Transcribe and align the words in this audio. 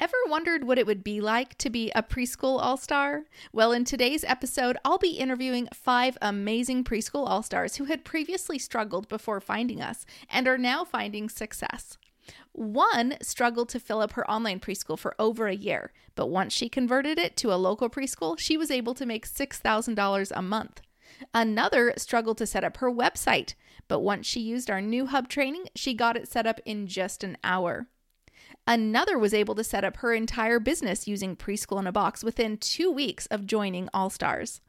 Ever 0.00 0.16
wondered 0.28 0.62
what 0.62 0.78
it 0.78 0.86
would 0.86 1.02
be 1.02 1.20
like 1.20 1.58
to 1.58 1.68
be 1.68 1.90
a 1.90 2.04
preschool 2.04 2.60
all 2.62 2.76
star? 2.76 3.24
Well, 3.52 3.72
in 3.72 3.84
today's 3.84 4.22
episode, 4.22 4.76
I'll 4.84 4.98
be 4.98 5.18
interviewing 5.18 5.66
five 5.74 6.16
amazing 6.22 6.84
preschool 6.84 7.28
all 7.28 7.42
stars 7.42 7.76
who 7.76 7.86
had 7.86 8.04
previously 8.04 8.60
struggled 8.60 9.08
before 9.08 9.40
finding 9.40 9.82
us 9.82 10.06
and 10.30 10.46
are 10.46 10.56
now 10.56 10.84
finding 10.84 11.28
success. 11.28 11.98
One 12.52 13.16
struggled 13.22 13.70
to 13.70 13.80
fill 13.80 14.00
up 14.00 14.12
her 14.12 14.30
online 14.30 14.60
preschool 14.60 14.96
for 14.96 15.16
over 15.18 15.48
a 15.48 15.56
year, 15.56 15.92
but 16.14 16.28
once 16.28 16.52
she 16.52 16.68
converted 16.68 17.18
it 17.18 17.36
to 17.38 17.52
a 17.52 17.56
local 17.56 17.90
preschool, 17.90 18.38
she 18.38 18.56
was 18.56 18.70
able 18.70 18.94
to 18.94 19.06
make 19.06 19.26
$6,000 19.26 20.32
a 20.32 20.42
month. 20.42 20.80
Another 21.34 21.92
struggled 21.96 22.38
to 22.38 22.46
set 22.46 22.62
up 22.62 22.76
her 22.76 22.92
website, 22.92 23.54
but 23.88 23.98
once 23.98 24.28
she 24.28 24.38
used 24.38 24.70
our 24.70 24.80
new 24.80 25.06
hub 25.06 25.28
training, 25.28 25.64
she 25.74 25.92
got 25.92 26.16
it 26.16 26.28
set 26.28 26.46
up 26.46 26.60
in 26.64 26.86
just 26.86 27.24
an 27.24 27.36
hour. 27.42 27.88
Another 28.68 29.18
was 29.18 29.32
able 29.32 29.54
to 29.54 29.64
set 29.64 29.82
up 29.82 29.96
her 29.96 30.12
entire 30.12 30.60
business 30.60 31.08
using 31.08 31.34
Preschool 31.34 31.80
in 31.80 31.86
a 31.86 31.92
Box 31.92 32.22
within 32.22 32.58
two 32.58 32.90
weeks 32.90 33.24
of 33.28 33.46
joining 33.46 33.88
All 33.94 34.10
Stars. 34.10 34.60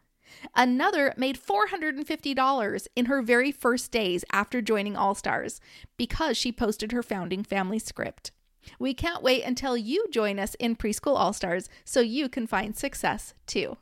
Another 0.55 1.13
made 1.17 1.37
$450 1.37 2.87
in 2.95 3.05
her 3.07 3.21
very 3.21 3.51
first 3.51 3.91
days 3.91 4.23
after 4.31 4.61
joining 4.61 4.95
All 4.95 5.15
Stars 5.15 5.59
because 5.97 6.37
she 6.37 6.53
posted 6.53 6.93
her 6.93 7.03
founding 7.03 7.43
family 7.43 7.77
script. 7.77 8.31
We 8.79 8.93
can't 8.93 9.21
wait 9.21 9.43
until 9.43 9.75
you 9.75 10.07
join 10.09 10.39
us 10.39 10.55
in 10.55 10.77
Preschool 10.77 11.17
All 11.17 11.33
Stars 11.33 11.67
so 11.83 11.99
you 11.99 12.29
can 12.29 12.47
find 12.47 12.77
success 12.77 13.33
too. 13.47 13.75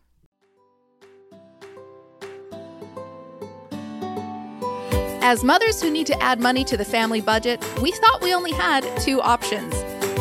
As 5.22 5.44
mothers 5.44 5.80
who 5.80 5.92
need 5.92 6.08
to 6.08 6.20
add 6.24 6.40
money 6.40 6.64
to 6.64 6.78
the 6.78 6.86
family 6.86 7.22
budget, 7.22 7.64
we 7.84 7.92
thought 7.92 8.24
we 8.24 8.34
only 8.34 8.54
had 8.54 8.82
two 9.00 9.22
options 9.22 9.76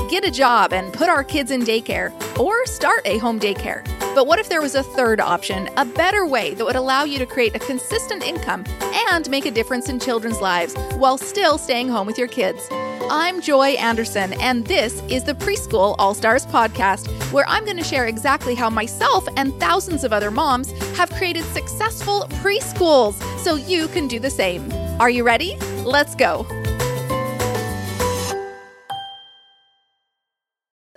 get 0.08 0.24
a 0.24 0.30
job 0.30 0.72
and 0.72 0.92
put 0.92 1.08
our 1.08 1.24
kids 1.24 1.50
in 1.50 1.62
daycare, 1.62 2.12
or 2.38 2.64
start 2.66 3.02
a 3.04 3.18
home 3.18 3.40
daycare. 3.40 3.84
But 4.14 4.26
what 4.26 4.38
if 4.38 4.48
there 4.48 4.62
was 4.62 4.74
a 4.74 4.82
third 4.82 5.20
option, 5.20 5.68
a 5.76 5.84
better 5.84 6.26
way 6.26 6.54
that 6.54 6.64
would 6.64 6.76
allow 6.76 7.04
you 7.04 7.18
to 7.18 7.26
create 7.26 7.54
a 7.54 7.58
consistent 7.58 8.22
income 8.22 8.64
and 9.10 9.28
make 9.28 9.46
a 9.46 9.50
difference 9.50 9.88
in 9.88 10.00
children's 10.00 10.40
lives 10.40 10.74
while 10.96 11.18
still 11.18 11.58
staying 11.58 11.88
home 11.88 12.06
with 12.06 12.18
your 12.18 12.28
kids? 12.28 12.68
I'm 13.08 13.40
Joy 13.40 13.70
Anderson, 13.74 14.32
and 14.40 14.66
this 14.66 15.00
is 15.08 15.22
the 15.22 15.34
Preschool 15.34 15.94
All 15.98 16.14
Stars 16.14 16.44
podcast, 16.46 17.08
where 17.30 17.48
I'm 17.48 17.64
going 17.64 17.76
to 17.76 17.84
share 17.84 18.06
exactly 18.06 18.54
how 18.54 18.68
myself 18.68 19.28
and 19.36 19.54
thousands 19.60 20.02
of 20.02 20.12
other 20.12 20.30
moms 20.30 20.72
have 20.96 21.10
created 21.10 21.44
successful 21.44 22.26
preschools 22.40 23.14
so 23.38 23.54
you 23.54 23.86
can 23.88 24.08
do 24.08 24.18
the 24.18 24.30
same. 24.30 24.72
Are 24.98 25.10
you 25.10 25.24
ready? 25.24 25.56
Let's 25.84 26.14
go. 26.14 26.46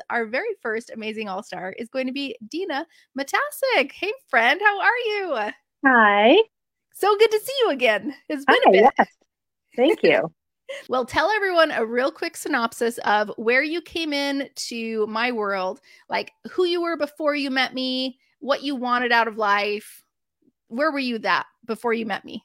Our 0.10 0.26
very 0.26 0.56
first 0.62 0.92
amazing 0.94 1.30
all 1.30 1.44
star 1.44 1.74
is 1.78 1.90
going 1.90 2.08
to 2.08 2.14
be 2.14 2.36
Dina 2.50 2.86
Matasic. 3.18 3.92
Hey, 3.92 4.14
friend, 4.28 4.60
how 4.64 4.80
are 4.80 4.98
you? 4.98 5.38
Hi. 5.86 6.38
So 6.94 7.16
good 7.18 7.32
to 7.32 7.40
see 7.40 7.54
you 7.62 7.70
again. 7.72 8.14
It's 8.28 8.46
been 8.46 8.58
Hi, 8.66 8.70
a 8.70 8.72
bit. 8.72 8.94
Yes. 8.98 9.08
Thank 9.76 10.04
you. 10.04 10.32
well, 10.90 11.06
tell 11.06 11.30
everyone 11.30 11.72
a 11.72 11.86
real 11.86 12.12
quick 12.12 12.36
synopsis 12.36 12.98
of 13.00 13.32
where 13.38 13.64
you 13.64 13.82
came 13.82 14.14
in 14.14 14.50
to 14.56 15.08
my 15.08 15.32
world, 15.32 15.80
like 16.10 16.32
who 16.52 16.66
you 16.66 16.82
were 16.82 16.98
before 16.98 17.36
you 17.36 17.50
met 17.50 17.74
me, 17.74 18.20
what 18.40 18.64
you 18.64 18.76
wanted 18.76 19.12
out 19.12 19.28
of 19.28 19.38
life. 19.38 20.04
Where 20.68 20.92
were 20.92 21.00
you 21.00 21.20
that 21.20 21.46
before 21.66 21.94
you 21.94 22.06
met 22.06 22.26
me? 22.26 22.44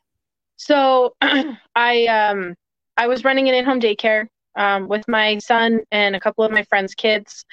So, 0.56 1.16
I 1.20 2.06
um 2.06 2.54
I 2.96 3.06
was 3.06 3.24
running 3.24 3.48
an 3.48 3.54
in-home 3.54 3.80
daycare 3.80 4.28
um, 4.56 4.88
with 4.88 5.06
my 5.08 5.38
son 5.38 5.80
and 5.91 6.16
a 6.16 6.20
couple 6.20 6.44
of 6.44 6.52
my 6.52 6.64
friends' 6.64 6.94
kids, 6.94 7.44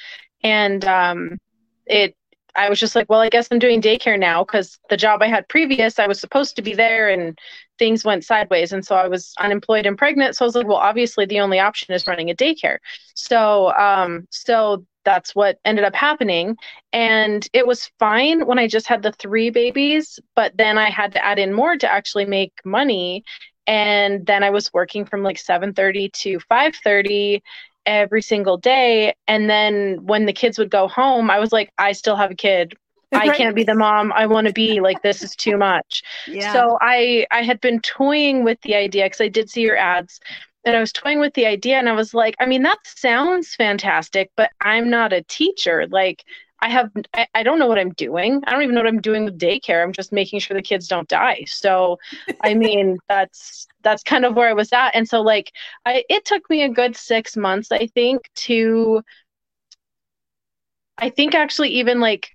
and 0.43 0.83
um, 0.85 1.37
it. 1.85 2.15
I 2.53 2.69
was 2.69 2.81
just 2.81 2.97
like, 2.97 3.09
well, 3.09 3.21
I 3.21 3.29
guess 3.29 3.47
I'm 3.49 3.59
doing 3.59 3.81
daycare 3.81 4.19
now 4.19 4.43
because 4.43 4.77
the 4.89 4.97
job 4.97 5.21
I 5.21 5.27
had 5.27 5.47
previous, 5.47 5.99
I 5.99 6.07
was 6.07 6.19
supposed 6.19 6.57
to 6.57 6.61
be 6.61 6.73
there, 6.73 7.09
and 7.09 7.39
things 7.79 8.03
went 8.03 8.25
sideways, 8.25 8.73
and 8.73 8.85
so 8.85 8.95
I 8.95 9.07
was 9.07 9.33
unemployed 9.39 9.85
and 9.85 9.97
pregnant. 9.97 10.35
So 10.35 10.43
I 10.43 10.47
was 10.47 10.55
like, 10.55 10.67
well, 10.67 10.75
obviously 10.75 11.25
the 11.25 11.39
only 11.39 11.59
option 11.59 11.93
is 11.93 12.07
running 12.07 12.29
a 12.29 12.35
daycare. 12.35 12.77
So, 13.15 13.73
um, 13.77 14.27
so 14.31 14.85
that's 15.03 15.33
what 15.35 15.57
ended 15.65 15.83
up 15.85 15.95
happening 15.95 16.55
and 16.93 17.47
it 17.53 17.65
was 17.65 17.89
fine 17.99 18.45
when 18.45 18.59
i 18.59 18.67
just 18.67 18.87
had 18.87 19.01
the 19.01 19.11
three 19.13 19.49
babies 19.49 20.19
but 20.35 20.55
then 20.57 20.77
i 20.77 20.89
had 20.89 21.11
to 21.11 21.23
add 21.25 21.39
in 21.39 21.53
more 21.53 21.75
to 21.75 21.91
actually 21.91 22.25
make 22.25 22.53
money 22.63 23.23
and 23.71 24.25
then 24.25 24.43
i 24.43 24.49
was 24.49 24.71
working 24.73 25.05
from 25.05 25.23
like 25.23 25.37
7.30 25.37 26.11
to 26.11 26.39
5.30 26.51 27.41
every 27.87 28.21
single 28.21 28.57
day. 28.57 29.15
And 29.27 29.49
then 29.49 30.05
when 30.05 30.27
the 30.27 30.33
kids 30.33 30.59
would 30.59 30.69
go 30.69 30.87
home 30.87 31.31
i 31.31 31.39
was 31.39 31.51
like 31.51 31.71
i 31.79 31.93
still 31.93 32.15
have 32.15 32.31
a 32.31 32.35
kid. 32.35 32.75
I 33.13 33.35
can't 33.35 33.55
be 33.55 33.63
the 33.63 33.75
mom 33.75 34.11
i 34.13 34.25
want 34.27 34.47
to 34.47 34.53
be. 34.53 34.79
Like 34.81 35.01
this 35.01 35.23
is 35.23 35.35
too 35.35 35.57
much. 35.57 36.03
Yeah. 36.27 36.53
so 36.53 36.77
i 36.81 37.25
i 37.31 37.41
had 37.41 37.59
been 37.61 37.79
toying 37.79 38.43
with 38.43 38.59
the 38.61 38.75
idea 38.75 39.05
because 39.05 39.21
i 39.21 39.29
did 39.29 39.49
see 39.49 39.61
your 39.61 39.77
ads 39.77 40.19
and 40.65 40.75
i 40.75 40.79
was 40.79 40.91
toying 40.91 41.19
with 41.19 41.33
the 41.33 41.45
idea 41.45 41.77
and 41.77 41.89
i 41.89 41.93
was 41.93 42.13
like 42.13 42.35
i 42.39 42.45
mean 42.45 42.63
that 42.63 42.77
sounds 42.85 43.55
fantastic 43.55 44.29
but 44.35 44.51
i'm 44.61 44.89
not 44.89 45.13
a 45.13 45.23
teacher. 45.23 45.87
Like 45.89 46.23
I 46.61 46.69
have 46.69 46.91
I, 47.13 47.27
I, 47.33 47.43
don't 47.43 47.57
know 47.59 47.67
what 47.67 47.79
I'm 47.79 47.93
doing. 47.93 48.41
I 48.45 48.51
don't 48.51 48.61
even 48.61 48.75
know 48.75 48.81
what 48.81 48.87
I'm 48.87 49.01
doing 49.01 49.25
with 49.25 49.39
daycare. 49.39 49.83
I'm 49.83 49.93
just 49.93 50.11
making 50.11 50.39
sure 50.39 50.55
the 50.55 50.61
kids 50.61 50.87
don't 50.87 51.07
die. 51.07 51.43
So 51.47 51.97
I 52.41 52.53
mean 52.55 52.99
that's 53.09 53.67
that's 53.81 54.03
kind 54.03 54.25
of 54.25 54.35
where 54.35 54.49
I 54.49 54.53
was 54.53 54.71
at. 54.71 54.91
And 54.91 55.07
so 55.07 55.21
like 55.21 55.51
I 55.85 56.03
it 56.09 56.25
took 56.25 56.49
me 56.49 56.63
a 56.63 56.69
good 56.69 56.95
six 56.95 57.35
months, 57.35 57.71
I 57.71 57.87
think, 57.87 58.29
to 58.35 59.01
I 60.97 61.09
think 61.09 61.33
actually 61.33 61.69
even 61.69 61.99
like 61.99 62.29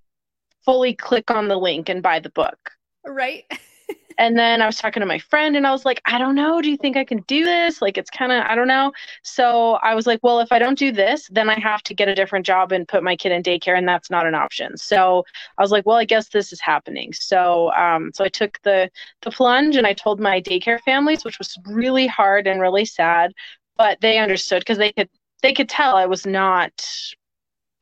fully 0.65 0.95
click 0.95 1.31
on 1.31 1.49
the 1.49 1.57
link 1.57 1.89
and 1.89 2.03
buy 2.03 2.19
the 2.21 2.31
book. 2.31 2.73
Right. 3.05 3.45
and 4.19 4.39
then 4.39 4.63
I 4.63 4.67
was 4.67 4.77
talking 4.77 5.01
to 5.01 5.07
my 5.07 5.19
friend 5.19 5.57
and 5.57 5.67
I 5.67 5.73
was 5.73 5.85
like, 5.85 6.01
I 6.07 6.19
don't 6.19 6.35
know. 6.35 6.63
Do 6.63 6.71
you 6.71 6.77
think 6.77 6.97
I 6.97 7.05
can 7.05 7.19
do 7.23 7.45
this? 7.45 7.83
Like, 7.83 7.99
it's 7.99 8.11
kind 8.11 8.33
of, 8.33 8.45
I 8.45 8.55
don't 8.55 8.69
know. 8.69 8.93
So 9.23 9.73
I 9.75 9.95
was 9.95 10.07
like, 10.07 10.21
well, 10.23 10.41
if 10.41 10.53
I 10.53 10.59
don't 10.59 10.79
do 10.79 10.91
this, 10.91 11.29
then 11.31 11.51
I 11.51 11.59
have 11.61 11.83
to 11.85 11.95
get 11.95 12.09
a 12.09 12.15
different 12.15 12.47
job 12.47 12.73
and 12.73 12.89
put 12.89 13.03
my 13.03 13.17
kid 13.17 13.33
in 13.33 13.43
daycare, 13.43 13.77
and 13.77 13.87
that's 13.87 14.11
not 14.11 14.27
an 14.27 14.35
option. 14.35 14.77
So 14.77 15.25
I 15.59 15.63
was 15.63 15.71
like, 15.71 15.85
well, 15.87 15.97
I 15.97 16.05
guess 16.05 16.29
this 16.29 16.53
is 16.53 16.61
happening. 16.61 17.13
So, 17.13 17.73
um, 17.73 18.11
so 18.15 18.25
I 18.25 18.29
took 18.29 18.61
the 18.63 18.91
the 19.23 19.31
plunge 19.31 19.77
and 19.77 19.87
I 19.87 19.93
told 19.93 20.21
my 20.21 20.41
daycare 20.41 20.81
families, 20.81 21.25
which 21.25 21.39
was 21.39 21.57
really 21.67 22.07
hard 22.07 22.47
and 22.47 22.61
really 22.61 22.85
sad, 22.85 23.33
but 23.77 24.01
they 24.01 24.19
understood 24.19 24.61
because 24.61 24.79
they 24.79 24.93
could 24.93 25.09
they 25.43 25.53
could 25.53 25.69
tell 25.69 25.97
I 25.97 26.07
was 26.07 26.27
not 26.27 26.73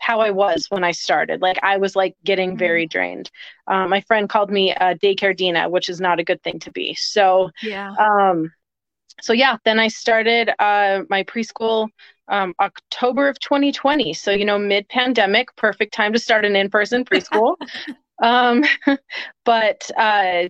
how 0.05 0.21
I 0.21 0.31
was 0.31 0.67
when 0.69 0.85
I 0.85 0.91
started. 0.91 1.41
Like 1.41 1.59
I 1.63 1.79
was 1.79 1.97
like 1.97 2.15
getting 2.25 2.51
mm-hmm. 2.51 2.59
very 2.59 2.87
drained. 2.87 3.31
Um, 3.67 3.89
my 3.89 4.03
friend 4.03 4.29
called 4.29 4.51
me 4.51 4.73
a 4.73 4.95
daycare 4.95 5.35
Dina, 5.35 5.71
which 5.71 5.89
is 5.89 5.99
not 5.99 6.21
a 6.21 6.25
good 6.25 6.43
thing 6.43 6.59
to 6.61 6.71
be. 6.71 6.95
So 6.95 7.51
yeah. 7.63 7.95
Um, 7.99 8.53
so 9.23 9.33
yeah, 9.33 9.57
then 9.65 9.79
I 9.79 9.89
started 9.89 10.51
uh, 10.59 11.05
my 11.09 11.23
preschool 11.23 11.89
um, 12.29 12.55
October 12.61 13.29
of 13.29 13.41
2020. 13.41 14.13
So 14.13 14.31
you 14.31 14.45
know, 14.45 14.59
mid 14.59 14.87
pandemic, 14.91 15.49
perfect 15.57 15.95
time 15.95 16.13
to 16.13 16.19
start 16.19 16.45
an 16.45 16.55
in 16.55 16.69
person 16.69 17.07
preschool. 17.07 17.57
um, 18.23 18.63
but 19.47 19.91
uh, 19.97 20.49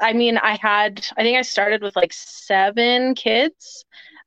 I 0.00 0.12
mean, 0.12 0.38
I 0.38 0.58
had 0.60 1.06
I 1.16 1.22
think 1.22 1.38
I 1.38 1.42
started 1.42 1.82
with 1.82 1.94
like 1.94 2.12
seven 2.12 3.14
kids, 3.14 3.84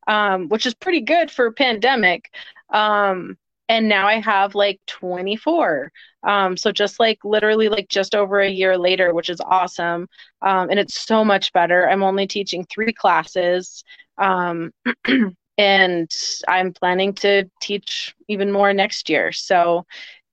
um, 0.07 0.47
which 0.47 0.65
is 0.65 0.73
pretty 0.75 1.01
good 1.01 1.29
for 1.29 1.51
pandemic. 1.51 2.33
Um, 2.69 3.37
and 3.71 3.87
now 3.87 4.05
I 4.05 4.19
have 4.19 4.53
like 4.53 4.81
24. 4.87 5.93
Um, 6.27 6.57
so 6.57 6.73
just 6.73 6.99
like 6.99 7.19
literally 7.23 7.69
like 7.69 7.87
just 7.87 8.13
over 8.15 8.41
a 8.41 8.49
year 8.49 8.77
later, 8.77 9.13
which 9.13 9.29
is 9.29 9.39
awesome. 9.39 10.09
Um, 10.41 10.69
and 10.69 10.77
it's 10.77 10.99
so 11.05 11.23
much 11.23 11.53
better. 11.53 11.89
I'm 11.89 12.03
only 12.03 12.27
teaching 12.27 12.65
three 12.65 12.91
classes. 12.91 13.85
Um, 14.17 14.73
and 15.57 16.11
I'm 16.49 16.73
planning 16.73 17.13
to 17.15 17.49
teach 17.61 18.13
even 18.27 18.51
more 18.51 18.73
next 18.73 19.09
year. 19.09 19.31
So 19.31 19.85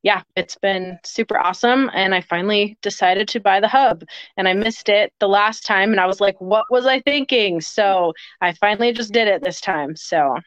yeah, 0.02 0.22
it's 0.34 0.56
been 0.56 0.98
super 1.04 1.38
awesome. 1.38 1.92
And 1.94 2.16
I 2.16 2.22
finally 2.22 2.76
decided 2.82 3.28
to 3.28 3.40
buy 3.40 3.60
the 3.60 3.68
hub 3.68 4.02
and 4.36 4.48
I 4.48 4.54
missed 4.54 4.88
it 4.88 5.12
the 5.20 5.28
last 5.28 5.64
time. 5.64 5.92
And 5.92 6.00
I 6.00 6.06
was 6.06 6.20
like, 6.20 6.40
what 6.40 6.64
was 6.72 6.86
I 6.86 6.98
thinking? 7.02 7.60
So 7.60 8.14
I 8.40 8.52
finally 8.54 8.92
just 8.92 9.12
did 9.12 9.28
it 9.28 9.44
this 9.44 9.60
time. 9.60 9.94
So 9.94 10.38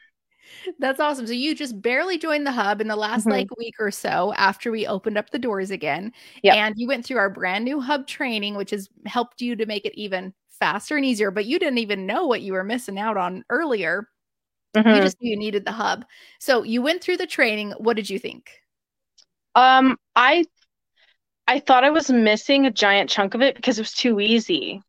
that's 0.78 1.00
awesome. 1.00 1.26
So 1.26 1.32
you 1.32 1.54
just 1.54 1.80
barely 1.80 2.18
joined 2.18 2.46
the 2.46 2.52
hub 2.52 2.80
in 2.80 2.88
the 2.88 2.96
last 2.96 3.22
mm-hmm. 3.22 3.32
like 3.32 3.56
week 3.58 3.74
or 3.78 3.90
so 3.90 4.32
after 4.36 4.70
we 4.70 4.86
opened 4.86 5.18
up 5.18 5.30
the 5.30 5.38
doors 5.38 5.70
again. 5.70 6.12
Yep. 6.42 6.54
And 6.54 6.74
you 6.76 6.86
went 6.88 7.04
through 7.04 7.18
our 7.18 7.30
brand 7.30 7.64
new 7.64 7.80
hub 7.80 8.06
training, 8.06 8.54
which 8.54 8.70
has 8.70 8.88
helped 9.06 9.40
you 9.40 9.56
to 9.56 9.66
make 9.66 9.84
it 9.84 9.94
even 9.94 10.32
faster 10.60 10.96
and 10.96 11.04
easier, 11.04 11.30
but 11.30 11.46
you 11.46 11.58
didn't 11.58 11.78
even 11.78 12.06
know 12.06 12.26
what 12.26 12.42
you 12.42 12.52
were 12.52 12.64
missing 12.64 12.98
out 12.98 13.16
on 13.16 13.44
earlier. 13.50 14.08
Mm-hmm. 14.76 14.88
You 14.88 15.02
just 15.02 15.20
knew 15.20 15.30
you 15.30 15.36
needed 15.36 15.64
the 15.64 15.72
hub. 15.72 16.04
So 16.38 16.62
you 16.62 16.82
went 16.82 17.02
through 17.02 17.16
the 17.18 17.26
training. 17.26 17.72
What 17.78 17.96
did 17.96 18.08
you 18.08 18.18
think? 18.18 18.50
Um, 19.54 19.98
I 20.16 20.44
I 21.48 21.58
thought 21.58 21.84
I 21.84 21.90
was 21.90 22.10
missing 22.10 22.64
a 22.66 22.70
giant 22.70 23.10
chunk 23.10 23.34
of 23.34 23.42
it 23.42 23.56
because 23.56 23.78
it 23.78 23.82
was 23.82 23.92
too 23.92 24.20
easy. 24.20 24.80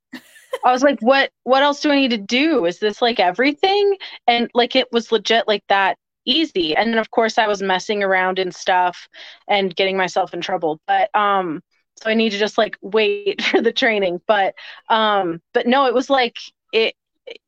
I 0.65 0.71
was 0.71 0.83
like, 0.83 0.99
what 1.01 1.31
what 1.43 1.63
else 1.63 1.81
do 1.81 1.91
I 1.91 1.95
need 1.95 2.11
to 2.11 2.17
do? 2.17 2.65
Is 2.65 2.79
this 2.79 3.01
like 3.01 3.19
everything? 3.19 3.97
And 4.27 4.49
like 4.53 4.75
it 4.75 4.91
was 4.91 5.11
legit 5.11 5.47
like 5.47 5.63
that 5.69 5.97
easy. 6.25 6.75
And 6.75 6.91
then 6.91 6.99
of 6.99 7.11
course 7.11 7.37
I 7.37 7.47
was 7.47 7.61
messing 7.61 8.03
around 8.03 8.39
and 8.39 8.53
stuff 8.53 9.07
and 9.47 9.75
getting 9.75 9.97
myself 9.97 10.33
in 10.33 10.41
trouble. 10.41 10.79
But 10.87 11.13
um 11.15 11.61
so 12.01 12.09
I 12.09 12.13
need 12.13 12.31
to 12.31 12.37
just 12.37 12.57
like 12.57 12.77
wait 12.81 13.41
for 13.45 13.61
the 13.61 13.73
training. 13.73 14.21
But 14.27 14.55
um 14.89 15.41
but 15.53 15.67
no, 15.67 15.85
it 15.85 15.93
was 15.93 16.09
like 16.09 16.37
it 16.71 16.95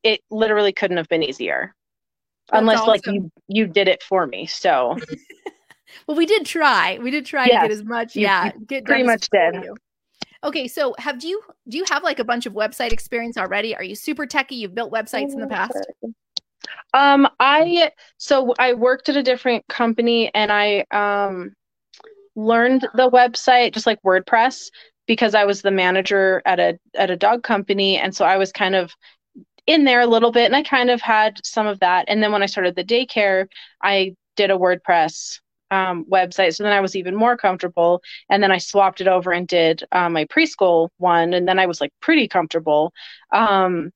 it 0.03 0.21
literally 0.29 0.73
couldn't 0.73 0.97
have 0.97 1.09
been 1.09 1.23
easier. 1.23 1.73
That's 2.49 2.61
Unless 2.61 2.79
awesome. 2.81 2.89
like 2.89 3.05
you 3.07 3.31
you 3.47 3.67
did 3.67 3.87
it 3.87 4.03
for 4.03 4.25
me. 4.27 4.45
So 4.45 4.97
well 6.07 6.17
we 6.17 6.25
did 6.25 6.45
try. 6.45 6.99
We 7.01 7.11
did 7.11 7.25
try 7.25 7.45
to 7.45 7.51
get 7.51 7.71
as 7.71 7.83
much. 7.83 8.15
You, 8.15 8.23
yeah. 8.23 8.51
You 8.57 8.65
get 8.65 8.85
pretty 8.85 9.03
much 9.03 9.29
did. 9.29 9.63
You. 9.63 9.75
Okay, 10.43 10.67
so 10.67 10.95
have 10.97 11.23
you 11.23 11.41
do 11.67 11.77
you 11.77 11.85
have 11.89 12.03
like 12.03 12.19
a 12.19 12.23
bunch 12.23 12.45
of 12.45 12.53
website 12.53 12.91
experience 12.91 13.37
already? 13.37 13.75
Are 13.75 13.83
you 13.83 13.95
super 13.95 14.25
techy? 14.25 14.55
You've 14.55 14.75
built 14.75 14.91
websites 14.91 15.33
in 15.33 15.39
the 15.39 15.47
past? 15.47 15.77
Um, 16.93 17.27
I 17.39 17.91
so 18.17 18.53
I 18.59 18.73
worked 18.73 19.09
at 19.09 19.17
a 19.17 19.23
different 19.23 19.67
company 19.67 20.33
and 20.33 20.51
I 20.51 20.85
um 20.91 21.53
learned 22.35 22.87
the 22.93 23.09
website 23.09 23.73
just 23.73 23.85
like 23.85 24.01
WordPress 24.03 24.69
because 25.07 25.35
I 25.35 25.45
was 25.45 25.61
the 25.61 25.71
manager 25.71 26.41
at 26.45 26.59
a 26.59 26.77
at 26.95 27.09
a 27.09 27.15
dog 27.15 27.43
company 27.43 27.97
and 27.97 28.15
so 28.15 28.25
I 28.25 28.37
was 28.37 28.51
kind 28.51 28.75
of 28.75 28.91
in 29.67 29.83
there 29.83 30.01
a 30.01 30.07
little 30.07 30.31
bit 30.31 30.45
and 30.45 30.55
I 30.55 30.63
kind 30.63 30.89
of 30.89 31.01
had 31.01 31.39
some 31.43 31.65
of 31.67 31.79
that 31.79 32.05
and 32.07 32.21
then 32.21 32.31
when 32.31 32.43
I 32.43 32.47
started 32.47 32.75
the 32.75 32.83
daycare 32.83 33.47
I 33.81 34.15
did 34.35 34.51
a 34.51 34.57
WordPress 34.57 35.39
um, 35.75 36.05
website. 36.05 36.55
So 36.55 36.63
then 36.63 36.73
I 36.73 36.81
was 36.81 36.95
even 36.95 37.15
more 37.15 37.35
comfortable. 37.37 38.01
And 38.29 38.41
then 38.41 38.51
I 38.51 38.57
swapped 38.57 39.01
it 39.01 39.07
over 39.07 39.31
and 39.31 39.47
did 39.47 39.83
uh, 39.91 40.09
my 40.09 40.25
preschool 40.25 40.89
one. 40.97 41.33
And 41.33 41.47
then 41.47 41.59
I 41.59 41.65
was 41.65 41.81
like 41.81 41.91
pretty 41.99 42.27
comfortable. 42.27 42.93
Um, 43.31 43.91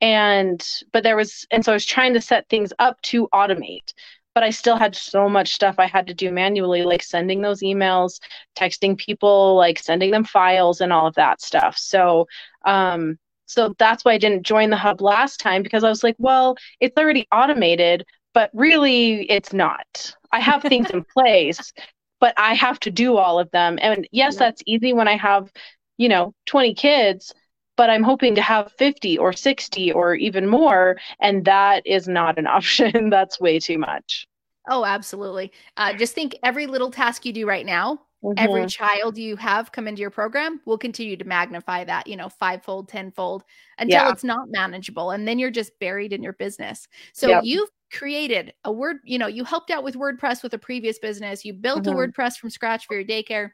and, 0.00 0.64
but 0.92 1.02
there 1.02 1.16
was, 1.16 1.46
and 1.50 1.64
so 1.64 1.72
I 1.72 1.74
was 1.74 1.86
trying 1.86 2.14
to 2.14 2.20
set 2.20 2.48
things 2.48 2.72
up 2.78 3.00
to 3.02 3.28
automate. 3.32 3.92
But 4.34 4.44
I 4.44 4.50
still 4.50 4.76
had 4.76 4.94
so 4.94 5.28
much 5.28 5.54
stuff 5.54 5.76
I 5.78 5.86
had 5.86 6.06
to 6.06 6.14
do 6.14 6.30
manually, 6.30 6.82
like 6.84 7.02
sending 7.02 7.40
those 7.42 7.60
emails, 7.60 8.20
texting 8.56 8.96
people, 8.96 9.56
like 9.56 9.78
sending 9.80 10.12
them 10.12 10.24
files 10.24 10.80
and 10.80 10.92
all 10.92 11.08
of 11.08 11.14
that 11.14 11.40
stuff. 11.42 11.76
So, 11.76 12.26
um, 12.64 13.18
so 13.46 13.74
that's 13.78 14.04
why 14.04 14.12
I 14.12 14.18
didn't 14.18 14.46
join 14.46 14.70
the 14.70 14.76
hub 14.76 15.00
last 15.00 15.40
time 15.40 15.62
because 15.62 15.82
I 15.82 15.88
was 15.88 16.04
like, 16.04 16.16
well, 16.18 16.56
it's 16.78 16.96
already 16.96 17.26
automated, 17.32 18.04
but 18.32 18.50
really 18.52 19.22
it's 19.28 19.52
not. 19.52 20.14
I 20.32 20.40
have 20.40 20.62
things 20.62 20.90
in 20.90 21.04
place, 21.04 21.72
but 22.20 22.34
I 22.36 22.54
have 22.54 22.80
to 22.80 22.90
do 22.90 23.16
all 23.16 23.38
of 23.38 23.50
them. 23.50 23.78
And 23.80 24.08
yes, 24.12 24.34
yeah. 24.34 24.38
that's 24.38 24.62
easy 24.66 24.92
when 24.92 25.08
I 25.08 25.16
have, 25.16 25.50
you 25.96 26.08
know, 26.08 26.34
20 26.46 26.74
kids, 26.74 27.32
but 27.76 27.90
I'm 27.90 28.02
hoping 28.02 28.34
to 28.34 28.42
have 28.42 28.72
50 28.72 29.18
or 29.18 29.32
60 29.32 29.92
or 29.92 30.14
even 30.14 30.46
more. 30.46 30.98
And 31.20 31.44
that 31.44 31.86
is 31.86 32.08
not 32.08 32.38
an 32.38 32.46
option. 32.48 33.10
that's 33.10 33.40
way 33.40 33.58
too 33.58 33.78
much. 33.78 34.26
Oh, 34.68 34.84
absolutely. 34.84 35.52
Uh, 35.76 35.94
just 35.94 36.14
think 36.14 36.36
every 36.42 36.66
little 36.66 36.90
task 36.90 37.24
you 37.24 37.32
do 37.32 37.46
right 37.46 37.64
now, 37.64 38.00
mm-hmm. 38.22 38.34
every 38.36 38.66
child 38.66 39.16
you 39.16 39.36
have 39.36 39.72
come 39.72 39.88
into 39.88 40.00
your 40.00 40.10
program 40.10 40.60
will 40.66 40.76
continue 40.76 41.16
to 41.16 41.24
magnify 41.24 41.84
that, 41.84 42.06
you 42.06 42.16
know, 42.16 42.28
fivefold, 42.28 42.88
tenfold 42.88 43.44
until 43.78 44.02
yeah. 44.02 44.10
it's 44.10 44.24
not 44.24 44.50
manageable. 44.50 45.12
And 45.12 45.26
then 45.26 45.38
you're 45.38 45.50
just 45.50 45.78
buried 45.78 46.12
in 46.12 46.22
your 46.22 46.34
business. 46.34 46.86
So 47.14 47.28
yep. 47.28 47.44
you've 47.44 47.70
created 47.92 48.52
a 48.64 48.72
word, 48.72 48.98
you 49.04 49.18
know, 49.18 49.26
you 49.26 49.44
helped 49.44 49.70
out 49.70 49.84
with 49.84 49.94
WordPress 49.94 50.42
with 50.42 50.54
a 50.54 50.58
previous 50.58 50.98
business, 50.98 51.44
you 51.44 51.52
built 51.52 51.84
mm-hmm. 51.84 51.98
a 51.98 52.06
WordPress 52.06 52.36
from 52.36 52.50
scratch 52.50 52.86
for 52.86 52.94
your 52.94 53.04
daycare, 53.04 53.50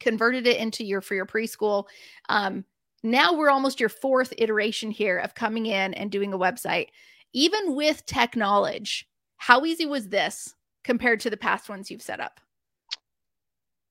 converted 0.00 0.46
it 0.46 0.58
into 0.58 0.84
your 0.84 1.00
for 1.00 1.14
your 1.14 1.26
preschool. 1.26 1.84
Um, 2.28 2.64
now 3.02 3.32
we're 3.32 3.50
almost 3.50 3.80
your 3.80 3.88
fourth 3.88 4.32
iteration 4.38 4.90
here 4.90 5.18
of 5.18 5.34
coming 5.34 5.66
in 5.66 5.94
and 5.94 6.10
doing 6.10 6.32
a 6.32 6.38
website. 6.38 6.88
Even 7.32 7.74
with 7.74 8.06
tech 8.06 8.36
knowledge, 8.36 9.08
how 9.38 9.64
easy 9.64 9.86
was 9.86 10.08
this 10.08 10.54
compared 10.84 11.20
to 11.20 11.30
the 11.30 11.36
past 11.36 11.68
ones 11.68 11.90
you've 11.90 12.02
set 12.02 12.20
up? 12.20 12.40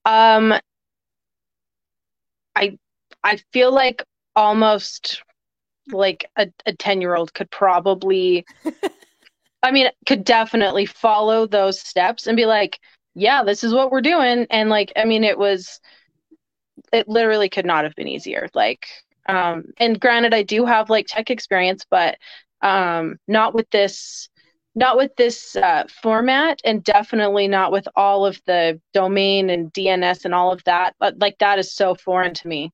Um 0.04 0.54
I 2.56 2.78
I 3.22 3.36
feel 3.52 3.72
like 3.72 4.02
almost 4.34 5.22
like 5.88 6.30
a, 6.36 6.48
a 6.66 6.74
10 6.74 7.00
year 7.00 7.14
old 7.14 7.34
could 7.34 7.50
probably 7.50 8.46
I 9.62 9.70
mean, 9.70 9.88
could 10.06 10.24
definitely 10.24 10.86
follow 10.86 11.46
those 11.46 11.80
steps 11.80 12.26
and 12.26 12.36
be 12.36 12.46
like, 12.46 12.80
yeah, 13.14 13.44
this 13.44 13.62
is 13.62 13.72
what 13.72 13.90
we're 13.90 14.00
doing. 14.00 14.46
And 14.50 14.70
like, 14.70 14.92
I 14.96 15.04
mean, 15.04 15.24
it 15.24 15.38
was, 15.38 15.80
it 16.92 17.08
literally 17.08 17.48
could 17.48 17.66
not 17.66 17.84
have 17.84 17.94
been 17.94 18.08
easier. 18.08 18.48
Like, 18.54 18.86
um, 19.28 19.66
and 19.78 20.00
granted, 20.00 20.34
I 20.34 20.42
do 20.42 20.64
have 20.64 20.90
like 20.90 21.06
tech 21.06 21.30
experience, 21.30 21.86
but 21.88 22.16
um, 22.60 23.16
not 23.28 23.54
with 23.54 23.68
this, 23.70 24.28
not 24.74 24.96
with 24.96 25.14
this 25.16 25.54
uh, 25.54 25.84
format, 26.02 26.60
and 26.64 26.82
definitely 26.82 27.46
not 27.46 27.72
with 27.72 27.86
all 27.94 28.24
of 28.24 28.40
the 28.46 28.80
domain 28.94 29.50
and 29.50 29.72
DNS 29.72 30.24
and 30.24 30.34
all 30.34 30.50
of 30.50 30.64
that. 30.64 30.94
But 30.98 31.18
like, 31.18 31.38
that 31.38 31.58
is 31.58 31.72
so 31.72 31.94
foreign 31.94 32.34
to 32.34 32.48
me. 32.48 32.72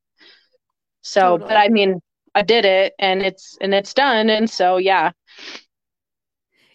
So, 1.03 1.39
totally. 1.39 1.49
but 1.49 1.57
I 1.57 1.69
mean, 1.69 2.01
I 2.35 2.43
did 2.43 2.65
it, 2.65 2.95
and 2.99 3.23
it's 3.23 3.59
and 3.61 3.75
it's 3.75 3.95
done, 3.95 4.31
and 4.31 4.49
so 4.49 4.77
yeah. 4.77 5.11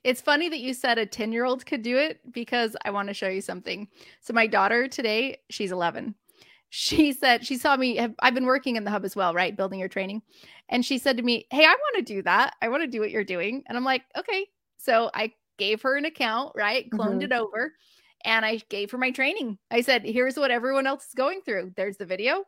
It's 0.03 0.21
funny 0.21 0.50
that 0.50 0.59
you 0.59 0.73
said 0.73 0.97
a 0.97 1.05
10 1.05 1.31
year 1.31 1.45
old 1.45 1.65
could 1.65 1.81
do 1.81 1.97
it 1.97 2.19
because 2.31 2.75
I 2.83 2.91
want 2.91 3.07
to 3.07 3.13
show 3.13 3.29
you 3.29 3.41
something. 3.41 3.88
So, 4.21 4.33
my 4.33 4.47
daughter 4.47 4.88
today, 4.88 5.38
she's 5.50 5.71
11. 5.71 6.15
She 6.69 7.13
said, 7.13 7.45
she 7.45 7.57
saw 7.57 7.77
me, 7.77 8.00
I've 8.19 8.33
been 8.33 8.45
working 8.45 8.75
in 8.75 8.83
the 8.83 8.91
hub 8.91 9.05
as 9.05 9.15
well, 9.15 9.33
right? 9.33 9.55
Building 9.55 9.79
your 9.79 9.89
training. 9.89 10.21
And 10.69 10.85
she 10.85 10.97
said 10.97 11.17
to 11.17 11.23
me, 11.23 11.45
Hey, 11.51 11.65
I 11.65 11.69
want 11.69 11.95
to 11.97 12.13
do 12.13 12.21
that. 12.23 12.55
I 12.61 12.69
want 12.69 12.83
to 12.83 12.88
do 12.88 13.00
what 13.00 13.11
you're 13.11 13.23
doing. 13.23 13.63
And 13.67 13.77
I'm 13.77 13.85
like, 13.85 14.03
Okay. 14.17 14.47
So, 14.77 15.09
I 15.13 15.33
gave 15.57 15.81
her 15.83 15.95
an 15.95 16.06
account, 16.06 16.51
right? 16.56 16.89
Cloned 16.89 17.21
mm-hmm. 17.21 17.21
it 17.21 17.31
over 17.31 17.73
and 18.25 18.45
I 18.45 18.61
gave 18.69 18.91
her 18.91 18.97
my 18.97 19.11
training. 19.11 19.57
I 19.71 19.81
said, 19.81 20.03
Here's 20.03 20.35
what 20.35 20.51
everyone 20.51 20.88
else 20.88 21.06
is 21.07 21.13
going 21.13 21.41
through. 21.45 21.73
There's 21.75 21.97
the 21.97 22.06
video 22.06 22.44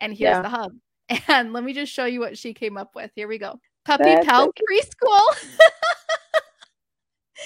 and 0.00 0.12
here's 0.12 0.36
yeah. 0.36 0.42
the 0.42 0.48
hub. 0.48 0.72
And 1.28 1.54
let 1.54 1.64
me 1.64 1.72
just 1.72 1.90
show 1.90 2.04
you 2.04 2.20
what 2.20 2.36
she 2.36 2.52
came 2.52 2.76
up 2.76 2.94
with. 2.94 3.10
Here 3.14 3.28
we 3.28 3.38
go. 3.38 3.58
Puppy 3.86 4.04
That's 4.04 4.26
Pal 4.26 4.48
Preschool. 4.48 5.58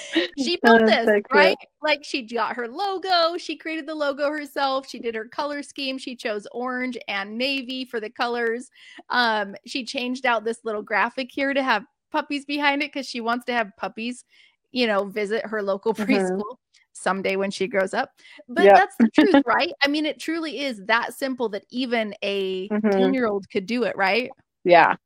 she 0.39 0.59
built 0.63 0.87
this, 0.87 1.07
so 1.07 1.21
right? 1.33 1.57
Like 1.83 2.05
she 2.05 2.23
got 2.23 2.57
her 2.57 2.69
logo, 2.69 3.37
she 3.37 3.57
created 3.57 3.87
the 3.87 3.95
logo 3.95 4.31
herself, 4.31 4.89
she 4.89 4.99
did 4.99 5.15
her 5.15 5.27
color 5.27 5.63
scheme, 5.63 5.99
she 5.99 6.17
chose 6.17 6.47
orange 6.53 6.97
and 7.09 7.37
navy 7.37 7.85
for 7.85 8.01
the 8.01 8.11
colors. 8.11 8.71
Um, 9.11 9.55
she 9.67 9.85
changed 9.85 10.27
out 10.27 10.45
this 10.45 10.61
little 10.65 10.83
graphic 10.83 11.31
here 11.31 11.55
to 11.55 11.63
have 11.63 11.85
puppies 12.11 12.45
behind 12.45 12.83
it 12.83 12.93
because 12.93 13.09
she 13.09 13.21
wants 13.21 13.45
to 13.47 13.53
have 13.53 13.71
puppies, 13.77 14.25
you 14.71 14.87
know, 14.87 15.05
visit 15.05 15.45
her 15.47 15.63
local 15.63 15.95
mm-hmm. 15.95 16.11
preschool 16.11 16.57
someday 16.93 17.37
when 17.37 17.51
she 17.51 17.67
grows 17.67 17.95
up. 17.95 18.11
But 18.49 18.65
yep. 18.65 18.77
that's 18.77 18.97
the 18.99 19.09
truth, 19.09 19.43
right? 19.47 19.73
I 19.85 19.89
mean, 19.89 20.07
it 20.07 20.21
truly 20.21 20.61
is 20.61 20.83
that 20.87 21.15
simple 21.15 21.49
that 21.51 21.65
even 21.71 22.15
a 22.23 22.69
10 22.69 22.81
mm-hmm. 22.81 23.15
year 23.15 23.27
old 23.27 23.49
could 23.51 23.67
do 23.67 23.85
it, 23.85 23.97
right? 23.97 24.31
Yeah. 24.65 24.97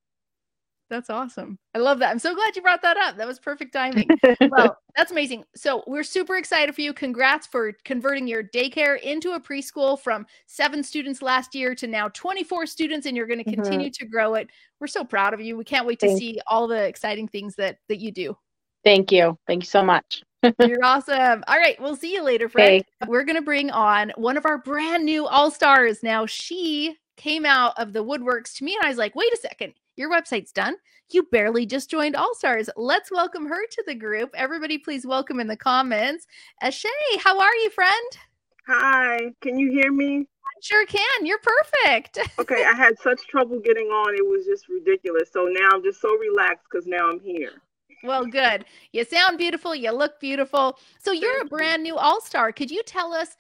That's 0.88 1.10
awesome. 1.10 1.58
I 1.74 1.78
love 1.78 1.98
that. 1.98 2.10
I'm 2.10 2.18
so 2.20 2.34
glad 2.34 2.54
you 2.54 2.62
brought 2.62 2.82
that 2.82 2.96
up. 2.96 3.16
That 3.16 3.26
was 3.26 3.40
perfect 3.40 3.72
timing. 3.72 4.08
well, 4.50 4.78
that's 4.94 5.10
amazing. 5.10 5.44
So, 5.56 5.82
we're 5.86 6.04
super 6.04 6.36
excited 6.36 6.74
for 6.74 6.80
you. 6.80 6.92
Congrats 6.92 7.46
for 7.46 7.72
converting 7.84 8.28
your 8.28 8.44
daycare 8.44 9.00
into 9.00 9.32
a 9.32 9.40
preschool 9.40 9.98
from 9.98 10.26
seven 10.46 10.84
students 10.84 11.22
last 11.22 11.54
year 11.54 11.74
to 11.74 11.88
now 11.88 12.08
24 12.08 12.66
students, 12.66 13.06
and 13.06 13.16
you're 13.16 13.26
going 13.26 13.42
to 13.42 13.44
mm-hmm. 13.44 13.62
continue 13.62 13.88
mm-hmm. 13.88 14.04
to 14.04 14.10
grow 14.10 14.34
it. 14.34 14.48
We're 14.80 14.86
so 14.86 15.04
proud 15.04 15.34
of 15.34 15.40
you. 15.40 15.56
We 15.56 15.64
can't 15.64 15.86
wait 15.86 15.98
to 16.00 16.06
Thanks. 16.06 16.20
see 16.20 16.40
all 16.46 16.68
the 16.68 16.84
exciting 16.84 17.26
things 17.26 17.56
that 17.56 17.78
that 17.88 17.98
you 17.98 18.12
do. 18.12 18.36
Thank 18.84 19.10
you. 19.10 19.36
Thank 19.48 19.64
you 19.64 19.68
so 19.68 19.82
much. 19.82 20.22
You're 20.60 20.84
awesome. 20.84 21.42
All 21.48 21.58
right, 21.58 21.80
we'll 21.80 21.96
see 21.96 22.12
you 22.12 22.22
later, 22.22 22.48
Fred. 22.48 22.84
We're 23.08 23.24
going 23.24 23.36
to 23.36 23.42
bring 23.42 23.70
on 23.70 24.12
one 24.14 24.36
of 24.36 24.46
our 24.46 24.58
brand 24.58 25.04
new 25.04 25.26
all 25.26 25.50
stars. 25.50 26.04
Now, 26.04 26.26
she 26.26 26.96
came 27.16 27.44
out 27.44 27.76
of 27.78 27.92
the 27.92 28.04
woodworks 28.04 28.54
to 28.58 28.64
me, 28.64 28.76
and 28.76 28.84
I 28.84 28.88
was 28.88 28.98
like, 28.98 29.16
wait 29.16 29.32
a 29.32 29.38
second 29.38 29.74
your 29.96 30.10
website's 30.10 30.52
done. 30.52 30.76
You 31.10 31.24
barely 31.24 31.66
just 31.66 31.90
joined 31.90 32.16
All 32.16 32.34
Stars. 32.34 32.68
Let's 32.76 33.10
welcome 33.10 33.46
her 33.46 33.66
to 33.70 33.84
the 33.86 33.94
group. 33.94 34.30
Everybody, 34.34 34.78
please 34.78 35.06
welcome 35.06 35.40
in 35.40 35.46
the 35.46 35.56
comments. 35.56 36.26
Ashay, 36.62 36.88
how 37.18 37.40
are 37.40 37.54
you, 37.56 37.70
friend? 37.70 38.18
Hi, 38.66 39.18
can 39.40 39.58
you 39.58 39.70
hear 39.70 39.92
me? 39.92 40.18
I 40.18 40.60
sure 40.60 40.84
can. 40.86 41.24
You're 41.24 41.38
perfect. 41.38 42.18
okay, 42.38 42.64
I 42.64 42.74
had 42.74 42.98
such 42.98 43.26
trouble 43.28 43.60
getting 43.60 43.86
on. 43.86 44.14
It 44.14 44.26
was 44.26 44.44
just 44.44 44.68
ridiculous. 44.68 45.30
So 45.32 45.46
now 45.50 45.70
I'm 45.72 45.82
just 45.82 46.00
so 46.00 46.16
relaxed 46.18 46.66
because 46.70 46.86
now 46.86 47.08
I'm 47.08 47.20
here. 47.20 47.62
Well, 48.02 48.26
good. 48.26 48.64
You 48.92 49.04
sound 49.04 49.38
beautiful. 49.38 49.74
You 49.74 49.92
look 49.92 50.20
beautiful. 50.20 50.78
So 50.98 51.12
you're 51.12 51.42
a 51.42 51.46
brand 51.46 51.82
new 51.82 51.96
all 51.96 52.20
star. 52.20 52.52
Could 52.52 52.70
you 52.70 52.82
tell 52.82 53.14
us 53.14 53.36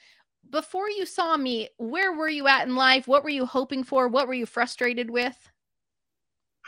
before 0.50 0.88
you 0.88 1.04
saw 1.04 1.36
me, 1.36 1.68
where 1.78 2.12
were 2.12 2.28
you 2.28 2.46
at 2.46 2.66
in 2.66 2.76
life? 2.76 3.06
What 3.08 3.24
were 3.24 3.30
you 3.30 3.46
hoping 3.46 3.84
for? 3.84 4.08
What 4.08 4.28
were 4.28 4.34
you 4.34 4.46
frustrated 4.46 5.10
with? 5.10 5.36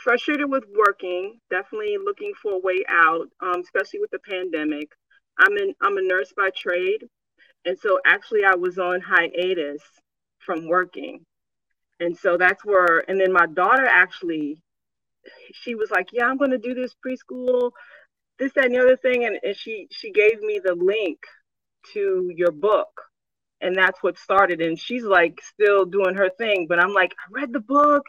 Frustrated 0.03 0.49
with 0.49 0.63
working, 0.75 1.39
definitely 1.49 1.97
looking 2.03 2.33
for 2.41 2.53
a 2.53 2.59
way 2.59 2.83
out, 2.89 3.27
um, 3.41 3.61
especially 3.61 3.99
with 3.99 4.11
the 4.11 4.19
pandemic. 4.19 4.89
I'm 5.39 5.57
in 5.57 5.73
I'm 5.81 5.97
a 5.97 6.01
nurse 6.01 6.33
by 6.35 6.49
trade, 6.55 7.05
and 7.65 7.77
so 7.79 7.99
actually 8.05 8.43
I 8.43 8.55
was 8.55 8.77
on 8.77 9.01
hiatus 9.01 9.81
from 10.39 10.67
working, 10.67 11.25
and 11.99 12.17
so 12.17 12.37
that's 12.37 12.63
where. 12.65 13.03
And 13.09 13.19
then 13.19 13.31
my 13.31 13.45
daughter 13.45 13.85
actually, 13.85 14.61
she 15.53 15.75
was 15.75 15.91
like, 15.91 16.09
"Yeah, 16.11 16.25
I'm 16.25 16.37
going 16.37 16.51
to 16.51 16.57
do 16.57 16.73
this 16.73 16.95
preschool." 17.05 17.71
this, 18.39 18.53
that, 18.53 18.65
and 18.65 18.73
the 18.73 18.79
other 18.79 18.97
thing. 18.97 19.25
And, 19.25 19.37
and 19.43 19.55
she 19.55 19.87
she 19.91 20.11
gave 20.11 20.41
me 20.41 20.59
the 20.63 20.73
link 20.73 21.19
to 21.93 22.31
your 22.35 22.51
book. 22.51 22.89
And 23.61 23.77
that's 23.77 24.01
what 24.01 24.17
started. 24.17 24.61
And 24.61 24.79
she's 24.79 25.03
like 25.03 25.41
still 25.41 25.85
doing 25.85 26.15
her 26.15 26.29
thing. 26.29 26.65
But 26.67 26.79
I'm 26.79 26.93
like, 26.93 27.13
I 27.13 27.41
read 27.41 27.51
the 27.51 27.59
book 27.59 28.03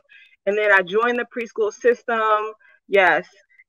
and 0.47 0.57
then 0.57 0.73
I 0.73 0.83
joined 0.83 1.19
the 1.19 1.27
preschool 1.35 1.73
system. 1.73 2.53
Yes. 2.89 3.27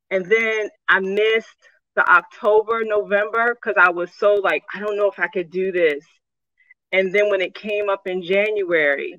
And 0.10 0.26
then 0.26 0.70
I 0.88 1.00
missed 1.00 1.48
the 1.96 2.10
October, 2.10 2.84
November 2.84 3.56
because 3.56 3.76
I 3.80 3.92
was 3.92 4.10
so 4.18 4.36
like, 4.36 4.64
I 4.74 4.80
don't 4.80 4.98
know 4.98 5.10
if 5.10 5.20
I 5.20 5.28
could 5.28 5.50
do 5.50 5.72
this. 5.72 6.04
And 6.92 7.14
then 7.14 7.30
when 7.30 7.42
it 7.42 7.56
came 7.56 7.90
up 7.90 8.08
in 8.08 8.22
January, 8.22 9.16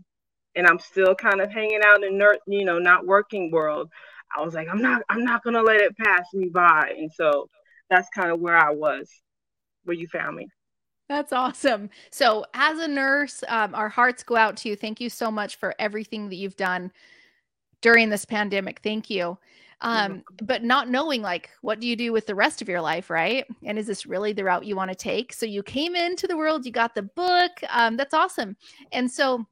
and 0.55 0.67
I'm 0.67 0.79
still 0.79 1.15
kind 1.15 1.41
of 1.41 1.51
hanging 1.51 1.81
out 1.85 2.05
in 2.05 2.15
nerd, 2.15 2.37
you 2.47 2.65
know, 2.65 2.79
not 2.79 3.07
working 3.07 3.51
world, 3.51 3.91
I 4.37 4.43
was 4.43 4.55
like, 4.55 4.69
I'm 4.69 4.83
not, 4.83 5.03
I'm 5.09 5.25
not 5.25 5.43
gonna 5.43 5.63
let 5.63 5.81
it 5.81 5.97
pass 5.97 6.27
me 6.35 6.49
by. 6.49 6.95
And 6.99 7.11
so 7.13 7.49
that's 7.89 8.09
kind 8.15 8.31
of 8.31 8.41
where 8.41 8.57
I 8.57 8.71
was, 8.71 9.09
where 9.85 9.97
you 9.97 10.07
found 10.09 10.37
me. 10.37 10.49
That's 11.09 11.33
awesome. 11.33 11.91
So, 12.11 12.45
as 12.55 12.79
a 12.79 12.89
nurse, 12.89 13.45
um, 13.49 13.75
our 13.75 13.89
hearts 13.89 14.23
go 14.23 14.37
out 14.37 14.57
to 14.59 14.69
you. 14.69 14.77
Thank 14.77 15.01
you 15.01 15.11
so 15.11 15.31
much 15.31 15.57
for 15.57 15.75
everything 15.79 16.29
that 16.31 16.37
you've 16.37 16.57
done 16.57 16.91
during 17.83 18.09
this 18.09 18.25
pandemic. 18.25 18.81
Thank 18.83 19.11
you. 19.11 19.37
Um, 19.83 20.23
but 20.41 20.63
not 20.63 20.89
knowing 20.89 21.23
like 21.23 21.51
what 21.61 21.81
do 21.81 21.89
you 21.89 21.97
do 21.97 22.13
with 22.13 22.27
the 22.27 22.37
rest 22.37 22.63
of 22.63 22.69
your 22.69 22.81
life, 22.81 23.11
right? 23.11 23.45
And 23.65 23.77
is 23.77 23.89
this 23.89 24.07
really 24.07 24.33
the 24.33 24.45
route 24.45 24.65
you 24.65 24.77
want 24.77 24.93
to 24.93 24.97
take? 24.97 25.33
So 25.33 25.45
you 25.45 25.63
came 25.65 25.97
into 25.97 26.29
the 26.29 26.37
world, 26.37 26.65
you 26.65 26.71
got 26.71 26.95
the 26.95 27.03
book. 27.03 27.51
Um, 27.69 27.97
that's 27.97 28.15
awesome. 28.15 28.57
And 28.93 29.11
so 29.11 29.45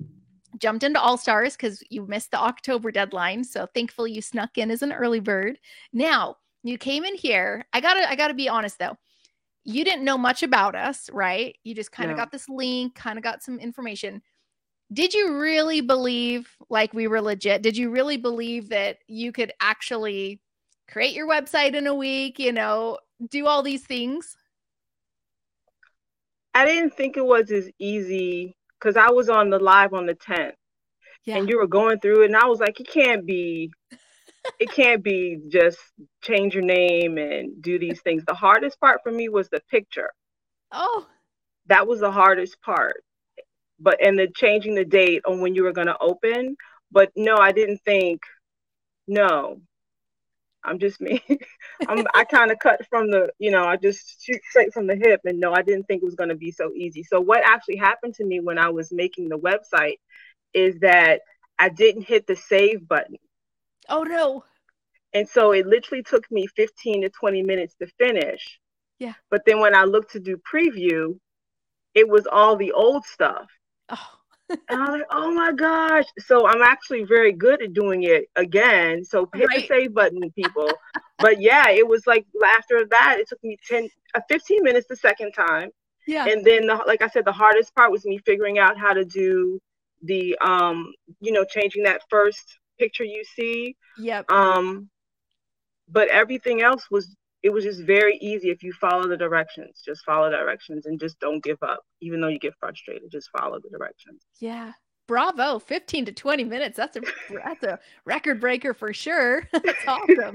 jumped 0.59 0.85
into 0.85 1.01
All 1.01 1.19
Stars 1.19 1.57
because 1.57 1.83
you 1.91 2.07
missed 2.07 2.31
the 2.31 2.39
October 2.39 2.93
deadline. 2.93 3.43
So 3.43 3.67
thankfully 3.75 4.13
you 4.13 4.23
snuck 4.23 4.57
in 4.57 4.71
as 4.71 4.83
an 4.83 4.93
early 4.93 5.19
bird. 5.19 5.59
Now 5.93 6.37
you 6.63 6.79
came 6.79 7.05
in 7.05 7.17
here. 7.17 7.67
I 7.73 7.81
gotta 7.81 8.09
I 8.09 8.15
gotta 8.15 8.35
be 8.35 8.49
honest 8.49 8.79
though. 8.79 8.97
You 9.65 9.85
didn't 9.85 10.05
know 10.05 10.17
much 10.17 10.45
about 10.45 10.77
us, 10.77 11.11
right? 11.13 11.57
You 11.65 11.75
just 11.75 11.93
kind 11.93 12.11
of 12.11 12.17
got 12.17 12.33
this 12.33 12.49
link, 12.49 12.95
kind 12.95 13.19
of 13.19 13.25
got 13.25 13.43
some 13.43 13.59
information 13.59 14.23
did 14.93 15.15
you 15.15 15.39
really 15.39 15.81
believe 15.81 16.49
like 16.69 16.93
we 16.93 17.07
were 17.07 17.21
legit? 17.21 17.63
Did 17.63 17.77
you 17.77 17.91
really 17.91 18.17
believe 18.17 18.71
that 18.71 18.99
you 19.07 19.33
could 19.33 19.53
actually 19.61 20.41
create 20.89 21.15
your 21.15 21.29
website 21.29 21.75
in 21.75 21.87
a 21.87 21.95
week, 21.95 22.39
you 22.39 22.53
know, 22.53 22.99
do 23.29 23.47
all 23.47 23.63
these 23.63 23.85
things? 23.85 24.37
I 26.55 26.65
didn't 26.65 26.95
think 26.95 27.17
it 27.17 27.25
was 27.25 27.51
as 27.53 27.71
easy 27.79 28.57
because 28.79 28.97
I 28.97 29.11
was 29.11 29.29
on 29.29 29.51
the 29.51 29.59
live 29.59 29.95
on 29.95 30.07
the 30.07 30.15
10th. 30.15 30.55
Yeah. 31.25 31.37
And 31.37 31.49
you 31.49 31.59
were 31.59 31.69
going 31.69 32.01
through 32.01 32.23
it, 32.23 32.27
and 32.27 32.37
I 32.37 32.47
was 32.47 32.61
like, 32.61 32.81
it 32.81 32.89
can't 32.89 33.27
be, 33.27 33.71
it 34.59 34.73
can't 34.73 35.05
be 35.05 35.39
just 35.49 35.79
change 36.23 36.55
your 36.55 36.65
name 36.65 37.19
and 37.19 37.63
do 37.63 37.79
these 37.79 38.01
things. 38.01 38.25
The 38.25 38.35
hardest 38.35 38.81
part 38.81 39.01
for 39.05 39.13
me 39.13 39.29
was 39.29 39.49
the 39.51 39.61
picture. 39.71 40.11
Oh. 40.73 41.07
That 41.67 41.87
was 41.87 42.01
the 42.01 42.11
hardest 42.11 42.61
part 42.63 43.05
but 43.81 43.99
and 44.05 44.19
the 44.19 44.29
changing 44.29 44.75
the 44.75 44.85
date 44.85 45.23
on 45.27 45.41
when 45.41 45.55
you 45.55 45.65
were 45.65 45.73
going 45.73 45.87
to 45.87 45.99
open. 46.01 46.57
But 46.93 47.11
no, 47.17 47.37
I 47.37 47.53
didn't 47.53 47.81
think. 47.85 48.23
No, 49.07 49.61
I'm 50.65 50.79
just 50.79 51.01
me. 51.01 51.23
I'm, 51.89 52.05
I 52.15 52.25
kind 52.31 52.51
of 52.51 52.59
cut 52.59 52.87
from 52.89 53.11
the, 53.11 53.31
you 53.39 53.51
know, 53.51 53.65
I 53.65 53.77
just 53.77 54.23
shoot 54.23 54.41
straight 54.49 54.73
from 54.73 54.87
the 54.87 54.97
hip. 54.97 55.21
And 55.25 55.41
no, 55.41 55.53
I 55.53 55.63
didn't 55.63 55.85
think 55.85 56.03
it 56.03 56.07
was 56.07 56.15
going 56.15 56.29
to 56.29 56.35
be 56.35 56.51
so 56.51 56.73
easy. 56.75 57.03
So 57.03 57.21
what 57.21 57.43
actually 57.45 57.77
happened 57.77 58.15
to 58.17 58.25
me 58.25 58.41
when 58.41 58.59
I 58.59 58.71
was 58.71 58.93
making 58.93 59.29
the 59.29 59.39
website 59.39 59.99
is 60.53 60.79
that 60.81 61.23
I 61.59 61.69
didn't 61.69 62.03
hit 62.03 62.27
the 62.27 62.37
save 62.37 62.87
button. 62.87 63.17
Oh 63.89 64.03
no. 64.03 64.45
And 65.13 65.29
so 65.29 65.53
it 65.53 65.67
literally 65.67 66.03
took 66.03 66.31
me 66.31 66.47
15 66.47 67.03
to 67.03 67.11
20 67.11 67.43
minutes 67.43 67.75
to 67.81 67.87
finish. 67.99 68.61
Yeah. 68.99 69.15
But 69.31 69.43
then 69.47 69.61
when 69.61 69.75
I 69.75 69.85
looked 69.85 70.13
to 70.13 70.21
do 70.21 70.37
preview, 70.37 71.19
it 71.95 72.09
was 72.09 72.27
all 72.31 72.57
the 72.57 72.73
old 72.73 73.05
stuff. 73.05 73.49
Oh. 73.91 74.09
and 74.51 74.61
I 74.69 74.91
was 74.91 74.91
like, 74.91 75.07
oh 75.11 75.33
my 75.33 75.53
gosh. 75.53 76.05
So 76.19 76.47
I'm 76.47 76.63
actually 76.63 77.05
very 77.05 77.33
good 77.33 77.63
at 77.63 77.73
doing 77.73 78.03
it 78.03 78.25
again. 78.37 79.05
So 79.05 79.29
hit 79.35 79.49
right. 79.49 79.61
the 79.61 79.67
save 79.67 79.95
button, 79.95 80.31
people. 80.33 80.71
but 81.19 81.41
yeah, 81.41 81.71
it 81.71 81.87
was 81.87 82.07
like 82.07 82.27
after 82.57 82.85
that, 82.87 83.17
it 83.19 83.29
took 83.29 83.43
me 83.45 83.57
10, 83.69 83.89
uh, 84.15 84.21
15 84.29 84.63
minutes 84.63 84.87
the 84.89 84.97
second 84.97 85.33
time. 85.33 85.71
Yeah. 86.07 86.27
And 86.27 86.45
then, 86.45 86.67
the, 86.67 86.83
like 86.87 87.03
I 87.03 87.09
said, 87.09 87.25
the 87.25 87.33
hardest 87.33 87.75
part 87.75 87.93
was 87.93 88.05
me 88.05 88.19
figuring 88.19 88.59
out 88.59 88.79
how 88.79 88.93
to 88.93 89.05
do 89.05 89.61
the, 90.03 90.37
um, 90.41 90.93
you 91.21 91.31
know, 91.31 91.45
changing 91.45 91.85
that 91.85 92.03
first 92.09 92.59
picture 92.79 93.05
you 93.05 93.23
see. 93.25 93.77
Yep. 93.99 94.31
Um, 94.31 94.89
but 95.89 96.09
everything 96.09 96.63
else 96.63 96.91
was 96.91 97.15
it 97.43 97.51
was 97.51 97.65
just 97.65 97.83
very 97.83 98.17
easy 98.19 98.51
if 98.51 98.63
you 98.63 98.73
follow 98.73 99.09
the 99.09 99.17
directions. 99.17 99.83
Just 99.85 100.05
follow 100.05 100.31
directions 100.31 100.87
and 100.87 101.01
just 101.01 101.19
don't 101.21 101.43
give 101.43 101.63
up, 101.63 101.81
even 102.01 102.21
though 102.21 102.29
you 102.29 102.39
get 102.39 102.55
frustrated. 102.61 103.11
Just 103.11 103.31
follow 103.37 103.59
the 103.61 103.71
directions. 103.71 104.23
Yeah. 104.39 104.73
Bravo. 105.09 105.59
15 105.59 106.07
to 106.07 106.13
20 106.13 106.45
minutes. 106.45 106.77
That's 106.77 106.97
a 106.97 107.01
that's 107.45 107.63
a 107.65 107.79
record 108.05 108.41
breaker 108.41 108.75
for 108.75 108.93
sure. 108.93 109.49
that's 109.53 109.87
awesome. 109.87 110.35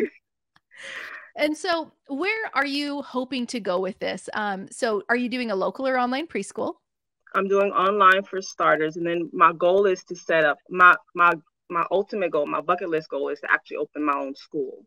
and 1.35 1.55
so 1.55 1.91
where 2.07 2.49
are 2.53 2.65
you 2.65 3.01
hoping 3.03 3.45
to 3.47 3.59
go 3.59 3.79
with 3.79 3.99
this? 3.99 4.27
Um, 4.33 4.67
so 4.71 5.03
are 5.07 5.15
you 5.15 5.29
doing 5.29 5.51
a 5.51 5.55
local 5.55 5.87
or 5.87 5.99
online 5.99 6.27
preschool? 6.27 6.73
I'm 7.35 7.47
doing 7.47 7.71
online 7.71 8.23
for 8.23 8.41
starters. 8.41 8.95
And 8.95 9.05
then 9.05 9.29
my 9.31 9.53
goal 9.53 9.85
is 9.85 10.03
to 10.05 10.15
set 10.15 10.43
up 10.43 10.57
my 10.69 10.95
my 11.13 11.33
my 11.69 11.85
ultimate 11.91 12.31
goal, 12.31 12.45
my 12.45 12.61
bucket 12.61 12.89
list 12.89 13.09
goal 13.09 13.29
is 13.29 13.39
to 13.41 13.51
actually 13.51 13.77
open 13.77 14.03
my 14.03 14.17
own 14.17 14.35
school. 14.35 14.85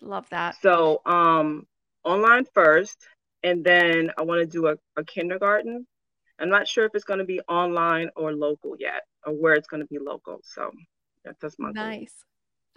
Love 0.00 0.28
that. 0.30 0.56
So 0.62 1.00
um 1.06 1.66
online 2.04 2.44
first, 2.54 2.98
and 3.42 3.64
then 3.64 4.10
I 4.16 4.22
want 4.22 4.40
to 4.40 4.46
do 4.46 4.68
a, 4.68 4.76
a 4.96 5.04
kindergarten. 5.04 5.86
I'm 6.40 6.50
not 6.50 6.68
sure 6.68 6.84
if 6.84 6.92
it's 6.94 7.04
going 7.04 7.18
to 7.18 7.24
be 7.24 7.40
online 7.48 8.10
or 8.14 8.32
local 8.32 8.76
yet, 8.78 9.02
or 9.26 9.32
where 9.32 9.54
it's 9.54 9.66
going 9.66 9.82
to 9.82 9.88
be 9.88 9.98
local. 9.98 10.40
So 10.44 10.70
that's 11.24 11.58
my 11.58 11.72
nice. 11.72 12.14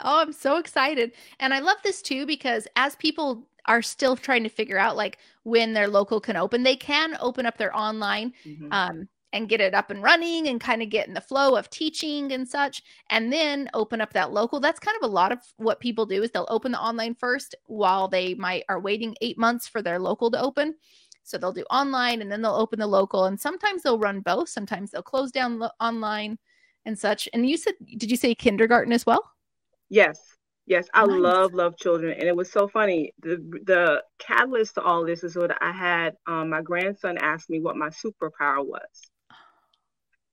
Oh, 0.03 0.19
I'm 0.21 0.33
so 0.33 0.57
excited. 0.57 1.11
And 1.39 1.53
I 1.53 1.59
love 1.59 1.77
this 1.83 2.01
too 2.01 2.25
because 2.25 2.67
as 2.75 2.95
people 2.95 3.47
are 3.67 3.81
still 3.81 4.15
trying 4.15 4.43
to 4.43 4.49
figure 4.49 4.77
out 4.77 4.95
like 4.95 5.19
when 5.43 5.73
their 5.73 5.87
local 5.87 6.19
can 6.19 6.35
open, 6.35 6.63
they 6.63 6.75
can 6.75 7.15
open 7.19 7.45
up 7.45 7.57
their 7.57 7.75
online 7.75 8.33
mm-hmm. 8.45 8.71
um, 8.71 9.07
and 9.33 9.49
get 9.49 9.61
it 9.61 9.73
up 9.73 9.89
and 9.89 10.03
running 10.03 10.47
and 10.47 10.59
kind 10.61 10.81
of 10.81 10.89
get 10.89 11.07
in 11.07 11.13
the 11.13 11.21
flow 11.21 11.55
of 11.55 11.69
teaching 11.69 12.31
and 12.33 12.47
such 12.47 12.83
and 13.09 13.31
then 13.31 13.69
open 13.73 14.01
up 14.01 14.13
that 14.13 14.31
local 14.31 14.59
that's 14.59 14.79
kind 14.79 14.97
of 15.01 15.09
a 15.09 15.13
lot 15.13 15.31
of 15.31 15.39
what 15.57 15.79
people 15.79 16.05
do 16.05 16.21
is 16.23 16.31
they'll 16.31 16.47
open 16.49 16.71
the 16.71 16.79
online 16.81 17.15
first 17.15 17.55
while 17.67 18.07
they 18.07 18.33
might 18.35 18.63
are 18.69 18.79
waiting 18.79 19.15
8 19.21 19.37
months 19.37 19.67
for 19.67 19.81
their 19.81 19.99
local 19.99 20.29
to 20.31 20.41
open 20.41 20.75
so 21.23 21.37
they'll 21.37 21.53
do 21.53 21.65
online 21.71 22.21
and 22.21 22.31
then 22.31 22.41
they'll 22.41 22.55
open 22.55 22.79
the 22.79 22.87
local 22.87 23.25
and 23.25 23.39
sometimes 23.39 23.83
they'll 23.83 23.99
run 23.99 24.21
both 24.21 24.49
sometimes 24.49 24.91
they'll 24.91 25.01
close 25.03 25.31
down 25.31 25.59
lo- 25.59 25.69
online 25.79 26.37
and 26.85 26.97
such 26.97 27.29
and 27.33 27.49
you 27.49 27.57
said 27.57 27.73
did 27.97 28.09
you 28.11 28.17
say 28.17 28.35
kindergarten 28.35 28.93
as 28.93 29.05
well 29.05 29.31
yes 29.89 30.19
Yes, 30.67 30.87
I 30.93 31.03
nice. 31.03 31.05
love 31.05 31.53
love 31.53 31.75
children, 31.75 32.13
and 32.13 32.23
it 32.29 32.35
was 32.35 32.49
so 32.51 32.67
funny. 32.67 33.13
the 33.19 33.37
The 33.65 34.03
catalyst 34.19 34.75
to 34.75 34.81
all 34.81 35.03
this 35.05 35.23
is 35.23 35.35
what 35.35 35.61
I 35.61 35.71
had. 35.71 36.15
Um, 36.27 36.49
my 36.51 36.61
grandson 36.61 37.17
asked 37.17 37.49
me 37.49 37.59
what 37.59 37.75
my 37.75 37.89
superpower 37.89 38.63
was, 38.65 39.10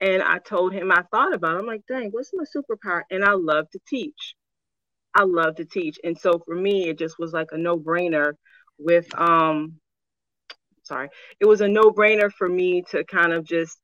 and 0.01 0.23
I 0.23 0.39
told 0.39 0.73
him 0.73 0.93
I 0.93 1.03
thought 1.11 1.35
about 1.35 1.57
it. 1.57 1.59
I'm 1.59 1.67
like, 1.67 1.83
dang, 1.89 2.11
what's 2.11 2.31
my 2.33 2.45
superpower? 2.45 3.03
And 3.11 3.25
I 3.25 3.33
love 3.33 3.69
to 3.71 3.81
teach. 3.89 4.35
I 5.15 5.25
love 5.25 5.57
to 5.57 5.65
teach. 5.65 5.99
And 6.05 6.17
so 6.17 6.41
for 6.45 6.55
me, 6.55 6.89
it 6.89 6.99
just 6.99 7.19
was 7.19 7.33
like 7.33 7.49
a 7.53 7.59
no-brainer 7.59 8.35
with 8.79 9.13
um 9.19 9.81
sorry. 10.85 11.09
It 11.41 11.47
was 11.47 11.61
a 11.61 11.69
no-brainer 11.69 12.31
for 12.33 12.49
me 12.49 12.83
to 12.91 13.05
kind 13.05 13.33
of 13.33 13.45
just 13.45 13.79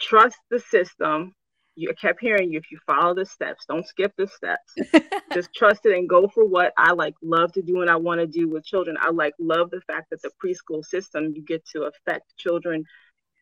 trust 0.00 0.38
the 0.50 0.60
system. 0.60 1.34
You 1.74 1.92
kept 2.00 2.20
hearing 2.20 2.52
you 2.52 2.58
if 2.58 2.70
you 2.70 2.78
follow 2.86 3.14
the 3.14 3.24
steps, 3.24 3.64
don't 3.66 3.86
skip 3.86 4.12
the 4.16 4.26
steps. 4.26 4.74
just 5.32 5.54
trust 5.54 5.86
it 5.86 5.96
and 5.96 6.08
go 6.08 6.28
for 6.28 6.44
what 6.44 6.72
I 6.76 6.92
like 6.92 7.14
love 7.22 7.52
to 7.54 7.62
do 7.62 7.80
and 7.80 7.90
I 7.90 7.96
want 7.96 8.20
to 8.20 8.26
do 8.26 8.48
with 8.48 8.64
children. 8.64 8.96
I 9.00 9.10
like 9.10 9.34
love 9.38 9.70
the 9.70 9.80
fact 9.80 10.10
that 10.10 10.20
the 10.22 10.30
preschool 10.42 10.84
system 10.84 11.32
you 11.34 11.42
get 11.42 11.64
to 11.72 11.84
affect 11.84 12.36
children 12.36 12.84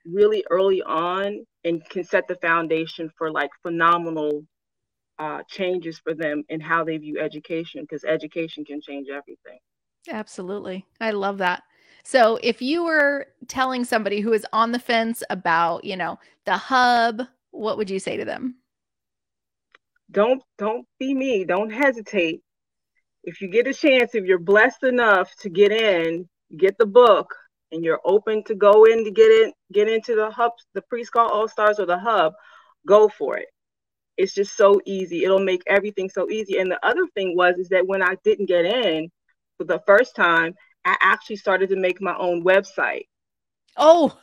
really 0.04 0.44
early 0.50 0.82
on 0.82 1.44
and 1.64 1.84
can 1.88 2.04
set 2.04 2.26
the 2.28 2.36
foundation 2.36 3.10
for 3.16 3.30
like 3.30 3.50
phenomenal 3.62 4.44
uh, 5.18 5.42
changes 5.48 5.98
for 5.98 6.14
them 6.14 6.42
in 6.48 6.60
how 6.60 6.82
they 6.84 6.96
view 6.96 7.20
education 7.20 7.82
because 7.82 8.04
education 8.04 8.64
can 8.64 8.80
change 8.80 9.08
everything. 9.08 9.58
Absolutely. 10.10 10.86
I 11.00 11.10
love 11.10 11.38
that. 11.38 11.62
So 12.04 12.38
if 12.42 12.62
you 12.62 12.84
were 12.84 13.26
telling 13.46 13.84
somebody 13.84 14.20
who 14.20 14.32
is 14.32 14.46
on 14.52 14.72
the 14.72 14.78
fence 14.78 15.22
about, 15.28 15.84
you 15.84 15.96
know, 15.96 16.18
the 16.46 16.56
hub, 16.56 17.22
what 17.50 17.76
would 17.76 17.90
you 17.90 17.98
say 17.98 18.16
to 18.16 18.24
them? 18.24 18.56
Don't 20.10 20.42
don't 20.58 20.86
be 20.98 21.14
me. 21.14 21.44
Don't 21.44 21.70
hesitate. 21.70 22.40
If 23.22 23.40
you 23.40 23.48
get 23.48 23.66
a 23.66 23.74
chance, 23.74 24.14
if 24.14 24.24
you're 24.24 24.38
blessed 24.38 24.82
enough 24.82 25.34
to 25.40 25.50
get 25.50 25.70
in, 25.70 26.28
get 26.56 26.78
the 26.78 26.86
book, 26.86 27.34
and 27.72 27.84
you're 27.84 28.00
open 28.04 28.42
to 28.44 28.54
go 28.54 28.84
in 28.84 29.04
to 29.04 29.10
get 29.10 29.30
in, 29.30 29.52
get 29.72 29.88
into 29.88 30.14
the 30.14 30.30
hub, 30.30 30.52
the 30.74 30.82
preschool 30.92 31.30
all 31.30 31.48
stars 31.48 31.78
or 31.78 31.86
the 31.86 31.98
hub, 31.98 32.32
go 32.86 33.08
for 33.08 33.36
it. 33.36 33.48
It's 34.16 34.34
just 34.34 34.56
so 34.56 34.80
easy. 34.84 35.24
It'll 35.24 35.38
make 35.38 35.62
everything 35.66 36.10
so 36.10 36.28
easy. 36.30 36.58
And 36.58 36.70
the 36.70 36.84
other 36.86 37.06
thing 37.14 37.36
was 37.36 37.56
is 37.58 37.68
that 37.70 37.86
when 37.86 38.02
I 38.02 38.16
didn't 38.24 38.46
get 38.46 38.64
in 38.64 39.10
for 39.56 39.64
the 39.64 39.80
first 39.86 40.14
time, 40.14 40.54
I 40.84 40.96
actually 41.00 41.36
started 41.36 41.70
to 41.70 41.76
make 41.76 42.00
my 42.00 42.16
own 42.16 42.44
website. 42.44 43.06
Oh, 43.76 44.16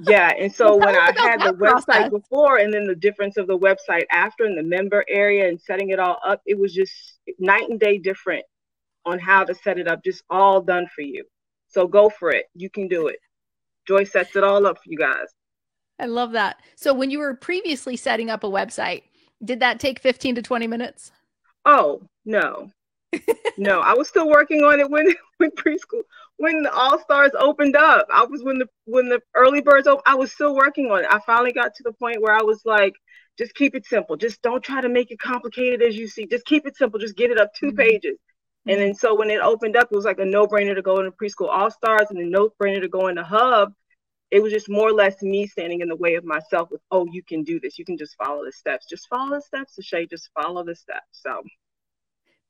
yeah. 0.00 0.32
And 0.38 0.52
so 0.52 0.76
when 0.84 0.94
I 0.94 1.12
had 1.16 1.40
the 1.40 1.54
process. 1.54 1.84
website 1.84 2.10
before 2.10 2.58
and 2.58 2.72
then 2.72 2.86
the 2.86 2.94
difference 2.94 3.36
of 3.36 3.46
the 3.46 3.58
website 3.58 4.04
after 4.10 4.44
and 4.44 4.58
the 4.58 4.62
member 4.62 5.04
area 5.08 5.48
and 5.48 5.60
setting 5.60 5.90
it 5.90 5.98
all 5.98 6.18
up, 6.26 6.42
it 6.44 6.58
was 6.58 6.74
just 6.74 6.92
night 7.38 7.68
and 7.68 7.80
day 7.80 7.98
different 7.98 8.44
on 9.06 9.18
how 9.18 9.44
to 9.44 9.54
set 9.54 9.78
it 9.78 9.88
up, 9.88 10.04
just 10.04 10.22
all 10.28 10.60
done 10.60 10.86
for 10.94 11.02
you. 11.02 11.24
So 11.70 11.86
go 11.88 12.10
for 12.10 12.30
it. 12.30 12.46
You 12.54 12.70
can 12.70 12.88
do 12.88 13.08
it. 13.08 13.18
Joy 13.86 14.04
sets 14.04 14.36
it 14.36 14.44
all 14.44 14.66
up 14.66 14.78
for 14.78 14.84
you 14.90 14.98
guys. 14.98 15.28
I 15.98 16.06
love 16.06 16.32
that. 16.32 16.56
So 16.76 16.94
when 16.94 17.10
you 17.10 17.18
were 17.18 17.34
previously 17.34 17.96
setting 17.96 18.30
up 18.30 18.42
a 18.44 18.48
website, 18.48 19.02
did 19.44 19.60
that 19.60 19.80
take 19.80 20.00
15 20.00 20.34
to 20.36 20.42
20 20.42 20.66
minutes? 20.66 21.12
Oh, 21.64 22.02
no. 22.24 22.70
no, 23.56 23.80
I 23.80 23.94
was 23.94 24.08
still 24.08 24.28
working 24.28 24.62
on 24.64 24.80
it 24.80 24.90
when 24.90 25.06
when 25.38 25.50
preschool 25.52 26.02
when 26.36 26.62
the 26.62 26.72
All 26.72 26.98
Stars 27.00 27.32
opened 27.38 27.76
up. 27.76 28.06
I 28.12 28.24
was 28.24 28.42
when 28.44 28.58
the 28.58 28.68
when 28.86 29.08
the 29.08 29.20
early 29.34 29.60
birds 29.60 29.86
opened, 29.86 30.04
I 30.06 30.14
was 30.14 30.32
still 30.32 30.54
working 30.54 30.90
on 30.90 31.00
it. 31.04 31.08
I 31.10 31.20
finally 31.26 31.52
got 31.52 31.74
to 31.76 31.82
the 31.82 31.92
point 31.92 32.22
where 32.22 32.34
I 32.34 32.42
was 32.42 32.62
like, 32.64 32.94
just 33.38 33.54
keep 33.54 33.74
it 33.74 33.86
simple. 33.86 34.16
Just 34.16 34.42
don't 34.42 34.62
try 34.62 34.80
to 34.80 34.88
make 34.88 35.10
it 35.10 35.18
complicated 35.18 35.82
as 35.82 35.96
you 35.96 36.08
see. 36.08 36.26
Just 36.26 36.44
keep 36.46 36.66
it 36.66 36.76
simple. 36.76 37.00
Just 37.00 37.16
get 37.16 37.30
it 37.30 37.38
up 37.38 37.52
2 37.54 37.72
Mhm. 37.72 37.76
pages. 37.76 38.18
And 38.66 38.78
then 38.80 38.94
so 38.94 39.14
when 39.14 39.30
it 39.30 39.40
opened 39.40 39.76
up, 39.76 39.88
it 39.90 39.96
was 39.96 40.04
like 40.04 40.18
a 40.18 40.24
no-brainer 40.24 40.74
to 40.74 40.82
go 40.82 40.98
into 40.98 41.12
preschool 41.12 41.48
all 41.48 41.70
stars 41.70 42.06
and 42.10 42.18
a 42.18 42.24
no-brainer 42.24 42.80
to 42.80 42.88
go 42.88 43.08
into 43.08 43.22
hub. 43.22 43.72
It 44.30 44.42
was 44.42 44.52
just 44.52 44.68
more 44.68 44.88
or 44.88 44.92
less 44.92 45.22
me 45.22 45.46
standing 45.46 45.80
in 45.80 45.88
the 45.88 45.96
way 45.96 46.14
of 46.14 46.24
myself 46.24 46.70
with, 46.70 46.80
oh, 46.90 47.06
you 47.10 47.22
can 47.22 47.42
do 47.42 47.58
this. 47.58 47.78
You 47.78 47.84
can 47.84 47.96
just 47.96 48.16
follow 48.16 48.44
the 48.44 48.52
steps. 48.52 48.86
Just 48.88 49.08
follow 49.08 49.36
the 49.36 49.40
steps, 49.40 49.76
Shay. 49.82 50.06
Just 50.06 50.30
follow 50.40 50.62
the 50.62 50.76
steps. 50.76 51.08
So 51.10 51.42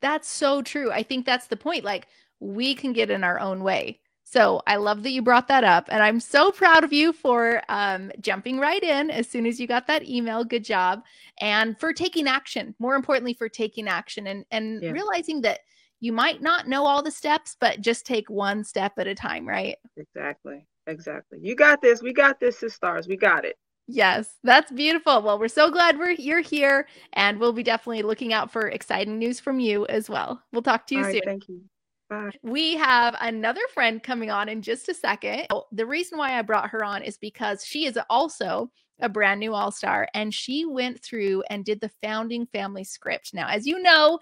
That's 0.03 0.29
so 0.29 0.63
true. 0.63 0.91
I 0.91 1.03
think 1.03 1.25
that's 1.25 1.47
the 1.47 1.57
point. 1.57 1.85
Like, 1.85 2.07
we 2.39 2.75
can 2.75 2.93
get 2.93 3.11
in 3.11 3.23
our 3.25 3.39
own 3.39 3.63
way. 3.63 4.01
So 4.25 4.63
I 4.67 4.77
love 4.77 5.03
that 5.03 5.11
you 5.11 5.23
brought 5.23 5.49
that 5.49 5.65
up. 5.65 5.87
And 5.89 6.03
I'm 6.03 6.21
so 6.21 6.51
proud 6.53 6.85
of 6.85 6.93
you 6.93 7.13
for 7.13 7.63
um, 7.69 8.13
jumping 8.21 8.59
right 8.59 8.83
in 8.83 9.11
as 9.11 9.29
soon 9.29 9.47
as 9.47 9.59
you 9.59 9.67
got 9.67 9.87
that 9.89 10.09
email. 10.09 10.45
Good 10.45 10.65
job. 10.65 11.03
And 11.41 11.79
for 11.81 11.93
taking 11.93 12.29
action. 12.29 12.75
More 12.79 12.95
importantly, 12.95 13.35
for 13.35 13.49
taking 13.49 13.89
action 13.89 14.27
and, 14.27 14.45
and 14.51 14.83
Yeah. 14.83 14.91
realizing 14.91 15.41
that 15.43 15.61
you 16.01 16.13
might 16.13 16.43
not 16.43 16.67
know 16.67 16.85
all 16.87 17.03
the 17.03 17.11
steps, 17.11 17.57
but 17.61 17.81
just 17.81 18.07
take 18.07 18.29
one 18.29 18.65
step 18.65 18.93
at 18.99 19.07
a 19.07 19.15
time, 19.15 19.47
right? 19.47 19.77
exactly. 19.97 20.67
Exactly. 20.87 21.39
You 21.41 21.55
got 21.55 21.81
this. 21.83 22.03
We 22.03 22.13
got 22.13 22.41
this, 22.41 22.59
sis 22.59 22.75
stars. 22.75 23.07
We 23.07 23.17
got 23.17 23.45
it. 23.45 23.57
Yes, 23.87 24.39
that's 24.45 24.71
beautiful. 24.73 25.21
Well, 25.23 25.39
we're 25.39 25.49
so 25.49 25.71
glad 25.71 25.99
we're 25.99 26.13
you're 26.13 26.41
here, 26.41 26.87
and 27.15 27.39
we'll 27.39 27.53
be 27.53 27.63
definitely 27.63 28.03
looking 28.03 28.33
out 28.33 28.51
for 28.51 28.69
exciting 28.69 29.19
news 29.19 29.41
from 29.41 29.61
you 29.61 29.87
as 29.87 30.09
well. 30.09 30.43
We'll 30.53 30.63
talk 30.63 30.87
to 30.89 30.95
you 30.95 31.01
All 31.01 31.07
right, 31.07 31.15
soon. 31.15 31.23
thank 31.25 31.49
you. 31.49 31.61
Bye. 32.09 32.31
We 32.43 32.75
have 32.77 33.17
another 33.21 33.61
friend 33.73 34.03
coming 34.03 34.31
on 34.31 34.49
in 34.49 34.63
just 34.63 34.89
a 34.89 34.95
second. 34.95 35.47
Oh, 35.51 35.65
The 35.73 35.87
reason 35.87 36.19
why 36.19 36.39
I 36.39 36.43
brought 36.43 36.71
her 36.71 36.85
on 36.85 37.03
is 37.03 37.19
because 37.19 37.65
she 37.65 37.87
is 37.87 37.99
also 38.09 38.71
a 39.01 39.09
brand 39.09 39.41
new 39.41 39.55
all 39.55 39.71
star 39.71 40.09
and 40.15 40.35
she 40.35 40.65
went 40.65 41.03
through 41.03 41.43
and 41.51 41.65
did 41.65 41.81
the 41.81 41.91
founding 42.03 42.47
family 42.47 42.85
script. 42.85 43.33
Now, 43.33 43.49
as 43.49 43.67
you 43.67 43.81
know, 43.81 44.19